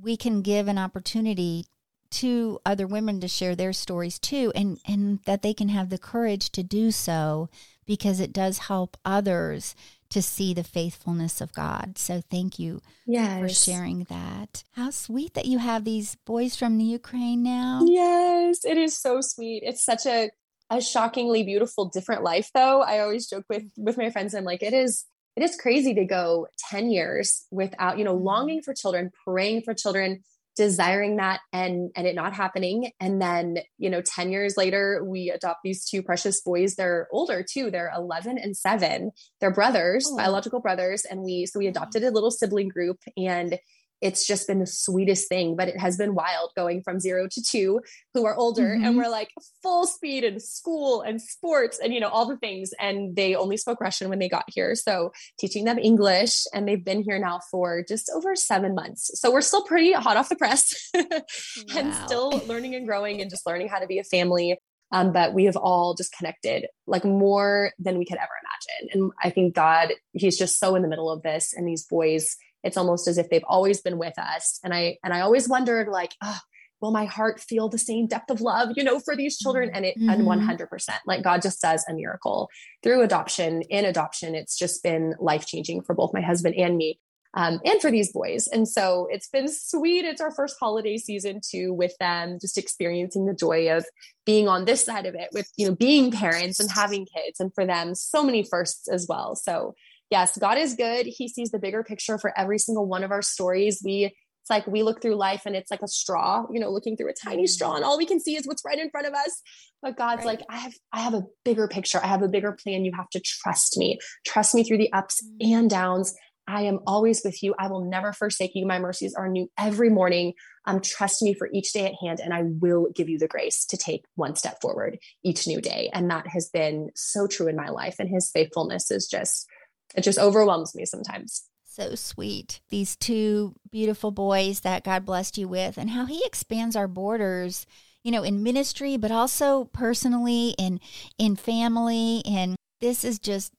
we 0.01 0.17
can 0.17 0.41
give 0.41 0.69
an 0.69 0.79
opportunity 0.79 1.67
to 2.11 2.59
other 2.65 2.87
women 2.87 3.21
to 3.21 3.29
share 3.29 3.55
their 3.55 3.73
stories 3.73 4.19
too 4.19 4.53
and 4.55 4.81
and 4.87 5.21
that 5.25 5.43
they 5.43 5.53
can 5.53 5.69
have 5.69 5.91
the 5.91 5.99
courage 5.99 6.51
to 6.51 6.63
do 6.63 6.91
so 6.91 7.49
because 7.87 8.21
it 8.21 8.33
does 8.33 8.59
help 8.59 8.97
others 9.05 9.75
to 10.11 10.23
see 10.23 10.55
the 10.55 10.65
faithfulness 10.65 11.41
of 11.41 11.53
God. 11.53 11.99
So 11.99 12.23
thank 12.31 12.59
you 12.59 12.81
yes. 13.07 13.41
for 13.41 13.49
sharing 13.49 14.05
that. 14.05 14.65
How 14.73 14.91
sweet 14.91 15.35
that 15.35 15.47
you 15.47 15.59
have 15.59 15.85
these 15.85 16.17
boys 16.25 16.57
from 16.57 16.79
the 16.79 16.85
Ukraine 16.85 17.43
now. 17.43 17.83
Yes, 17.87 18.65
it 18.65 18.79
is 18.79 18.97
so 18.97 19.21
sweet. 19.21 19.63
It's 19.65 19.85
such 19.85 20.07
a 20.07 20.31
a 20.71 20.83
shockingly 20.83 21.45
beautiful 21.45 21.87
different 21.87 22.23
life 22.23 22.51
though. 22.55 22.83
I 22.83 23.01
always 23.01 23.29
joke 23.29 23.45
with 23.49 23.65
with 23.77 23.97
my 23.97 24.11
friends 24.11 24.35
I'm 24.35 24.45
like 24.45 24.63
it 24.63 24.75
is 24.75 25.07
it 25.39 25.43
is 25.45 25.55
crazy 25.55 25.95
to 25.95 26.05
go 26.05 26.49
10 26.69 26.91
years 26.91 27.47
without, 27.53 27.97
you 27.97 28.03
know, 28.03 28.17
mm-hmm. 28.17 28.25
longing 28.25 28.61
for 28.61 28.75
children, 28.75 29.13
praying 29.25 29.63
for 29.63 29.73
children, 29.73 30.25
desiring 30.59 31.17
that 31.17 31.41
and 31.55 31.91
and 31.97 32.07
it 32.07 32.15
not 32.15 32.35
happening. 32.35 32.91
And 33.01 33.23
then 33.23 33.59
you 33.79 33.89
know 33.89 34.03
10 34.03 34.31
years 34.31 34.59
later 34.59 35.03
we 35.03 35.31
adopt 35.31 35.61
these 35.65 35.87
two 35.87 36.03
precious 36.03 36.43
boys. 36.43 36.75
They're 36.75 37.09
older 37.11 37.43
too. 37.49 37.71
They're 37.71 37.93
11 37.97 38.37
and 38.37 38.55
7 38.55 39.11
they're 39.41 39.55
brothers 39.55 40.07
oh. 40.11 40.17
biological 40.17 40.61
brothers. 40.61 41.05
And 41.05 41.23
we 41.23 41.47
so 41.47 41.59
we 41.59 41.67
adopted 41.67 42.05
a 42.05 42.11
little 42.11 42.31
sibling 42.31 42.69
group 42.69 42.99
and 43.17 43.59
it's 44.01 44.27
just 44.27 44.47
been 44.47 44.61
the 44.61 44.67
sweetest 44.67 45.29
thing 45.29 45.57
but 45.57 45.69
it 45.69 45.79
has 45.79 45.97
been 45.97 46.15
wild 46.15 46.51
going 46.57 46.83
from 46.83 47.01
zero 47.01 47.27
to 47.31 47.43
two 47.43 47.81
who 48.15 48.27
are 48.27 48.37
older 48.37 48.75
mm-hmm. 48.75 48.85
and 48.85 48.97
we're 48.97 49.09
like 49.09 49.31
full 49.63 49.87
speed 49.87 50.25
in 50.25 50.39
school 50.41 51.03
and 51.03 51.21
sports 51.21 51.79
and 51.83 51.93
you 51.93 52.01
know 52.01 52.09
all 52.09 52.27
the 52.27 52.37
things 52.37 52.71
and 52.81 53.17
they 53.17 53.35
only 53.35 53.57
spoke 53.57 53.81
russian 53.81 54.09
when 54.09 54.19
they 54.19 54.29
got 54.29 54.45
here. 54.49 54.75
So 54.75 55.13
teaching 55.39 55.65
them 55.65 55.79
english 55.79 56.45
and 56.53 56.67
they've 56.67 56.85
been 56.85 57.03
here 57.03 57.19
now 57.19 57.41
for 57.51 57.85
just 57.87 58.11
over 58.15 58.35
seven 58.37 58.75
months. 58.75 59.11
So 59.15 59.33
we're 59.33 59.41
still 59.41 59.65
pretty 59.65 59.93
hot 59.93 60.17
off 60.17 60.29
the 60.29 60.37
press 60.37 60.91
and 61.77 61.95
still 61.95 62.43
learning 62.47 62.75
and 62.75 62.87
growing 62.87 63.21
and 63.21 63.31
just 63.31 63.47
learning 63.47 63.69
how 63.69 63.79
to 63.79 63.87
be 63.87 63.99
a 63.99 64.05
family. 64.05 64.59
Um, 64.91 65.13
but 65.13 65.35
we 65.35 65.45
have 65.45 65.57
all 65.57 65.95
just 65.95 66.13
connected 66.13 66.67
like 66.87 67.05
more 67.05 67.73
than 67.79 67.99
we 67.99 68.07
could 68.07 68.17
ever 68.17 68.33
imagine. 68.43 69.01
And 69.01 69.13
i 69.23 69.31
think 69.31 69.55
god 69.55 69.93
he's 70.13 70.39
just 70.39 70.59
so 70.59 70.75
in 70.75 70.83
the 70.83 70.89
middle 70.89 71.11
of 71.11 71.23
this 71.23 71.53
and 71.55 71.67
these 71.67 71.85
boys 71.85 72.37
it's 72.65 72.77
almost 72.77 73.09
as 73.09 73.19
if 73.19 73.29
they've 73.31 73.45
always 73.49 73.81
been 73.81 73.99
with 73.99 74.19
us. 74.19 74.59
And 74.65 74.75
i 74.75 74.99
and 75.03 75.13
i 75.13 75.21
always 75.21 75.49
wondered 75.49 75.89
like 75.89 76.15
oh, 76.23 76.39
will 76.81 76.93
my 76.93 77.07
heart 77.07 77.41
feel 77.41 77.69
the 77.69 77.79
same 77.79 78.07
depth 78.07 78.31
of 78.31 78.41
love 78.41 78.71
you 78.77 78.85
know 78.85 79.01
for 79.01 79.17
these 79.17 79.39
children? 79.39 79.71
And 79.73 79.85
it 79.85 79.99
mm-hmm. 79.99 80.09
and 80.11 80.23
100% 80.23 80.89
like 81.07 81.23
god 81.23 81.43
just 81.43 81.61
does 81.61 81.85
a 81.89 81.95
miracle 81.95 82.49
through 82.83 83.03
adoption 83.03 83.63
in 83.63 83.85
adoption. 83.85 84.35
It's 84.35 84.59
just 84.59 84.83
been 84.83 85.15
life 85.19 85.47
changing 85.47 85.83
for 85.83 85.95
both 85.95 86.15
my 86.15 86.21
husband 86.21 86.55
and 86.57 86.77
me 86.77 86.99
um, 87.35 87.61
and 87.65 87.81
for 87.81 87.91
these 87.91 88.13
boys. 88.13 88.47
And 88.49 88.67
so 88.67 89.07
it's 89.11 89.29
been 89.29 89.49
sweet. 89.49 90.05
It's 90.05 90.21
our 90.21 90.31
first 90.31 90.57
holiday 90.59 90.97
season 90.97 91.41
too 91.47 91.73
with 91.73 91.97
them 91.99 92.39
just 92.41 92.57
experiencing 92.57 93.27
the 93.27 93.35
joy 93.35 93.77
of 93.77 93.85
being 94.25 94.49
on 94.49 94.65
this 94.65 94.85
side 94.85 95.07
of 95.07 95.15
it 95.15 95.29
with 95.33 95.51
you 95.57 95.69
know 95.69 95.75
being 95.75 96.11
parents 96.11 96.59
and 96.59 96.71
having 96.71 97.07
kids 97.07 97.41
and 97.41 97.55
for 97.55 97.67
them 97.67 97.95
so 97.95 98.23
many 98.23 98.43
firsts 98.43 98.89
as 98.89 99.07
well. 99.09 99.37
So 99.37 99.75
yes, 100.11 100.37
God 100.39 100.59
is 100.59 100.75
good. 100.75 101.07
He 101.07 101.29
sees 101.29 101.51
the 101.51 101.59
bigger 101.59 101.83
picture 101.83 102.19
for 102.19 102.37
every 102.39 102.59
single 102.59 102.87
one 102.87 103.05
of 103.05 103.11
our 103.11 103.23
stories. 103.23 103.81
We 103.85 104.15
it's 104.49 104.51
like 104.51 104.67
we 104.67 104.83
look 104.83 105.03
through 105.03 105.17
life 105.17 105.43
and 105.45 105.55
it's 105.55 105.71
like 105.71 105.83
a 105.83 105.89
straw, 105.89 106.47
you 106.51 106.59
know, 106.59 106.71
looking 106.71 106.97
through 106.97 107.11
a 107.11 107.15
tiny 107.15 107.45
mm. 107.45 107.49
straw 107.49 107.75
and 107.75 107.85
all 107.85 107.99
we 107.99 108.07
can 108.07 108.19
see 108.19 108.35
is 108.35 108.47
what's 108.47 108.65
right 108.65 108.79
in 108.79 108.89
front 108.91 109.07
of 109.07 109.13
us. 109.13 109.43
But 109.83 109.97
God's 109.97 110.25
right. 110.25 110.39
like, 110.39 110.41
I 110.49 110.57
have 110.57 110.73
I 110.93 111.01
have 111.01 111.15
a 111.15 111.25
bigger 111.45 111.69
picture. 111.69 112.01
I 112.03 112.07
have 112.07 112.23
a 112.23 112.29
bigger 112.29 112.53
plan. 112.53 112.85
You 112.85 112.93
have 112.97 113.11
to 113.11 113.21
trust 113.21 113.77
me. 113.77 113.99
Trust 114.27 114.55
me 114.55 114.65
through 114.65 114.79
the 114.79 114.93
ups 114.93 115.23
mm. 115.23 115.53
and 115.53 115.69
downs. 115.69 116.15
I 116.49 116.63
am 116.63 116.81
always 116.87 117.21
with 117.23 117.43
you. 117.43 117.55
I 117.59 117.69
will 117.69 117.85
never 117.85 118.15
forsake 118.15 118.53
you. 118.55 118.67
My 118.67 118.79
mercies 118.79 119.15
are 119.15 119.29
new 119.29 119.51
every 119.59 119.91
morning. 119.91 120.33
Um, 120.65 120.81
trust 120.81 121.23
me 121.23 121.35
for 121.35 121.51
each 121.53 121.75
day 121.75 121.85
at 121.85 121.93
hand, 122.03 122.21
and 122.21 122.33
I 122.33 122.45
will 122.45 122.87
give 122.95 123.11
you 123.11 123.19
the 123.19 123.29
grace 123.29 123.67
to 123.67 123.77
take 123.77 124.07
one 124.15 124.35
step 124.35 124.63
forward 124.63 124.99
each 125.23 125.47
new 125.47 125.61
day. 125.61 125.91
And 125.93 126.11
that 126.11 126.27
has 126.29 126.49
been 126.49 126.89
so 126.95 127.27
true 127.27 127.49
in 127.49 127.57
my 127.57 127.69
life. 127.69 127.97
And 127.99 128.09
his 128.09 128.31
faithfulness 128.31 128.91
is 128.91 129.07
just 129.07 129.47
it 129.95 130.03
just 130.03 130.19
overwhelms 130.19 130.75
me 130.75 130.85
sometimes. 130.85 131.45
So 131.65 131.95
sweet. 131.95 132.61
These 132.71 132.97
two 132.97 133.55
beautiful 133.71 134.11
boys 134.11 134.61
that 134.61 134.85
God 134.85 135.05
blessed 135.05 135.39
you 135.39 135.47
with, 135.49 135.79
and 135.79 135.91
how 135.91 136.07
He 136.07 136.23
expands 136.25 136.75
our 136.75 136.89
borders, 136.89 137.67
you 138.03 138.11
know, 138.11 138.23
in 138.23 138.43
ministry, 138.43 138.97
but 138.97 139.13
also 139.13 139.67
personally 139.67 140.55
and 140.59 140.81
in 141.19 141.37
family. 141.37 142.23
And 142.27 142.57
this 142.81 143.05
is 143.05 143.19
just 143.19 143.53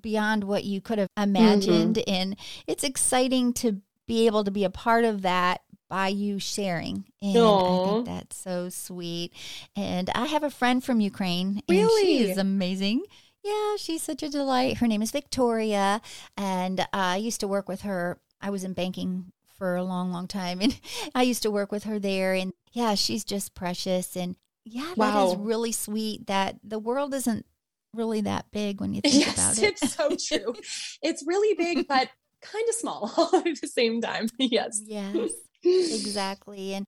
beyond 0.00 0.44
what 0.44 0.64
you 0.64 0.80
could 0.80 0.98
have 0.98 1.08
imagined. 1.16 1.96
Mm-hmm. 1.96 2.14
And 2.14 2.36
it's 2.66 2.84
exciting 2.84 3.52
to 3.54 3.80
be 4.06 4.26
able 4.26 4.44
to 4.44 4.50
be 4.50 4.64
a 4.64 4.70
part 4.70 5.04
of 5.04 5.22
that 5.22 5.62
by 5.88 6.08
you 6.08 6.38
sharing. 6.38 7.04
And 7.20 7.36
Aww. 7.36 7.90
I 7.90 7.92
think 7.94 8.06
that's 8.06 8.36
so 8.36 8.68
sweet. 8.68 9.32
And 9.76 10.10
I 10.14 10.26
have 10.26 10.42
a 10.42 10.50
friend 10.50 10.82
from 10.82 11.00
Ukraine. 11.00 11.62
And 11.68 11.78
really? 11.78 12.02
she 12.02 12.30
is 12.30 12.38
amazing. 12.38 13.02
Yeah, 13.44 13.76
she's 13.76 14.02
such 14.02 14.22
a 14.22 14.30
delight. 14.30 14.78
Her 14.78 14.86
name 14.86 15.02
is 15.02 15.10
Victoria, 15.10 16.00
and 16.34 16.86
I 16.94 17.18
used 17.18 17.40
to 17.40 17.48
work 17.48 17.68
with 17.68 17.82
her. 17.82 18.18
I 18.40 18.48
was 18.48 18.64
in 18.64 18.72
banking 18.72 19.32
for 19.58 19.76
a 19.76 19.84
long, 19.84 20.10
long 20.12 20.26
time, 20.26 20.60
and 20.62 20.80
I 21.14 21.22
used 21.22 21.42
to 21.42 21.50
work 21.50 21.70
with 21.70 21.84
her 21.84 21.98
there. 21.98 22.32
And 22.32 22.54
yeah, 22.72 22.94
she's 22.94 23.22
just 23.22 23.54
precious. 23.54 24.16
And 24.16 24.36
yeah, 24.64 24.94
wow. 24.96 25.10
that 25.10 25.32
is 25.32 25.36
really 25.36 25.72
sweet. 25.72 26.26
That 26.26 26.56
the 26.64 26.78
world 26.78 27.12
isn't 27.12 27.44
really 27.92 28.22
that 28.22 28.46
big 28.50 28.80
when 28.80 28.94
you 28.94 29.00
think 29.04 29.26
yes, 29.26 29.34
about 29.34 29.62
it. 29.62 29.82
It's 29.82 29.92
so 29.92 30.16
true. 30.38 30.54
it's 31.02 31.22
really 31.26 31.54
big, 31.54 31.86
but 31.86 32.08
kind 32.40 32.64
of 32.68 32.74
small 32.74 33.12
all 33.16 33.36
at 33.36 33.60
the 33.60 33.68
same 33.68 34.00
time. 34.00 34.28
Yes. 34.38 34.80
Yes. 34.82 35.32
Exactly. 35.62 36.74
And 36.74 36.86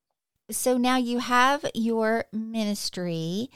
so 0.50 0.78
now 0.78 0.96
you 0.96 1.18
have 1.18 1.64
your 1.74 2.24
ministry, 2.32 3.50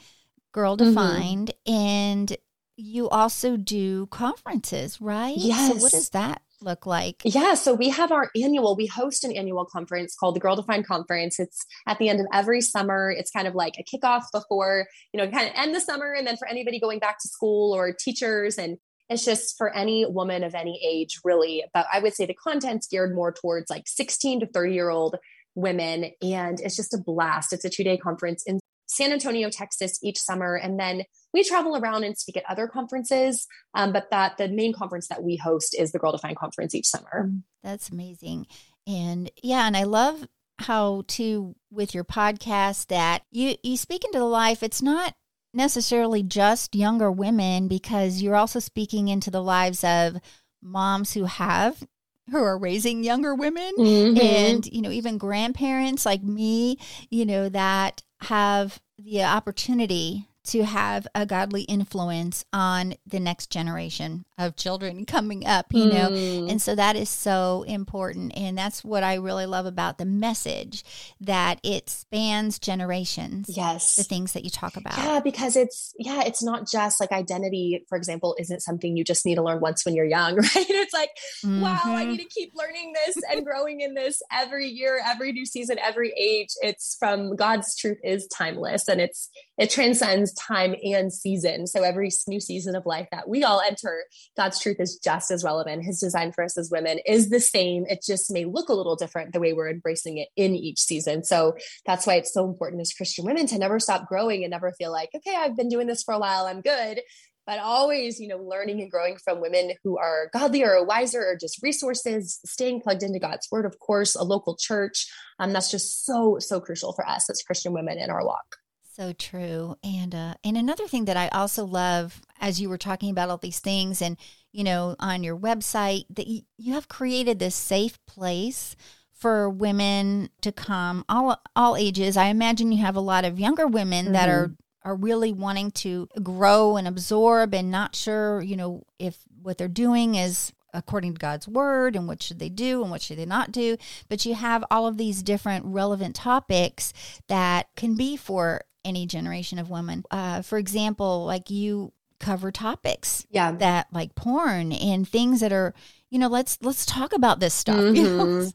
Girl 0.51 0.77
mm-hmm. 0.77 0.89
Defined, 0.89 1.51
mm-hmm. 1.65 1.73
and 1.73 2.37
you 2.81 3.09
also 3.09 3.57
do 3.57 4.07
conferences, 4.07 4.99
right? 4.99 5.35
Yes. 5.37 5.69
So 5.69 5.83
what 5.83 5.91
does 5.91 6.09
that 6.09 6.41
look 6.61 6.85
like? 6.85 7.21
Yeah, 7.23 7.55
so 7.55 7.73
we 7.73 7.89
have 7.89 8.11
our 8.11 8.29
annual, 8.35 8.75
we 8.75 8.85
host 8.85 9.23
an 9.23 9.31
annual 9.31 9.65
conference 9.65 10.15
called 10.15 10.35
the 10.35 10.39
Girl 10.39 10.55
Defined 10.55 10.85
Conference. 10.85 11.39
It's 11.39 11.65
at 11.87 11.97
the 11.97 12.09
end 12.09 12.19
of 12.19 12.27
every 12.33 12.61
summer. 12.61 13.11
It's 13.11 13.31
kind 13.31 13.47
of 13.47 13.55
like 13.55 13.75
a 13.77 13.83
kickoff 13.83 14.23
before, 14.31 14.87
you 15.13 15.17
know, 15.19 15.29
kind 15.29 15.47
of 15.47 15.53
end 15.55 15.75
the 15.75 15.81
summer 15.81 16.13
and 16.13 16.25
then 16.25 16.37
for 16.37 16.47
anybody 16.47 16.79
going 16.79 16.99
back 16.99 17.19
to 17.19 17.27
school 17.27 17.73
or 17.73 17.93
teachers 17.93 18.57
and 18.57 18.77
it's 19.09 19.25
just 19.25 19.57
for 19.57 19.75
any 19.75 20.05
woman 20.05 20.43
of 20.43 20.55
any 20.55 20.79
age, 20.87 21.19
really. 21.25 21.65
But 21.73 21.85
I 21.91 21.99
would 21.99 22.13
say 22.13 22.25
the 22.25 22.33
content's 22.33 22.87
geared 22.87 23.13
more 23.13 23.33
towards 23.33 23.69
like 23.69 23.83
16 23.87 24.41
to 24.41 24.45
30 24.45 24.73
year 24.73 24.89
old 24.89 25.17
women. 25.53 26.11
And 26.21 26.61
it's 26.61 26.77
just 26.77 26.93
a 26.93 26.97
blast. 26.97 27.51
It's 27.51 27.65
a 27.65 27.69
two 27.69 27.83
day 27.83 27.97
conference 27.97 28.43
in 28.45 28.59
San 28.91 29.13
Antonio, 29.13 29.49
Texas 29.49 29.97
each 30.03 30.19
summer. 30.19 30.55
And 30.55 30.77
then 30.77 31.03
we 31.33 31.45
travel 31.45 31.77
around 31.77 32.03
and 32.03 32.17
speak 32.17 32.35
at 32.35 32.43
other 32.49 32.67
conferences. 32.67 33.47
Um, 33.73 33.93
but 33.93 34.09
that 34.11 34.37
the 34.37 34.49
main 34.49 34.73
conference 34.73 35.07
that 35.07 35.23
we 35.23 35.37
host 35.37 35.73
is 35.79 35.93
the 35.93 35.99
Girl 35.99 36.11
Defined 36.11 36.37
Conference 36.37 36.75
each 36.75 36.87
summer. 36.87 37.29
Mm, 37.29 37.43
that's 37.63 37.89
amazing. 37.89 38.47
And 38.85 39.31
yeah, 39.41 39.65
and 39.65 39.77
I 39.77 39.83
love 39.83 40.27
how 40.59 41.03
to 41.07 41.55
with 41.71 41.95
your 41.95 42.03
podcast 42.03 42.87
that 42.87 43.23
you 43.31 43.55
you 43.63 43.77
speak 43.77 44.03
into 44.03 44.19
the 44.19 44.25
life. 44.25 44.61
It's 44.61 44.81
not 44.81 45.15
necessarily 45.53 46.21
just 46.21 46.75
younger 46.75 47.11
women 47.11 47.69
because 47.69 48.21
you're 48.21 48.35
also 48.35 48.59
speaking 48.59 49.07
into 49.07 49.31
the 49.31 49.41
lives 49.41 49.85
of 49.85 50.17
moms 50.61 51.13
who 51.13 51.25
have 51.25 51.81
who 52.29 52.37
are 52.37 52.57
raising 52.57 53.03
younger 53.03 53.35
women 53.35 53.73
mm-hmm. 53.77 54.17
and 54.17 54.65
you 54.67 54.81
know 54.81 54.91
even 54.91 55.17
grandparents 55.17 56.05
like 56.05 56.23
me 56.23 56.77
you 57.09 57.25
know 57.25 57.49
that 57.49 58.01
have 58.23 58.79
the 58.97 59.23
opportunity 59.23 60.27
to 60.43 60.63
have 60.63 61.07
a 61.13 61.25
godly 61.25 61.63
influence 61.63 62.45
on 62.51 62.95
the 63.05 63.19
next 63.19 63.49
generation 63.49 64.25
of 64.41 64.55
children 64.55 65.05
coming 65.05 65.45
up, 65.45 65.67
you 65.71 65.85
know. 65.85 66.09
Mm. 66.09 66.51
And 66.51 66.61
so 66.61 66.75
that 66.75 66.95
is 66.95 67.09
so 67.09 67.63
important. 67.67 68.33
And 68.35 68.57
that's 68.57 68.83
what 68.83 69.03
I 69.03 69.15
really 69.15 69.45
love 69.45 69.65
about 69.65 69.97
the 69.97 70.05
message 70.05 70.83
that 71.21 71.59
it 71.63 71.89
spans 71.89 72.57
generations. 72.57 73.55
Yes. 73.55 73.95
The 73.95 74.03
things 74.03 74.33
that 74.33 74.43
you 74.43 74.49
talk 74.49 74.75
about. 74.77 74.97
Yeah, 74.97 75.19
because 75.19 75.55
it's, 75.55 75.93
yeah, 75.97 76.23
it's 76.25 76.41
not 76.43 76.67
just 76.67 76.99
like 76.99 77.11
identity, 77.11 77.85
for 77.87 77.97
example, 77.97 78.35
isn't 78.39 78.61
something 78.61 78.97
you 78.97 79.03
just 79.03 79.25
need 79.25 79.35
to 79.35 79.43
learn 79.43 79.61
once 79.61 79.85
when 79.85 79.95
you're 79.95 80.05
young, 80.05 80.35
right? 80.37 80.49
It's 80.55 80.93
like, 80.93 81.11
mm-hmm. 81.45 81.61
wow, 81.61 81.79
I 81.85 82.05
need 82.05 82.19
to 82.19 82.25
keep 82.25 82.53
learning 82.55 82.93
this 83.05 83.17
and 83.31 83.45
growing 83.45 83.81
in 83.81 83.93
this 83.93 84.21
every 84.31 84.67
year, 84.67 84.99
every 85.05 85.31
new 85.31 85.45
season, 85.45 85.77
every 85.79 86.13
age. 86.17 86.49
It's 86.61 86.97
from 86.99 87.35
God's 87.35 87.75
truth 87.75 87.99
is 88.03 88.27
timeless 88.27 88.87
and 88.87 88.99
it's, 88.99 89.29
it 89.57 89.69
transcends 89.69 90.33
time 90.33 90.75
and 90.83 91.13
season. 91.13 91.67
So 91.67 91.83
every 91.83 92.09
new 92.27 92.39
season 92.39 92.75
of 92.75 92.85
life 92.85 93.07
that 93.11 93.29
we 93.29 93.43
all 93.43 93.61
enter, 93.61 94.03
God's 94.37 94.59
truth 94.59 94.77
is 94.79 94.97
just 94.97 95.31
as 95.31 95.43
relevant. 95.43 95.83
His 95.83 95.99
design 95.99 96.31
for 96.31 96.43
us 96.43 96.57
as 96.57 96.71
women 96.71 96.99
is 97.05 97.29
the 97.29 97.39
same. 97.39 97.85
It 97.87 98.03
just 98.05 98.31
may 98.31 98.45
look 98.45 98.69
a 98.69 98.73
little 98.73 98.95
different 98.95 99.33
the 99.33 99.39
way 99.39 99.53
we're 99.53 99.69
embracing 99.69 100.17
it 100.17 100.29
in 100.35 100.55
each 100.55 100.79
season. 100.79 101.23
So 101.23 101.55
that's 101.85 102.07
why 102.07 102.15
it's 102.15 102.33
so 102.33 102.45
important 102.45 102.81
as 102.81 102.93
Christian 102.93 103.25
women 103.25 103.47
to 103.47 103.57
never 103.57 103.79
stop 103.79 104.07
growing 104.07 104.43
and 104.43 104.51
never 104.51 104.71
feel 104.71 104.91
like, 104.91 105.09
okay, 105.15 105.35
I've 105.35 105.57
been 105.57 105.69
doing 105.69 105.87
this 105.87 106.03
for 106.03 106.13
a 106.13 106.19
while, 106.19 106.45
I'm 106.45 106.61
good 106.61 107.01
but 107.47 107.59
always 107.59 108.19
you 108.19 108.27
know 108.27 108.37
learning 108.37 108.81
and 108.81 108.91
growing 108.91 109.17
from 109.17 109.41
women 109.41 109.71
who 109.83 109.97
are 109.97 110.29
godlier 110.31 110.75
or 110.75 110.85
wiser 110.85 111.21
or 111.21 111.35
just 111.35 111.61
resources 111.63 112.39
staying 112.45 112.81
plugged 112.81 113.03
into 113.03 113.19
god's 113.19 113.47
word 113.51 113.65
of 113.65 113.79
course 113.79 114.15
a 114.15 114.23
local 114.23 114.55
church 114.55 115.07
um, 115.39 115.51
that's 115.51 115.71
just 115.71 116.05
so 116.05 116.37
so 116.39 116.59
crucial 116.59 116.93
for 116.93 117.07
us 117.07 117.29
as 117.29 117.41
christian 117.41 117.73
women 117.73 117.97
in 117.97 118.09
our 118.09 118.23
walk 118.25 118.57
so 118.93 119.13
true. 119.13 119.75
And 119.83 120.13
uh, 120.13 120.33
and 120.43 120.57
another 120.57 120.87
thing 120.87 121.05
that 121.05 121.17
I 121.17 121.29
also 121.29 121.65
love 121.65 122.21
as 122.41 122.59
you 122.59 122.67
were 122.67 122.77
talking 122.77 123.09
about 123.09 123.29
all 123.29 123.37
these 123.37 123.59
things 123.59 124.01
and 124.01 124.17
you 124.51 124.63
know 124.63 124.95
on 124.99 125.23
your 125.23 125.37
website 125.37 126.05
that 126.09 126.27
you, 126.27 126.41
you 126.57 126.73
have 126.73 126.89
created 126.89 127.39
this 127.39 127.55
safe 127.55 128.03
place 128.05 128.75
for 129.21 129.47
women 129.47 130.29
to 130.41 130.51
come 130.51 131.05
all 131.07 131.39
all 131.55 131.75
ages. 131.75 132.17
I 132.17 132.25
imagine 132.25 132.71
you 132.71 132.81
have 132.81 132.95
a 132.95 133.01
lot 133.01 133.23
of 133.23 133.39
younger 133.39 133.67
women 133.67 134.05
mm-hmm. 134.05 134.13
that 134.13 134.29
are 134.29 134.47
mm-hmm. 134.47 134.89
are 134.89 134.95
really 134.95 135.31
wanting 135.31 135.69
to 135.71 136.09
grow 136.23 136.75
and 136.75 136.87
absorb 136.87 137.53
and 137.53 137.69
not 137.69 137.95
sure, 137.95 138.41
you 138.41 138.55
know, 138.55 138.83
if 138.97 139.17
what 139.41 139.59
they're 139.59 139.67
doing 139.67 140.15
is 140.15 140.51
according 140.73 141.13
to 141.13 141.19
God's 141.19 141.47
word 141.47 141.95
and 141.95 142.07
what 142.07 142.23
should 142.23 142.39
they 142.39 142.49
do 142.49 142.81
and 142.81 142.89
what 142.89 143.01
should 143.01 143.17
they 143.17 143.25
not 143.25 143.51
do. 143.51 143.77
But 144.09 144.25
you 144.25 144.33
have 144.33 144.63
all 144.71 144.87
of 144.87 144.97
these 144.97 145.21
different 145.21 145.65
relevant 145.65 146.15
topics 146.15 146.93
that 147.27 147.67
can 147.75 147.95
be 147.95 148.17
for 148.17 148.61
any 148.83 149.05
generation 149.05 149.59
of 149.59 149.69
women. 149.69 150.03
Uh, 150.09 150.41
for 150.41 150.57
example, 150.57 151.25
like 151.25 151.51
you 151.51 151.93
cover 152.21 152.51
topics 152.51 153.25
yeah. 153.29 153.51
that 153.53 153.87
like 153.91 154.15
porn 154.15 154.71
and 154.71 155.07
things 155.07 155.41
that 155.41 155.51
are, 155.51 155.73
you 156.09 156.19
know, 156.19 156.27
let's 156.27 156.57
let's 156.61 156.85
talk 156.85 157.13
about 157.13 157.39
this 157.39 157.53
stuff. 157.53 157.77
Mm-hmm. 157.77 157.95
You 158.01 158.17
know? 158.17 158.25
Mm-hmm. 158.25 158.47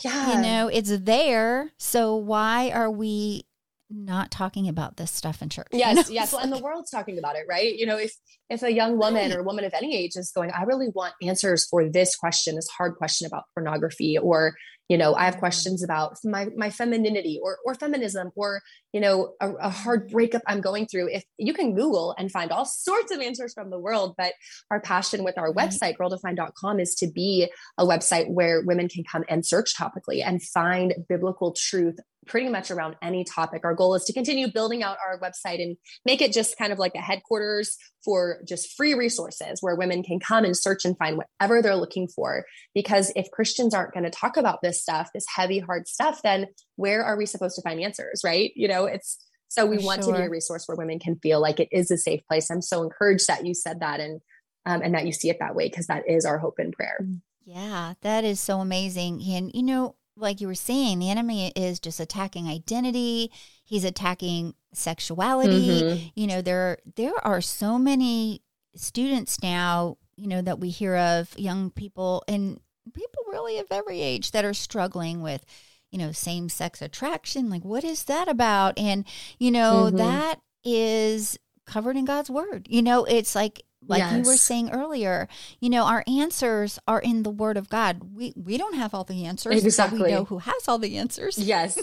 yeah. 0.00 0.34
You 0.34 0.42
know, 0.42 0.68
it's 0.68 0.98
there. 0.98 1.72
So 1.78 2.16
why 2.16 2.70
are 2.70 2.90
we 2.90 3.46
not 3.90 4.30
talking 4.30 4.68
about 4.68 4.96
this 4.96 5.10
stuff 5.10 5.42
in 5.42 5.48
church. 5.48 5.68
Yes, 5.72 6.08
you 6.08 6.14
know? 6.14 6.20
yes. 6.20 6.32
Well, 6.32 6.42
and 6.42 6.52
the 6.52 6.58
world's 6.58 6.90
talking 6.90 7.18
about 7.18 7.36
it, 7.36 7.46
right? 7.48 7.74
You 7.74 7.86
know, 7.86 7.96
if 7.96 8.12
if 8.50 8.62
a 8.62 8.72
young 8.72 8.98
woman 8.98 9.32
or 9.32 9.40
a 9.40 9.42
woman 9.42 9.64
of 9.64 9.74
any 9.74 9.96
age 9.96 10.16
is 10.16 10.32
going, 10.34 10.50
I 10.50 10.62
really 10.64 10.88
want 10.94 11.14
answers 11.22 11.66
for 11.66 11.88
this 11.88 12.16
question, 12.16 12.56
this 12.56 12.68
hard 12.68 12.96
question 12.96 13.26
about 13.26 13.44
pornography, 13.54 14.18
or 14.18 14.54
you 14.88 14.98
know, 14.98 15.14
I 15.14 15.24
have 15.24 15.38
questions 15.38 15.82
about 15.82 16.18
my 16.24 16.48
my 16.56 16.70
femininity 16.70 17.40
or 17.42 17.58
or 17.64 17.74
feminism, 17.74 18.30
or 18.36 18.60
you 18.92 19.00
know, 19.00 19.34
a, 19.40 19.52
a 19.54 19.70
hard 19.70 20.10
breakup 20.10 20.42
I'm 20.46 20.60
going 20.60 20.86
through. 20.86 21.08
If 21.08 21.24
you 21.38 21.54
can 21.54 21.74
Google 21.74 22.14
and 22.18 22.30
find 22.30 22.52
all 22.52 22.66
sorts 22.66 23.10
of 23.10 23.20
answers 23.20 23.54
from 23.54 23.70
the 23.70 23.78
world, 23.78 24.14
but 24.18 24.34
our 24.70 24.80
passion 24.80 25.24
with 25.24 25.38
our 25.38 25.52
mm-hmm. 25.52 25.58
website, 25.58 25.96
girldefined.com, 25.96 26.80
is 26.80 26.94
to 26.96 27.06
be 27.06 27.50
a 27.78 27.86
website 27.86 28.30
where 28.30 28.62
women 28.62 28.88
can 28.88 29.04
come 29.04 29.24
and 29.28 29.46
search 29.46 29.74
topically 29.74 30.22
and 30.24 30.42
find 30.42 30.94
biblical 31.08 31.52
truth 31.52 31.98
pretty 32.26 32.48
much 32.48 32.70
around 32.70 32.96
any 33.02 33.24
topic. 33.24 33.62
Our 33.64 33.74
goal 33.74 33.94
is 33.94 34.04
to 34.04 34.12
continue 34.12 34.50
building 34.50 34.82
out 34.82 34.98
our 35.06 35.18
website 35.18 35.62
and 35.62 35.76
make 36.04 36.22
it 36.22 36.32
just 36.32 36.58
kind 36.58 36.72
of 36.72 36.78
like 36.78 36.94
a 36.94 37.00
headquarters 37.00 37.76
for 38.04 38.40
just 38.46 38.74
free 38.76 38.94
resources 38.94 39.58
where 39.60 39.76
women 39.76 40.02
can 40.02 40.20
come 40.20 40.44
and 40.44 40.56
search 40.56 40.84
and 40.84 40.96
find 40.98 41.18
whatever 41.18 41.62
they're 41.62 41.76
looking 41.76 42.08
for. 42.08 42.44
Because 42.74 43.12
if 43.16 43.30
Christians 43.30 43.74
aren't 43.74 43.94
going 43.94 44.04
to 44.04 44.10
talk 44.10 44.36
about 44.36 44.60
this 44.62 44.82
stuff, 44.82 45.10
this 45.14 45.26
heavy, 45.34 45.58
hard 45.58 45.88
stuff, 45.88 46.20
then 46.22 46.46
where 46.76 47.04
are 47.04 47.16
we 47.16 47.26
supposed 47.26 47.56
to 47.56 47.62
find 47.62 47.80
answers, 47.80 48.22
right? 48.24 48.52
You 48.54 48.68
know, 48.68 48.86
it's 48.86 49.18
so 49.48 49.66
we 49.66 49.78
for 49.78 49.84
want 49.84 50.04
sure. 50.04 50.14
to 50.14 50.18
be 50.18 50.26
a 50.26 50.30
resource 50.30 50.64
where 50.66 50.76
women 50.76 50.98
can 50.98 51.16
feel 51.16 51.40
like 51.40 51.60
it 51.60 51.68
is 51.70 51.90
a 51.90 51.96
safe 51.96 52.20
place. 52.26 52.50
I'm 52.50 52.62
so 52.62 52.82
encouraged 52.82 53.28
that 53.28 53.46
you 53.46 53.54
said 53.54 53.80
that 53.80 54.00
and 54.00 54.20
um, 54.66 54.82
and 54.82 54.94
that 54.94 55.06
you 55.06 55.12
see 55.12 55.30
it 55.30 55.38
that 55.40 55.54
way 55.54 55.68
because 55.68 55.86
that 55.86 56.08
is 56.08 56.24
our 56.24 56.38
hope 56.38 56.54
and 56.58 56.72
prayer. 56.72 56.98
Yeah, 57.44 57.94
that 58.00 58.24
is 58.24 58.40
so 58.40 58.60
amazing. 58.60 59.22
And 59.22 59.50
you 59.54 59.62
know, 59.62 59.96
like 60.16 60.40
you 60.40 60.46
were 60.46 60.54
saying, 60.54 60.98
the 60.98 61.10
enemy 61.10 61.52
is 61.56 61.80
just 61.80 62.00
attacking 62.00 62.48
identity. 62.48 63.30
He's 63.64 63.84
attacking 63.84 64.54
sexuality. 64.72 65.82
Mm-hmm. 65.82 66.06
You 66.14 66.26
know, 66.26 66.42
there 66.42 66.78
there 66.96 67.14
are 67.26 67.40
so 67.40 67.78
many 67.78 68.42
students 68.76 69.42
now, 69.42 69.96
you 70.16 70.28
know, 70.28 70.42
that 70.42 70.60
we 70.60 70.70
hear 70.70 70.96
of, 70.96 71.38
young 71.38 71.70
people 71.70 72.22
and 72.28 72.60
people 72.92 73.22
really 73.28 73.58
of 73.58 73.66
every 73.70 74.00
age 74.00 74.30
that 74.32 74.44
are 74.44 74.54
struggling 74.54 75.22
with, 75.22 75.44
you 75.90 75.98
know, 75.98 76.12
same 76.12 76.48
sex 76.48 76.82
attraction. 76.82 77.50
Like, 77.50 77.64
what 77.64 77.84
is 77.84 78.04
that 78.04 78.28
about? 78.28 78.78
And, 78.78 79.04
you 79.38 79.50
know, 79.50 79.86
mm-hmm. 79.86 79.96
that 79.96 80.40
is 80.64 81.38
covered 81.66 81.96
in 81.96 82.04
God's 82.04 82.30
word. 82.30 82.66
You 82.68 82.82
know, 82.82 83.04
it's 83.04 83.34
like 83.34 83.62
like 83.86 83.98
yes. 83.98 84.12
you 84.12 84.30
were 84.30 84.36
saying 84.36 84.70
earlier 84.70 85.28
you 85.60 85.70
know 85.70 85.84
our 85.84 86.04
answers 86.06 86.78
are 86.86 87.00
in 87.00 87.22
the 87.22 87.30
word 87.30 87.56
of 87.56 87.68
god. 87.68 88.02
We 88.14 88.32
we 88.36 88.56
don't 88.56 88.74
have 88.74 88.94
all 88.94 89.04
the 89.04 89.24
answers 89.24 89.64
exactly 89.64 90.02
we 90.02 90.10
know 90.10 90.24
who 90.24 90.38
has 90.38 90.68
all 90.68 90.78
the 90.78 90.96
answers. 90.96 91.38
Yes. 91.38 91.78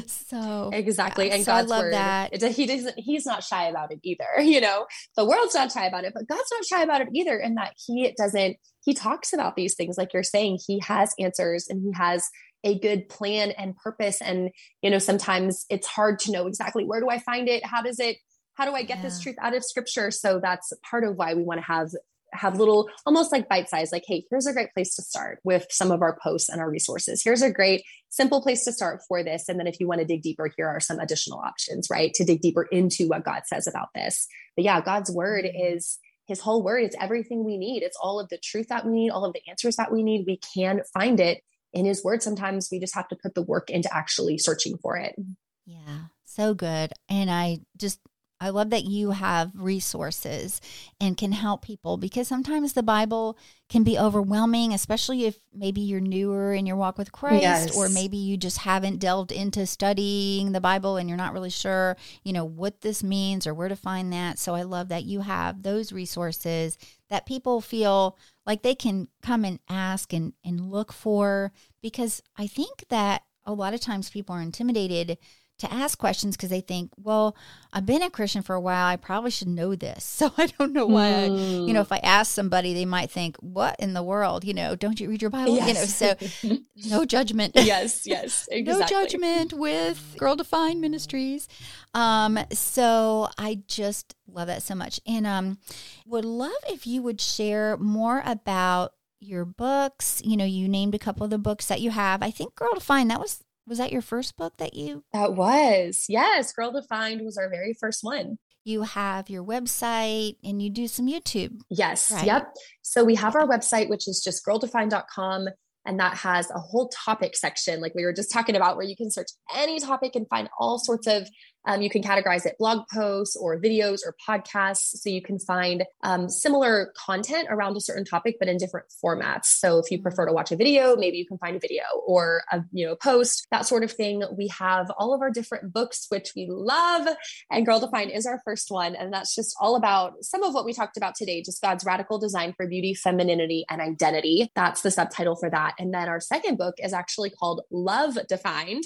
So 0.30 0.70
exactly. 0.72 1.28
yeah, 1.28 1.34
and 1.34 1.44
so 1.44 1.52
god's 1.52 1.70
word 1.70 1.92
that. 1.92 2.42
he 2.42 2.66
doesn't 2.66 2.98
he's 2.98 3.26
not 3.26 3.42
shy 3.42 3.64
about 3.64 3.92
it 3.92 4.00
either 4.02 4.24
you 4.40 4.60
know? 4.60 4.86
The 5.16 5.24
world's 5.24 5.54
not 5.54 5.72
shy 5.72 5.86
about 5.86 6.04
it 6.04 6.12
but 6.14 6.28
god's 6.28 6.50
not 6.50 6.64
shy 6.64 6.82
about 6.82 7.00
it 7.00 7.08
either 7.14 7.36
and 7.38 7.56
that 7.56 7.74
he 7.86 8.14
doesn't 8.16 8.56
he 8.84 8.94
talks 8.94 9.32
about 9.32 9.56
these 9.56 9.74
things 9.74 9.98
like 9.98 10.12
you're 10.14 10.22
saying 10.22 10.58
he 10.66 10.80
has 10.80 11.12
answers 11.18 11.66
and 11.68 11.82
he 11.82 11.92
has 11.92 12.28
a 12.64 12.78
good 12.78 13.08
plan 13.08 13.52
and 13.52 13.76
purpose. 13.76 14.20
And 14.20 14.50
you 14.82 14.90
know 14.90 14.98
sometimes 14.98 15.66
it's 15.68 15.86
hard 15.86 16.18
to 16.20 16.32
know 16.32 16.46
exactly 16.46 16.84
where 16.84 17.00
do 17.00 17.08
i 17.08 17.18
find 17.18 17.48
it? 17.48 17.64
How 17.64 17.82
does 17.82 17.98
it 17.98 18.16
how 18.60 18.66
do 18.66 18.74
i 18.74 18.82
get 18.82 18.98
yeah. 18.98 19.04
this 19.04 19.20
truth 19.20 19.36
out 19.40 19.56
of 19.56 19.64
scripture? 19.64 20.10
So 20.10 20.38
that's 20.38 20.70
part 20.88 21.02
of 21.02 21.16
why 21.16 21.32
we 21.32 21.42
want 21.42 21.60
to 21.60 21.66
have 21.66 21.90
have 22.32 22.58
little 22.58 22.88
almost 23.06 23.32
like 23.32 23.48
bite 23.48 23.68
size 23.68 23.90
like 23.90 24.04
hey 24.06 24.22
here's 24.30 24.46
a 24.46 24.52
great 24.52 24.72
place 24.72 24.94
to 24.94 25.02
start 25.02 25.40
with 25.42 25.66
some 25.68 25.90
of 25.90 26.00
our 26.00 26.16
posts 26.22 26.50
and 26.50 26.60
our 26.60 26.70
resources. 26.70 27.22
Here's 27.24 27.42
a 27.42 27.50
great 27.50 27.82
simple 28.10 28.42
place 28.42 28.64
to 28.64 28.72
start 28.72 29.00
for 29.08 29.24
this. 29.24 29.48
And 29.48 29.58
then 29.58 29.66
if 29.66 29.80
you 29.80 29.88
want 29.88 30.00
to 30.00 30.06
dig 30.06 30.22
deeper 30.22 30.50
here 30.54 30.68
are 30.68 30.78
some 30.78 31.00
additional 31.00 31.40
options 31.40 31.88
right 31.90 32.12
to 32.14 32.24
dig 32.24 32.42
deeper 32.42 32.64
into 32.64 33.08
what 33.08 33.24
god 33.24 33.42
says 33.46 33.66
about 33.66 33.88
this. 33.94 34.28
But 34.56 34.66
yeah 34.66 34.80
god's 34.82 35.10
word 35.10 35.46
mm-hmm. 35.46 35.74
is 35.74 35.98
his 36.26 36.40
whole 36.40 36.62
word 36.62 36.84
it's 36.84 36.96
everything 37.00 37.44
we 37.44 37.56
need. 37.56 37.82
It's 37.82 37.98
all 38.00 38.20
of 38.20 38.28
the 38.28 38.38
truth 38.38 38.68
that 38.68 38.84
we 38.84 38.92
need 38.92 39.10
all 39.10 39.24
of 39.24 39.32
the 39.32 39.42
answers 39.48 39.76
that 39.76 39.90
we 39.90 40.02
need. 40.02 40.26
We 40.26 40.38
can 40.54 40.82
find 40.92 41.18
it 41.18 41.42
in 41.72 41.86
his 41.86 42.04
word. 42.04 42.22
Sometimes 42.22 42.68
we 42.70 42.78
just 42.78 42.94
have 42.94 43.08
to 43.08 43.16
put 43.16 43.34
the 43.34 43.42
work 43.42 43.70
into 43.70 43.92
actually 43.92 44.36
searching 44.36 44.76
for 44.76 44.98
it. 44.98 45.16
Yeah 45.64 46.00
so 46.30 46.54
good. 46.54 46.92
And 47.08 47.30
i 47.30 47.58
just 47.76 48.00
I 48.40 48.48
love 48.48 48.70
that 48.70 48.84
you 48.84 49.10
have 49.10 49.52
resources 49.54 50.62
and 50.98 51.16
can 51.16 51.32
help 51.32 51.62
people 51.62 51.98
because 51.98 52.26
sometimes 52.26 52.72
the 52.72 52.82
Bible 52.82 53.36
can 53.68 53.84
be 53.84 53.98
overwhelming, 53.98 54.72
especially 54.72 55.26
if 55.26 55.38
maybe 55.52 55.82
you're 55.82 56.00
newer 56.00 56.54
in 56.54 56.64
your 56.64 56.76
walk 56.76 56.96
with 56.96 57.12
Christ, 57.12 57.42
yes. 57.42 57.76
or 57.76 57.90
maybe 57.90 58.16
you 58.16 58.38
just 58.38 58.58
haven't 58.58 58.98
delved 58.98 59.30
into 59.30 59.66
studying 59.66 60.52
the 60.52 60.60
Bible 60.60 60.96
and 60.96 61.08
you're 61.08 61.18
not 61.18 61.34
really 61.34 61.50
sure, 61.50 61.98
you 62.24 62.32
know, 62.32 62.44
what 62.44 62.80
this 62.80 63.02
means 63.02 63.46
or 63.46 63.52
where 63.52 63.68
to 63.68 63.76
find 63.76 64.10
that. 64.12 64.38
So 64.38 64.54
I 64.54 64.62
love 64.62 64.88
that 64.88 65.04
you 65.04 65.20
have 65.20 65.62
those 65.62 65.92
resources 65.92 66.78
that 67.10 67.26
people 67.26 67.60
feel 67.60 68.16
like 68.46 68.62
they 68.62 68.74
can 68.74 69.08
come 69.22 69.44
and 69.44 69.58
ask 69.68 70.14
and, 70.14 70.32
and 70.42 70.70
look 70.70 70.92
for 70.92 71.52
because 71.82 72.22
I 72.38 72.46
think 72.46 72.86
that 72.88 73.22
a 73.44 73.52
lot 73.52 73.74
of 73.74 73.80
times 73.80 74.10
people 74.10 74.34
are 74.34 74.42
intimidated 74.42 75.18
to 75.60 75.72
ask 75.72 75.98
questions 75.98 76.36
because 76.36 76.50
they 76.50 76.60
think, 76.60 76.90
well, 76.96 77.36
I've 77.72 77.86
been 77.86 78.02
a 78.02 78.10
Christian 78.10 78.42
for 78.42 78.54
a 78.54 78.60
while. 78.60 78.86
I 78.86 78.96
probably 78.96 79.30
should 79.30 79.48
know 79.48 79.74
this. 79.74 80.04
So 80.20 80.30
I 80.36 80.48
don't 80.48 80.74
know 80.74 80.84
why, 80.84 81.30
mm. 81.30 81.62
I, 81.62 81.66
you 81.66 81.72
know, 81.72 81.80
if 81.80 81.90
I 81.90 81.96
ask 81.98 82.30
somebody, 82.30 82.74
they 82.74 82.84
might 82.84 83.10
think, 83.10 83.38
what 83.38 83.74
in 83.78 83.94
the 83.94 84.02
world? 84.02 84.44
You 84.44 84.52
know, 84.52 84.76
don't 84.76 85.00
you 85.00 85.08
read 85.08 85.22
your 85.22 85.30
Bible? 85.30 85.56
Yes. 85.56 86.02
You 86.02 86.08
know, 86.08 86.16
so 86.52 86.58
no 86.90 87.04
judgment. 87.06 87.54
yes, 87.56 88.06
yes. 88.06 88.46
Exactly. 88.50 88.82
no 88.82 88.86
judgment 88.86 89.54
with 89.54 90.14
Girl 90.18 90.36
Defined 90.36 90.82
Ministries. 90.82 91.48
Um, 91.94 92.38
so 92.52 93.30
I 93.38 93.62
just 93.66 94.14
love 94.26 94.48
that 94.48 94.62
so 94.62 94.74
much. 94.74 95.00
And 95.06 95.26
um, 95.26 95.58
would 96.04 96.26
love 96.26 96.52
if 96.68 96.86
you 96.86 97.00
would 97.00 97.20
share 97.20 97.78
more 97.78 98.22
about 98.26 98.92
your 99.20 99.46
books. 99.46 100.20
You 100.22 100.36
know, 100.36 100.44
you 100.44 100.68
named 100.68 100.94
a 100.94 100.98
couple 100.98 101.24
of 101.24 101.30
the 101.30 101.38
books 101.38 101.66
that 101.66 101.80
you 101.80 101.90
have. 101.90 102.22
I 102.22 102.30
think 102.30 102.54
Girl 102.54 102.74
Defined, 102.74 103.10
that 103.10 103.20
was 103.20 103.42
was 103.70 103.78
that 103.78 103.92
your 103.92 104.02
first 104.02 104.36
book 104.36 104.54
that 104.58 104.74
you? 104.74 105.04
That 105.14 105.34
was. 105.34 106.04
Yes. 106.08 106.52
Girl 106.52 106.72
Defined 106.72 107.24
was 107.24 107.38
our 107.38 107.48
very 107.48 107.72
first 107.72 108.00
one. 108.02 108.38
You 108.64 108.82
have 108.82 109.30
your 109.30 109.44
website 109.44 110.36
and 110.44 110.60
you 110.60 110.68
do 110.68 110.88
some 110.88 111.06
YouTube. 111.06 111.60
Yes. 111.70 112.10
Right? 112.10 112.26
Yep. 112.26 112.52
So 112.82 113.04
we 113.04 113.14
have 113.14 113.36
our 113.36 113.46
website, 113.46 113.88
which 113.88 114.08
is 114.08 114.20
just 114.22 114.44
girldefined.com. 114.44 115.48
And 115.86 115.98
that 115.98 116.18
has 116.18 116.50
a 116.50 116.58
whole 116.58 116.88
topic 116.88 117.34
section, 117.36 117.80
like 117.80 117.94
we 117.94 118.04
were 118.04 118.12
just 118.12 118.30
talking 118.30 118.54
about, 118.54 118.76
where 118.76 118.84
you 118.84 118.96
can 118.96 119.10
search 119.10 119.28
any 119.56 119.80
topic 119.80 120.14
and 120.14 120.28
find 120.28 120.50
all 120.58 120.78
sorts 120.78 121.06
of 121.06 121.26
Um, 121.66 121.82
you 121.82 121.90
can 121.90 122.02
categorize 122.02 122.46
it 122.46 122.56
blog 122.58 122.86
posts 122.92 123.36
or 123.36 123.60
videos 123.60 124.00
or 124.04 124.14
podcasts. 124.26 124.96
So 124.96 125.10
you 125.10 125.22
can 125.22 125.38
find 125.38 125.84
um, 126.02 126.28
similar 126.28 126.92
content 126.96 127.48
around 127.50 127.76
a 127.76 127.80
certain 127.80 128.04
topic, 128.04 128.36
but 128.38 128.48
in 128.48 128.56
different 128.56 128.86
formats. 129.02 129.46
So 129.46 129.78
if 129.78 129.90
you 129.90 129.98
mm-hmm. 129.98 130.02
prefer 130.04 130.26
to 130.26 130.32
watch 130.32 130.52
a 130.52 130.56
video, 130.56 130.96
maybe 130.96 131.18
you 131.18 131.26
can 131.26 131.38
find 131.38 131.56
a 131.56 131.60
video 131.60 131.82
or 132.06 132.42
a 132.50 132.62
you 132.72 132.86
know 132.86 132.96
post, 132.96 133.46
that 133.50 133.66
sort 133.66 133.84
of 133.84 133.92
thing. 133.92 134.22
We 134.36 134.48
have 134.48 134.90
all 134.98 135.14
of 135.14 135.20
our 135.20 135.30
different 135.30 135.72
books, 135.72 136.06
which 136.08 136.32
we 136.34 136.46
love. 136.50 137.08
And 137.50 137.66
Girl 137.66 137.80
Defined 137.80 138.10
is 138.10 138.26
our 138.26 138.40
first 138.44 138.70
one. 138.70 138.94
And 138.94 139.12
that's 139.12 139.34
just 139.34 139.54
all 139.60 139.76
about 139.76 140.24
some 140.24 140.42
of 140.42 140.54
what 140.54 140.64
we 140.64 140.72
talked 140.72 140.96
about 140.96 141.14
today, 141.14 141.42
just 141.42 141.62
God's 141.62 141.84
radical 141.84 142.18
design 142.18 142.54
for 142.56 142.66
beauty, 142.66 142.94
femininity, 142.94 143.64
and 143.68 143.80
identity. 143.80 144.50
That's 144.54 144.82
the 144.82 144.90
subtitle 144.90 145.36
for 145.36 145.50
that. 145.50 145.74
And 145.78 145.92
then 145.92 146.08
our 146.08 146.20
second 146.20 146.56
book 146.56 146.74
is 146.78 146.92
actually 146.92 147.30
called 147.30 147.62
Love 147.70 148.18
Defined. 148.28 148.84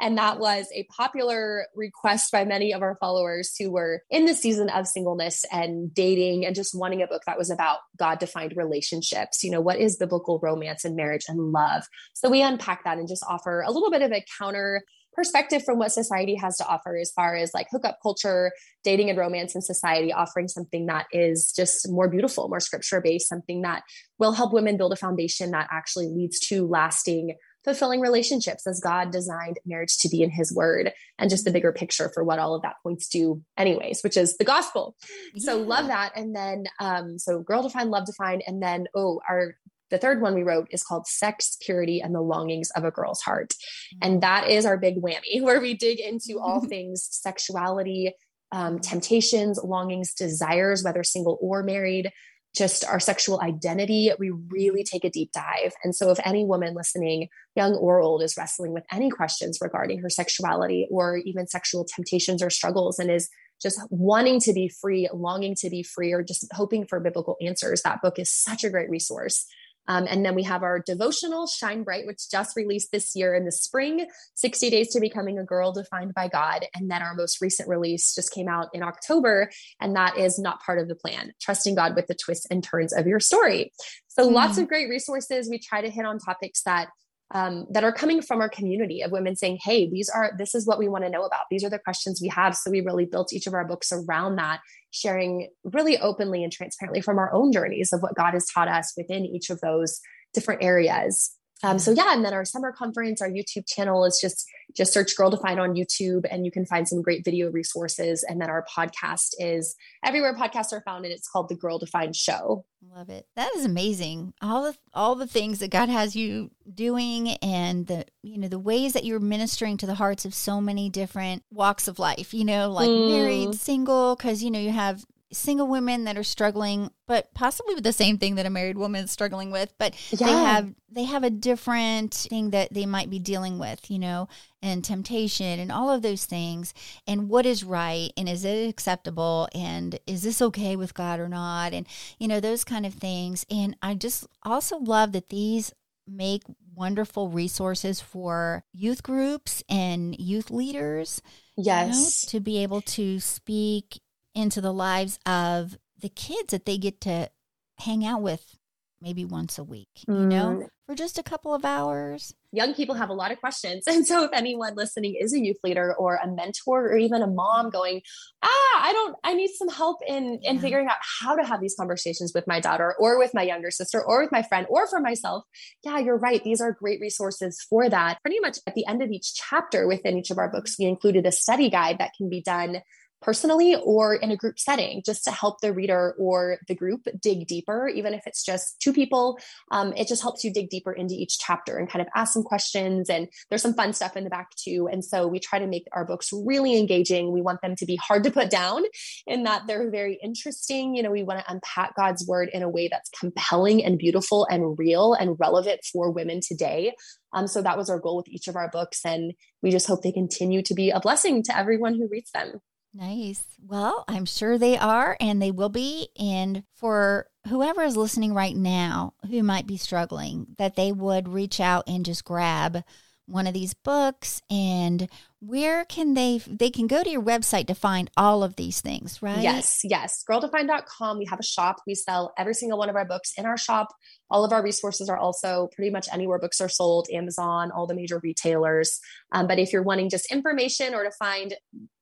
And 0.00 0.18
that 0.18 0.38
was 0.38 0.66
a 0.74 0.84
popular 0.84 1.66
request 1.74 2.15
by 2.30 2.44
many 2.44 2.72
of 2.72 2.82
our 2.82 2.96
followers 3.00 3.54
who 3.58 3.70
were 3.70 4.02
in 4.10 4.26
the 4.26 4.34
season 4.34 4.68
of 4.70 4.86
singleness 4.86 5.44
and 5.50 5.92
dating 5.92 6.44
and 6.44 6.54
just 6.54 6.78
wanting 6.78 7.02
a 7.02 7.06
book 7.06 7.22
that 7.26 7.38
was 7.38 7.50
about 7.50 7.78
God 7.96 8.18
defined 8.18 8.54
relationships. 8.56 9.42
You 9.42 9.50
know, 9.50 9.60
what 9.60 9.78
is 9.78 9.96
biblical 9.96 10.38
romance 10.42 10.84
and 10.84 10.96
marriage 10.96 11.24
and 11.28 11.52
love? 11.52 11.84
So 12.14 12.30
we 12.30 12.42
unpack 12.42 12.84
that 12.84 12.98
and 12.98 13.08
just 13.08 13.24
offer 13.28 13.62
a 13.66 13.70
little 13.70 13.90
bit 13.90 14.02
of 14.02 14.12
a 14.12 14.24
counter 14.38 14.82
perspective 15.16 15.64
from 15.64 15.78
what 15.78 15.90
society 15.90 16.36
has 16.36 16.56
to 16.58 16.66
offer 16.66 16.96
as 16.96 17.10
far 17.10 17.34
as 17.34 17.52
like 17.54 17.66
hookup 17.72 17.98
culture, 18.02 18.52
dating 18.84 19.08
and 19.08 19.18
romance 19.18 19.54
in 19.54 19.62
society, 19.62 20.12
offering 20.12 20.46
something 20.46 20.86
that 20.86 21.06
is 21.10 21.52
just 21.56 21.90
more 21.90 22.08
beautiful, 22.08 22.48
more 22.48 22.60
scripture 22.60 23.00
based, 23.00 23.28
something 23.28 23.62
that 23.62 23.82
will 24.18 24.32
help 24.32 24.52
women 24.52 24.76
build 24.76 24.92
a 24.92 24.96
foundation 24.96 25.50
that 25.50 25.68
actually 25.72 26.06
leads 26.08 26.38
to 26.38 26.66
lasting 26.66 27.34
fulfilling 27.66 28.00
relationships 28.00 28.66
as 28.66 28.80
God 28.80 29.10
designed 29.10 29.58
marriage 29.66 29.98
to 29.98 30.08
be 30.08 30.22
in 30.22 30.30
his 30.30 30.54
word 30.54 30.92
and 31.18 31.28
just 31.28 31.44
the 31.44 31.50
bigger 31.50 31.72
picture 31.72 32.10
for 32.14 32.22
what 32.22 32.38
all 32.38 32.54
of 32.54 32.62
that 32.62 32.76
points 32.82 33.08
to 33.08 33.42
anyways, 33.58 34.02
which 34.02 34.16
is 34.16 34.36
the 34.38 34.44
gospel. 34.44 34.96
Yeah. 35.34 35.52
So 35.52 35.58
love 35.60 35.88
that. 35.88 36.12
And 36.16 36.34
then, 36.34 36.66
um, 36.80 37.18
so 37.18 37.40
girl 37.40 37.62
defined, 37.62 37.90
love 37.90 38.06
defined. 38.06 38.44
And 38.46 38.62
then, 38.62 38.86
oh, 38.94 39.20
our, 39.28 39.56
the 39.90 39.98
third 39.98 40.20
one 40.20 40.34
we 40.34 40.44
wrote 40.44 40.68
is 40.70 40.84
called 40.84 41.08
Sex, 41.08 41.56
Purity, 41.60 42.00
and 42.00 42.14
the 42.14 42.20
Longings 42.20 42.70
of 42.76 42.84
a 42.84 42.92
Girl's 42.92 43.20
Heart. 43.20 43.54
And 44.00 44.22
that 44.22 44.48
is 44.48 44.64
our 44.64 44.78
big 44.78 45.02
whammy 45.02 45.40
where 45.42 45.60
we 45.60 45.74
dig 45.74 45.98
into 45.98 46.38
all 46.40 46.60
things 46.68 47.08
sexuality, 47.10 48.12
um, 48.52 48.78
temptations, 48.78 49.58
longings, 49.62 50.14
desires, 50.14 50.84
whether 50.84 51.02
single 51.02 51.36
or 51.40 51.64
married, 51.64 52.12
just 52.56 52.84
our 52.86 52.98
sexual 52.98 53.40
identity, 53.42 54.10
we 54.18 54.30
really 54.30 54.82
take 54.82 55.04
a 55.04 55.10
deep 55.10 55.30
dive. 55.32 55.72
And 55.84 55.94
so, 55.94 56.10
if 56.10 56.18
any 56.24 56.44
woman 56.44 56.74
listening, 56.74 57.28
young 57.54 57.74
or 57.74 58.00
old, 58.00 58.22
is 58.22 58.36
wrestling 58.36 58.72
with 58.72 58.84
any 58.90 59.10
questions 59.10 59.58
regarding 59.60 59.98
her 60.00 60.10
sexuality 60.10 60.86
or 60.90 61.18
even 61.18 61.46
sexual 61.46 61.84
temptations 61.84 62.42
or 62.42 62.50
struggles 62.50 62.98
and 62.98 63.10
is 63.10 63.28
just 63.60 63.80
wanting 63.90 64.40
to 64.40 64.52
be 64.52 64.68
free, 64.68 65.08
longing 65.12 65.54
to 65.56 65.70
be 65.70 65.82
free, 65.82 66.12
or 66.12 66.22
just 66.22 66.46
hoping 66.52 66.86
for 66.86 67.00
biblical 67.00 67.36
answers, 67.40 67.82
that 67.82 68.02
book 68.02 68.18
is 68.18 68.32
such 68.32 68.64
a 68.64 68.70
great 68.70 68.90
resource. 68.90 69.46
Um, 69.88 70.06
and 70.08 70.24
then 70.24 70.34
we 70.34 70.42
have 70.44 70.62
our 70.62 70.80
devotional 70.80 71.46
Shine 71.46 71.82
Bright, 71.84 72.06
which 72.06 72.30
just 72.30 72.56
released 72.56 72.92
this 72.92 73.14
year 73.14 73.34
in 73.34 73.44
the 73.44 73.52
spring 73.52 74.06
60 74.34 74.70
Days 74.70 74.92
to 74.92 75.00
Becoming 75.00 75.38
a 75.38 75.44
Girl 75.44 75.72
Defined 75.72 76.14
by 76.14 76.28
God. 76.28 76.66
And 76.74 76.90
then 76.90 77.02
our 77.02 77.14
most 77.14 77.40
recent 77.40 77.68
release 77.68 78.14
just 78.14 78.32
came 78.32 78.48
out 78.48 78.68
in 78.72 78.82
October, 78.82 79.50
and 79.80 79.94
that 79.96 80.16
is 80.16 80.38
Not 80.38 80.62
Part 80.62 80.78
of 80.78 80.88
the 80.88 80.94
Plan 80.94 81.32
Trusting 81.40 81.74
God 81.74 81.94
with 81.94 82.06
the 82.06 82.14
Twists 82.14 82.46
and 82.50 82.62
Turns 82.62 82.92
of 82.92 83.06
Your 83.06 83.20
Story. 83.20 83.72
So 84.08 84.26
lots 84.28 84.56
of 84.56 84.66
great 84.66 84.88
resources. 84.88 85.48
We 85.50 85.58
try 85.58 85.82
to 85.82 85.90
hit 85.90 86.06
on 86.06 86.18
topics 86.18 86.62
that 86.62 86.88
um, 87.32 87.66
that 87.70 87.84
are 87.84 87.92
coming 87.92 88.22
from 88.22 88.40
our 88.40 88.48
community 88.48 89.02
of 89.02 89.10
women 89.10 89.36
saying, 89.36 89.58
Hey, 89.62 89.90
these 89.90 90.08
are, 90.08 90.32
this 90.38 90.54
is 90.54 90.66
what 90.66 90.78
we 90.78 90.88
want 90.88 91.04
to 91.04 91.10
know 91.10 91.24
about. 91.24 91.44
These 91.50 91.64
are 91.64 91.70
the 91.70 91.78
questions 91.78 92.20
we 92.22 92.28
have. 92.28 92.56
So 92.56 92.70
we 92.70 92.80
really 92.80 93.04
built 93.04 93.32
each 93.32 93.46
of 93.46 93.54
our 93.54 93.66
books 93.66 93.92
around 93.92 94.36
that, 94.36 94.60
sharing 94.90 95.48
really 95.64 95.98
openly 95.98 96.44
and 96.44 96.52
transparently 96.52 97.00
from 97.00 97.18
our 97.18 97.32
own 97.32 97.52
journeys 97.52 97.92
of 97.92 98.00
what 98.00 98.14
God 98.14 98.34
has 98.34 98.46
taught 98.46 98.68
us 98.68 98.92
within 98.96 99.24
each 99.24 99.50
of 99.50 99.60
those 99.60 100.00
different 100.32 100.62
areas. 100.62 101.34
Um, 101.62 101.78
so 101.78 101.90
yeah, 101.90 102.12
and 102.12 102.24
then 102.24 102.34
our 102.34 102.44
summer 102.44 102.70
conference, 102.70 103.22
our 103.22 103.30
YouTube 103.30 103.66
channel 103.66 104.04
is 104.04 104.18
just 104.20 104.46
just 104.76 104.92
search 104.92 105.16
Girl 105.16 105.30
Defined 105.30 105.58
on 105.58 105.74
YouTube, 105.74 106.26
and 106.30 106.44
you 106.44 106.50
can 106.50 106.66
find 106.66 106.86
some 106.86 107.00
great 107.00 107.24
video 107.24 107.50
resources. 107.50 108.24
And 108.28 108.40
then 108.40 108.50
our 108.50 108.64
podcast 108.64 109.30
is 109.38 109.74
everywhere 110.04 110.34
podcasts 110.34 110.72
are 110.72 110.82
found, 110.82 111.04
and 111.04 111.14
it's 111.14 111.28
called 111.28 111.48
the 111.48 111.54
Girl 111.54 111.78
Defined 111.78 112.14
Show. 112.14 112.66
Love 112.94 113.08
it. 113.08 113.26
That 113.36 113.54
is 113.56 113.64
amazing. 113.64 114.34
All 114.42 114.64
the 114.64 114.76
all 114.92 115.14
the 115.14 115.26
things 115.26 115.60
that 115.60 115.70
God 115.70 115.88
has 115.88 116.14
you 116.14 116.50
doing, 116.72 117.30
and 117.36 117.86
the 117.86 118.04
you 118.22 118.38
know 118.38 118.48
the 118.48 118.58
ways 118.58 118.92
that 118.92 119.04
you're 119.04 119.18
ministering 119.18 119.78
to 119.78 119.86
the 119.86 119.94
hearts 119.94 120.26
of 120.26 120.34
so 120.34 120.60
many 120.60 120.90
different 120.90 121.42
walks 121.50 121.88
of 121.88 121.98
life. 121.98 122.34
You 122.34 122.44
know, 122.44 122.70
like 122.70 122.88
mm. 122.88 123.10
married, 123.10 123.54
single, 123.54 124.14
because 124.14 124.42
you 124.42 124.50
know 124.50 124.60
you 124.60 124.72
have 124.72 125.06
single 125.32 125.66
women 125.66 126.04
that 126.04 126.16
are 126.16 126.22
struggling 126.22 126.90
but 127.06 127.32
possibly 127.34 127.74
with 127.74 127.84
the 127.84 127.92
same 127.92 128.16
thing 128.16 128.36
that 128.36 128.46
a 128.46 128.50
married 128.50 128.78
woman 128.78 129.04
is 129.04 129.10
struggling 129.10 129.50
with 129.50 129.74
but 129.78 129.94
yeah. 130.12 130.26
they 130.26 130.32
have 130.32 130.74
they 130.88 131.04
have 131.04 131.24
a 131.24 131.30
different 131.30 132.14
thing 132.14 132.50
that 132.50 132.72
they 132.72 132.86
might 132.86 133.10
be 133.10 133.18
dealing 133.18 133.58
with 133.58 133.90
you 133.90 133.98
know 133.98 134.28
and 134.66 134.84
temptation 134.84 135.60
and 135.60 135.70
all 135.70 135.90
of 135.90 136.02
those 136.02 136.26
things. 136.26 136.74
And 137.06 137.28
what 137.28 137.46
is 137.46 137.62
right 137.62 138.10
and 138.16 138.28
is 138.28 138.44
it 138.44 138.68
acceptable 138.68 139.48
and 139.54 139.98
is 140.06 140.22
this 140.22 140.42
okay 140.42 140.76
with 140.76 140.94
god 140.94 141.20
or 141.20 141.28
not? 141.28 141.72
And 141.72 141.86
you 142.18 142.28
know 142.28 142.40
those 142.40 142.64
kind 142.64 142.84
of 142.84 142.94
things. 142.94 143.46
And 143.50 143.76
i 143.82 143.94
just 143.94 144.26
also 144.42 144.78
love 144.78 145.12
that 145.12 145.28
these 145.28 145.72
make 146.08 146.42
wonderful 146.74 147.28
resources 147.30 148.00
for 148.00 148.64
youth 148.72 149.02
groups 149.02 149.62
and 149.68 150.14
youth 150.20 150.50
leaders 150.50 151.22
yes 151.56 151.96
you 151.96 152.26
know, 152.26 152.30
to 152.30 152.40
be 152.40 152.62
able 152.62 152.82
to 152.82 153.18
speak 153.18 154.00
into 154.36 154.60
the 154.60 154.72
lives 154.72 155.18
of 155.26 155.76
the 156.00 156.10
kids 156.10 156.50
that 156.50 156.66
they 156.66 156.78
get 156.78 157.00
to 157.00 157.30
hang 157.78 158.04
out 158.04 158.22
with 158.22 158.56
maybe 159.00 159.24
once 159.24 159.58
a 159.58 159.64
week, 159.64 159.88
you 160.08 160.14
mm. 160.14 160.28
know, 160.28 160.68
for 160.86 160.94
just 160.94 161.18
a 161.18 161.22
couple 161.22 161.54
of 161.54 161.64
hours. 161.64 162.34
Young 162.52 162.74
people 162.74 162.94
have 162.94 163.10
a 163.10 163.14
lot 163.14 163.30
of 163.30 163.38
questions. 163.38 163.84
And 163.96 164.06
so 164.06 164.24
if 164.24 164.30
anyone 164.32 164.74
listening 164.74 165.16
is 165.18 165.34
a 165.34 165.38
youth 165.38 165.58
leader 165.62 165.94
or 165.94 166.16
a 166.16 166.26
mentor 166.26 166.86
or 166.86 166.96
even 166.96 167.22
a 167.22 167.26
mom 167.26 167.70
going, 167.70 168.00
ah, 168.42 168.82
I 168.82 168.92
don't, 168.92 169.16
I 169.22 169.34
need 169.34 169.50
some 169.54 169.68
help 169.68 169.98
in, 170.06 170.40
in 170.42 170.58
figuring 170.58 170.86
out 170.86 170.96
how 171.20 171.36
to 171.36 171.44
have 171.44 171.60
these 171.60 171.74
conversations 171.78 172.32
with 172.34 172.46
my 172.46 172.60
daughter 172.60 172.94
or 172.98 173.18
with 173.18 173.32
my 173.34 173.42
younger 173.42 173.70
sister 173.70 174.02
or 174.02 174.22
with 174.22 174.32
my 174.32 174.42
friend 174.42 174.66
or 174.70 174.86
for 174.86 175.00
myself. 175.00 175.44
Yeah, 175.84 175.98
you're 175.98 176.18
right. 176.18 176.42
These 176.42 176.60
are 176.60 176.72
great 176.72 177.00
resources 177.00 177.64
for 177.68 177.88
that. 177.88 178.18
Pretty 178.22 178.40
much 178.40 178.58
at 178.66 178.74
the 178.74 178.86
end 178.86 179.02
of 179.02 179.10
each 179.10 179.34
chapter 179.34 179.86
within 179.86 180.16
each 180.16 180.30
of 180.30 180.38
our 180.38 180.50
books, 180.50 180.76
we 180.78 180.86
included 180.86 181.26
a 181.26 181.32
study 181.32 181.68
guide 181.68 181.98
that 181.98 182.12
can 182.16 182.28
be 182.28 182.40
done 182.40 182.80
personally 183.22 183.76
or 183.84 184.14
in 184.14 184.30
a 184.30 184.36
group 184.36 184.58
setting 184.58 185.02
just 185.04 185.24
to 185.24 185.30
help 185.30 185.60
the 185.60 185.72
reader 185.72 186.14
or 186.18 186.58
the 186.68 186.74
group 186.74 187.06
dig 187.20 187.46
deeper 187.46 187.88
even 187.88 188.14
if 188.14 188.26
it's 188.26 188.44
just 188.44 188.80
two 188.80 188.92
people. 188.92 189.38
Um, 189.70 189.92
it 189.94 190.08
just 190.08 190.22
helps 190.22 190.44
you 190.44 190.52
dig 190.52 190.68
deeper 190.70 190.92
into 190.92 191.14
each 191.14 191.38
chapter 191.38 191.76
and 191.76 191.88
kind 191.88 192.02
of 192.02 192.08
ask 192.14 192.32
some 192.32 192.42
questions. 192.42 193.10
And 193.10 193.28
there's 193.48 193.62
some 193.62 193.74
fun 193.74 193.92
stuff 193.92 194.16
in 194.16 194.24
the 194.24 194.30
back 194.30 194.50
too. 194.56 194.88
And 194.90 195.04
so 195.04 195.26
we 195.26 195.40
try 195.40 195.58
to 195.58 195.66
make 195.66 195.86
our 195.92 196.04
books 196.04 196.30
really 196.32 196.78
engaging. 196.78 197.32
We 197.32 197.42
want 197.42 197.62
them 197.62 197.76
to 197.76 197.86
be 197.86 197.96
hard 197.96 198.24
to 198.24 198.30
put 198.30 198.50
down 198.50 198.82
in 199.26 199.44
that 199.44 199.66
they're 199.66 199.90
very 199.90 200.18
interesting. 200.22 200.94
You 200.94 201.02
know 201.02 201.10
we 201.10 201.22
want 201.22 201.40
to 201.40 201.50
unpack 201.50 201.96
god's 201.96 202.26
word 202.26 202.50
in 202.52 202.62
a 202.62 202.68
way 202.68 202.88
that's 202.88 203.10
compelling 203.10 203.84
and 203.84 203.98
beautiful 203.98 204.46
and 204.50 204.78
real 204.78 205.14
and 205.14 205.36
relevant 205.38 205.80
for 205.84 206.10
women 206.10 206.40
today. 206.46 206.92
Um, 207.32 207.46
so 207.46 207.62
that 207.62 207.76
was 207.76 207.90
our 207.90 207.98
goal 207.98 208.16
with 208.16 208.28
each 208.28 208.48
of 208.48 208.56
our 208.56 208.70
books. 208.70 209.00
And 209.04 209.34
we 209.62 209.70
just 209.70 209.86
hope 209.86 210.02
they 210.02 210.12
continue 210.12 210.62
to 210.62 210.74
be 210.74 210.90
a 210.90 211.00
blessing 211.00 211.42
to 211.44 211.56
everyone 211.56 211.94
who 211.94 212.08
reads 212.08 212.30
them 212.30 212.60
Nice. 212.96 213.44
Well, 213.66 214.04
I'm 214.08 214.24
sure 214.24 214.56
they 214.56 214.78
are 214.78 215.16
and 215.20 215.40
they 215.40 215.50
will 215.50 215.68
be. 215.68 216.08
And 216.18 216.64
for 216.74 217.26
whoever 217.48 217.82
is 217.82 217.96
listening 217.96 218.32
right 218.32 218.56
now 218.56 219.14
who 219.28 219.42
might 219.42 219.66
be 219.66 219.76
struggling, 219.76 220.46
that 220.56 220.76
they 220.76 220.92
would 220.92 221.28
reach 221.28 221.60
out 221.60 221.84
and 221.86 222.06
just 222.06 222.24
grab 222.24 222.82
one 223.26 223.46
of 223.46 223.52
these 223.52 223.74
books. 223.74 224.40
And 224.48 225.10
where 225.40 225.84
can 225.84 226.14
they 226.14 226.40
they 226.46 226.70
can 226.70 226.86
go 226.86 227.02
to 227.02 227.10
your 227.10 227.22
website 227.22 227.66
to 227.66 227.74
find 227.74 228.10
all 228.16 228.42
of 228.42 228.56
these 228.56 228.80
things 228.80 229.20
right? 229.20 229.42
Yes 229.42 229.80
yes. 229.84 230.24
Girldefined.com 230.28 231.18
we 231.18 231.26
have 231.26 231.40
a 231.40 231.44
shop. 231.44 231.76
We 231.86 231.94
sell 231.94 232.32
every 232.38 232.54
single 232.54 232.78
one 232.78 232.88
of 232.88 232.96
our 232.96 233.04
books 233.04 233.32
in 233.36 233.44
our 233.44 233.58
shop 233.58 233.88
all 234.30 234.44
of 234.44 234.52
our 234.52 234.62
resources 234.62 235.08
are 235.08 235.18
also 235.18 235.68
pretty 235.74 235.90
much 235.90 236.08
anywhere 236.12 236.38
books 236.38 236.60
are 236.60 236.68
sold 236.68 237.08
amazon 237.12 237.70
all 237.70 237.86
the 237.86 237.94
major 237.94 238.20
retailers 238.22 239.00
um, 239.32 239.46
but 239.46 239.58
if 239.58 239.72
you're 239.72 239.82
wanting 239.82 240.08
just 240.08 240.30
information 240.32 240.94
or 240.94 241.04
to 241.04 241.10
find 241.12 241.54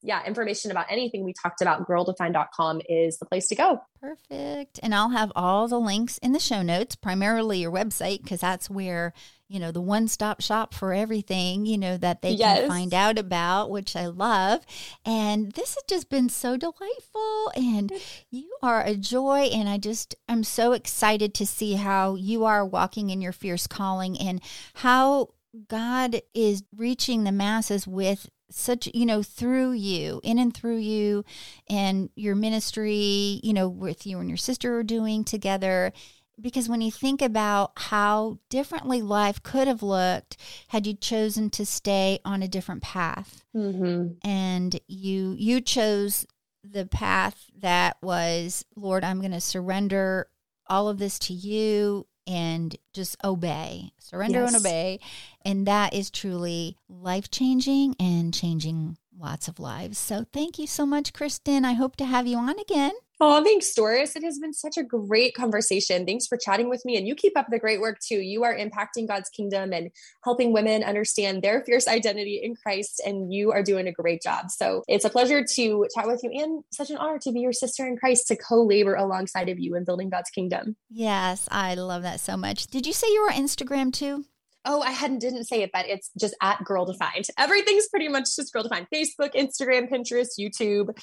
yeah 0.03 0.25
information 0.27 0.71
about 0.71 0.87
anything 0.91 1.25
we 1.25 1.35
talked 1.43 1.61
about 1.61 1.87
girldefined.com 1.87 2.81
is 2.89 3.19
the 3.19 3.27
place 3.27 3.49
to 3.49 3.55
go 3.55 3.81
perfect 4.01 4.81
and 4.83 4.95
i'll 4.95 5.11
have 5.11 5.33
all 5.35 5.69
the 5.69 5.81
links 5.81 6.19
in 6.19 6.33
the 6.33 6.41
show 6.41 6.63
notes 6.63 6.97
primarily 6.97 7.59
your 7.59 7.73
website 7.73 8.23
because 8.23 8.41
that's 8.41 8.69
where 8.69 9.13
you 9.49 9.61
know, 9.61 9.71
the 9.71 9.81
one 9.81 10.09
stop 10.09 10.41
shop 10.41 10.73
for 10.73 10.93
everything, 10.93 11.67
you 11.67 11.77
know, 11.77 11.97
that 11.99 12.23
they 12.23 12.31
yes. 12.31 12.61
can 12.61 12.69
find 12.69 12.95
out 12.95 13.19
about, 13.19 13.71
which 13.71 13.95
I 13.95 14.07
love. 14.07 14.65
And 15.05 15.53
this 15.53 15.75
has 15.75 15.85
just 15.87 16.09
been 16.09 16.29
so 16.29 16.57
delightful. 16.57 17.53
And 17.55 17.93
you 18.31 18.51
are 18.63 18.83
a 18.83 18.95
joy. 18.97 19.51
And 19.53 19.69
I 19.69 19.79
just, 19.79 20.15
I'm 20.29 20.45
so 20.45 20.73
excited 20.73 21.35
to 21.35 21.47
see 21.47 21.75
how 21.75 22.14
you 22.17 22.45
are 22.45 22.65
walking 22.65 23.11
in 23.11 23.21
your 23.21 23.33
fierce 23.33 23.67
calling 23.67 24.19
and 24.19 24.41
how 24.75 25.31
God 25.69 26.21
is 26.35 26.65
reaching 26.77 27.25
the 27.25 27.33
masses 27.33 27.87
with 27.87 28.29
such 28.51 28.89
you 28.95 29.07
know 29.07 29.23
through 29.23 29.73
you 29.73 30.21
in 30.23 30.39
and 30.39 30.55
through 30.55 30.77
you 30.77 31.25
and 31.69 32.11
your 32.15 32.35
ministry 32.35 33.41
you 33.43 33.53
know 33.53 33.69
with 33.69 34.07
you 34.07 34.19
and 34.21 34.29
your 34.29 34.37
sister 34.37 34.79
are 34.79 34.85
doing 34.85 35.25
together 35.25 35.93
because 36.41 36.69
when 36.69 36.81
you 36.81 36.91
think 36.91 37.23
about 37.23 37.73
how 37.77 38.39
differently 38.51 39.01
life 39.01 39.43
could 39.43 39.67
have 39.67 39.83
looked 39.83 40.37
had 40.69 40.87
you 40.87 40.95
chosen 40.95 41.51
to 41.51 41.65
stay 41.65 42.19
on 42.25 42.43
a 42.43 42.49
different 42.49 42.83
path 42.83 43.45
mm-hmm. 43.57 44.13
and 44.27 44.79
you 44.87 45.35
you 45.39 45.61
chose 45.61 46.27
the 46.63 46.87
path 46.87 47.47
that 47.59 47.97
was 48.03 48.65
lord 48.77 49.03
i'm 49.05 49.21
going 49.21 49.33
to 49.33 49.41
surrender 49.41 50.29
all 50.69 50.89
of 50.89 50.99
this 50.99 51.19
to 51.21 51.33
you 51.33 52.07
and 52.27 52.77
just 52.93 53.17
obey 53.23 53.93
surrender 53.99 54.41
yes. 54.41 54.55
and 54.55 54.65
obey. 54.65 55.01
And 55.45 55.67
that 55.67 55.93
is 55.93 56.11
truly 56.11 56.77
life 56.89 57.31
changing 57.31 57.97
and 58.01 58.33
changing 58.33 58.97
lots 59.19 59.49
of 59.49 59.59
lives. 59.59 59.99
So 59.99 60.25
thank 60.33 60.59
you 60.59 60.67
so 60.67 60.87
much 60.87 61.13
kristen. 61.13 61.65
I 61.65 61.75
hope 61.75 61.97
to 61.97 62.05
have 62.05 62.27
you 62.27 62.39
on 62.39 62.59
again 62.59 62.93
Oh, 63.21 63.43
thanks, 63.45 63.73
Doris. 63.75 64.17
It 64.17 64.25
has 64.25 64.39
been 64.39 64.53
such 64.53 64.77
a 64.77 64.83
great 64.83 65.35
conversation. 65.35 66.05
Thanks 66.05 66.27
for 66.27 66.37
chatting 66.37 66.69
with 66.69 66.85
me. 66.85 66.97
And 66.97 67.07
you 67.07 67.15
keep 67.15 67.39
up 67.39 67.47
the 67.49 67.61
great 67.61 67.81
work 67.81 67.99
too. 68.01 68.17
You 68.17 68.43
are 68.43 68.55
impacting 68.55 69.07
God's 69.07 69.29
kingdom 69.29 69.73
and 69.73 69.91
helping 70.25 70.53
women 70.53 70.83
understand 70.83 71.43
their 71.43 71.63
fierce 71.65 71.87
identity 71.87 72.41
in 72.43 72.57
Christ. 72.57 73.01
And 73.05 73.33
you 73.33 73.53
are 73.53 73.63
doing 73.63 73.87
a 73.87 73.93
great 73.93 74.21
job. 74.21 74.51
So 74.51 74.83
it's 74.89 75.05
a 75.05 75.11
pleasure 75.11 75.45
to 75.45 75.87
chat 75.95 76.07
with 76.07 76.23
you 76.25 76.31
and 76.35 76.65
such 76.73 76.91
an 76.91 76.97
honor 76.97 77.19
to 77.21 77.33
be 77.33 77.41
your 77.41 77.53
sister 77.53 77.87
in 77.87 77.97
Christ 77.97 78.27
to 78.29 78.37
co 78.37 78.65
labor 78.65 78.95
alongside 78.95 79.49
of 79.49 79.61
you 79.61 79.77
in 79.77 79.85
building 79.85 80.11
God's 80.11 80.31
kingdom. 80.31 80.77
Yes, 80.91 81.47
I 81.51 81.75
love 81.75 82.03
that 82.03 82.21
so 82.21 82.37
much. 82.37 82.67
Did 82.67 82.87
you 82.87 82.93
say 82.93 83.07
you 83.09 83.23
were 83.23 83.33
on 83.33 83.41
Instagram 83.41 83.93
too? 83.93 84.25
Oh, 84.67 84.81
I 84.81 84.93
hadn't 84.93 85.19
didn't 85.19 85.45
say 85.45 85.63
it, 85.63 85.71
but 85.73 85.87
it's 85.87 86.11
just 86.19 86.35
at 86.41 86.65
Girl 86.65 86.87
Defined. 86.87 87.27
Everything's 87.37 87.87
pretty 87.89 88.09
much 88.09 88.35
just 88.35 88.53
Girl 88.53 88.63
Defined. 88.63 88.87
Facebook, 88.93 89.35
Instagram, 89.35 89.91
Pinterest, 89.91 90.39
YouTube 90.41 90.97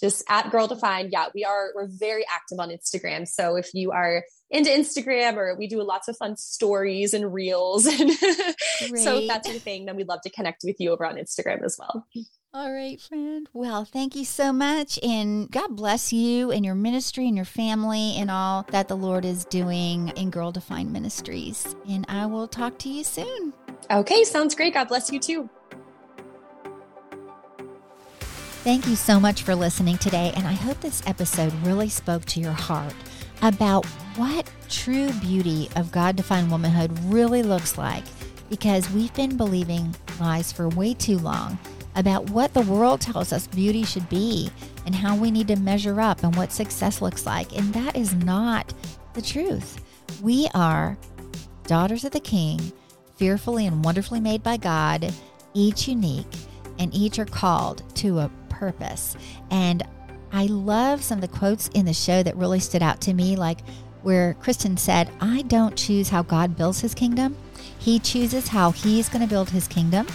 just 0.00 0.24
at 0.28 0.50
girl 0.50 0.66
defined. 0.66 1.10
Yeah 1.12 1.26
we 1.34 1.44
are 1.44 1.70
we're 1.74 1.88
very 1.88 2.24
active 2.32 2.58
on 2.58 2.70
instagram. 2.70 3.26
So 3.26 3.56
if 3.56 3.70
you 3.74 3.92
are 3.92 4.24
into 4.50 4.70
instagram 4.70 5.36
or 5.36 5.56
we 5.56 5.66
do 5.66 5.82
lots 5.82 6.08
of 6.08 6.16
fun 6.16 6.36
stories 6.36 7.12
and 7.12 7.32
reels 7.32 7.86
and 7.86 8.10
so 8.96 9.18
if 9.18 9.28
that's 9.28 9.48
your 9.48 9.58
thing 9.58 9.84
then 9.84 9.96
we'd 9.96 10.08
love 10.08 10.22
to 10.22 10.30
connect 10.30 10.62
with 10.64 10.76
you 10.78 10.90
over 10.90 11.04
on 11.04 11.16
instagram 11.16 11.62
as 11.64 11.76
well. 11.78 12.06
All 12.54 12.72
right 12.72 13.00
friend. 13.00 13.48
Well 13.52 13.84
thank 13.84 14.16
you 14.16 14.24
so 14.24 14.52
much 14.52 14.98
and 15.02 15.50
god 15.50 15.76
bless 15.76 16.12
you 16.12 16.50
and 16.50 16.64
your 16.64 16.74
ministry 16.74 17.26
and 17.26 17.36
your 17.36 17.44
family 17.44 18.14
and 18.16 18.30
all 18.30 18.64
that 18.70 18.88
the 18.88 18.96
lord 18.96 19.24
is 19.24 19.44
doing 19.44 20.08
in 20.16 20.30
girl 20.30 20.52
defined 20.52 20.92
ministries. 20.92 21.74
And 21.88 22.06
i 22.08 22.26
will 22.26 22.48
talk 22.48 22.78
to 22.80 22.88
you 22.88 23.04
soon. 23.04 23.52
Okay 23.90 24.24
sounds 24.24 24.54
great. 24.54 24.74
God 24.74 24.88
bless 24.88 25.12
you 25.12 25.20
too 25.20 25.50
Thank 28.68 28.86
you 28.86 28.96
so 28.96 29.18
much 29.18 29.44
for 29.44 29.54
listening 29.54 29.96
today, 29.96 30.30
and 30.36 30.46
I 30.46 30.52
hope 30.52 30.78
this 30.82 31.02
episode 31.06 31.54
really 31.64 31.88
spoke 31.88 32.26
to 32.26 32.38
your 32.38 32.52
heart 32.52 32.92
about 33.40 33.86
what 34.16 34.50
true 34.68 35.10
beauty 35.22 35.70
of 35.74 35.90
God 35.90 36.16
defined 36.16 36.50
womanhood 36.50 36.92
really 37.04 37.42
looks 37.42 37.78
like 37.78 38.04
because 38.50 38.90
we've 38.90 39.14
been 39.14 39.38
believing 39.38 39.96
lies 40.20 40.52
for 40.52 40.68
way 40.68 40.92
too 40.92 41.16
long 41.16 41.58
about 41.96 42.28
what 42.28 42.52
the 42.52 42.60
world 42.60 43.00
tells 43.00 43.32
us 43.32 43.46
beauty 43.46 43.84
should 43.84 44.06
be 44.10 44.50
and 44.84 44.94
how 44.94 45.16
we 45.16 45.30
need 45.30 45.48
to 45.48 45.56
measure 45.56 45.98
up 45.98 46.22
and 46.22 46.36
what 46.36 46.52
success 46.52 47.00
looks 47.00 47.24
like. 47.24 47.56
And 47.56 47.72
that 47.72 47.96
is 47.96 48.12
not 48.16 48.74
the 49.14 49.22
truth. 49.22 49.82
We 50.20 50.46
are 50.52 50.98
daughters 51.66 52.04
of 52.04 52.12
the 52.12 52.20
King, 52.20 52.60
fearfully 53.16 53.66
and 53.66 53.82
wonderfully 53.82 54.20
made 54.20 54.42
by 54.42 54.58
God, 54.58 55.10
each 55.54 55.88
unique, 55.88 56.26
and 56.78 56.94
each 56.94 57.18
are 57.18 57.24
called 57.24 57.82
to 57.96 58.18
a 58.18 58.30
purpose. 58.58 59.16
And 59.50 59.82
I 60.32 60.46
love 60.46 61.02
some 61.02 61.18
of 61.18 61.22
the 61.22 61.36
quotes 61.38 61.68
in 61.68 61.86
the 61.86 61.94
show 61.94 62.22
that 62.22 62.36
really 62.36 62.60
stood 62.60 62.82
out 62.82 63.00
to 63.02 63.14
me, 63.14 63.36
like 63.36 63.60
where 64.02 64.34
Kristen 64.34 64.76
said, 64.76 65.10
I 65.20 65.42
don't 65.42 65.76
choose 65.76 66.08
how 66.08 66.22
God 66.22 66.56
builds 66.56 66.80
his 66.80 66.94
kingdom. 66.94 67.36
He 67.78 67.98
chooses 67.98 68.48
how 68.48 68.70
he's 68.70 69.08
going 69.08 69.22
to 69.22 69.28
build 69.28 69.50
his 69.50 69.68
kingdom. 69.68 70.06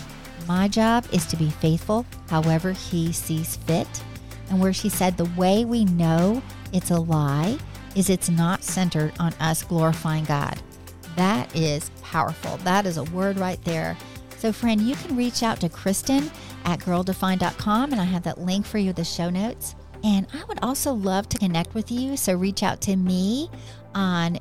My 0.48 0.68
job 0.68 1.06
is 1.12 1.26
to 1.28 1.38
be 1.38 1.50
faithful 1.50 2.06
however 2.30 2.74
he 2.74 3.12
sees 3.12 3.56
fit. 3.56 3.88
And 4.50 4.60
where 4.60 4.74
she 4.74 4.90
said, 4.90 5.18
the 5.18 5.30
way 5.38 5.66
we 5.66 5.86
know 5.86 6.42
it's 6.74 6.92
a 6.92 7.00
lie 7.00 7.58
is 7.96 8.10
it's 8.10 8.30
not 8.30 8.64
centered 8.64 9.14
on 9.20 9.34
us 9.40 9.64
glorifying 9.64 10.26
God. 10.26 10.62
That 11.16 11.56
is 11.56 11.90
powerful. 12.02 12.58
That 12.58 12.86
is 12.86 12.98
a 12.98 13.04
word 13.06 13.38
right 13.38 13.64
there. 13.64 13.98
So, 14.44 14.52
friend, 14.52 14.82
you 14.82 14.94
can 14.96 15.16
reach 15.16 15.42
out 15.42 15.62
to 15.62 15.70
Kristen 15.70 16.30
at 16.66 16.80
girldefined.com, 16.80 17.94
and 17.94 18.02
I 18.02 18.04
have 18.04 18.24
that 18.24 18.42
link 18.42 18.66
for 18.66 18.78
you 18.78 18.90
in 18.90 18.96
the 18.98 19.06
show 19.06 19.30
notes. 19.30 19.74
And 20.04 20.28
I 20.34 20.44
would 20.44 20.60
also 20.62 20.92
love 20.92 21.30
to 21.30 21.38
connect 21.38 21.74
with 21.74 21.90
you, 21.90 22.18
so 22.18 22.36
reach 22.36 22.62
out 22.62 22.82
to 22.82 22.98
me 22.98 23.50
on 23.96 24.40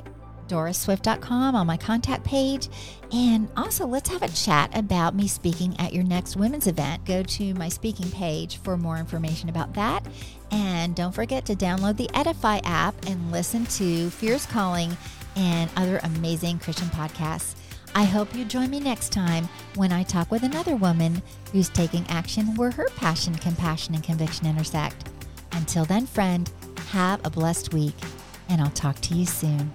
dorisswift.com 0.49 1.55
on 1.55 1.67
my 1.69 1.77
contact 1.77 2.25
page. 2.25 2.69
And 3.13 3.49
also, 3.57 3.87
let's 3.87 4.11
have 4.11 4.25
a 4.25 4.29
chat 4.29 4.77
about 4.77 5.15
me 5.15 5.29
speaking 5.29 5.79
at 5.79 5.93
your 5.93 6.03
next 6.03 6.35
women's 6.35 6.67
event. 6.67 7.05
Go 7.05 7.23
to 7.23 7.55
my 7.55 7.69
speaking 7.69 8.11
page 8.11 8.57
for 8.57 8.77
more 8.77 8.97
information 8.97 9.51
about 9.51 9.73
that. 9.75 10.05
And 10.51 10.97
don't 10.97 11.15
forget 11.15 11.45
to 11.45 11.55
download 11.55 11.97
the 11.97 12.11
Edify 12.13 12.59
app 12.65 12.97
and 13.07 13.31
listen 13.31 13.67
to 13.67 14.11
Fierce 14.11 14.47
Calling 14.47 14.97
and 15.37 15.71
other 15.77 16.01
amazing 16.03 16.59
Christian 16.59 16.89
podcasts. 16.89 17.55
I 17.95 18.05
hope 18.05 18.35
you 18.35 18.45
join 18.47 18.71
me 18.71 18.81
next 18.81 19.13
time 19.13 19.49
when 19.75 19.93
I 19.93 20.03
talk 20.03 20.31
with 20.31 20.43
another 20.45 20.77
woman 20.77 21.23
who's 21.53 21.69
taking 21.69 22.07
action 22.09 22.55
where 22.55 22.71
her 22.71 22.89
passion, 22.97 23.35
compassion, 23.35 23.95
and 23.95 24.03
conviction 24.03 24.47
intersect. 24.47 25.09
Until 25.53 25.85
then, 25.85 26.07
friend, 26.07 26.51
have 26.89 27.21
a 27.25 27.31
blessed 27.31 27.75
week, 27.75 27.95
and 28.49 28.63
I'll 28.63 28.71
talk 28.71 28.99
to 29.03 29.15
you 29.15 29.27
soon. 29.27 29.73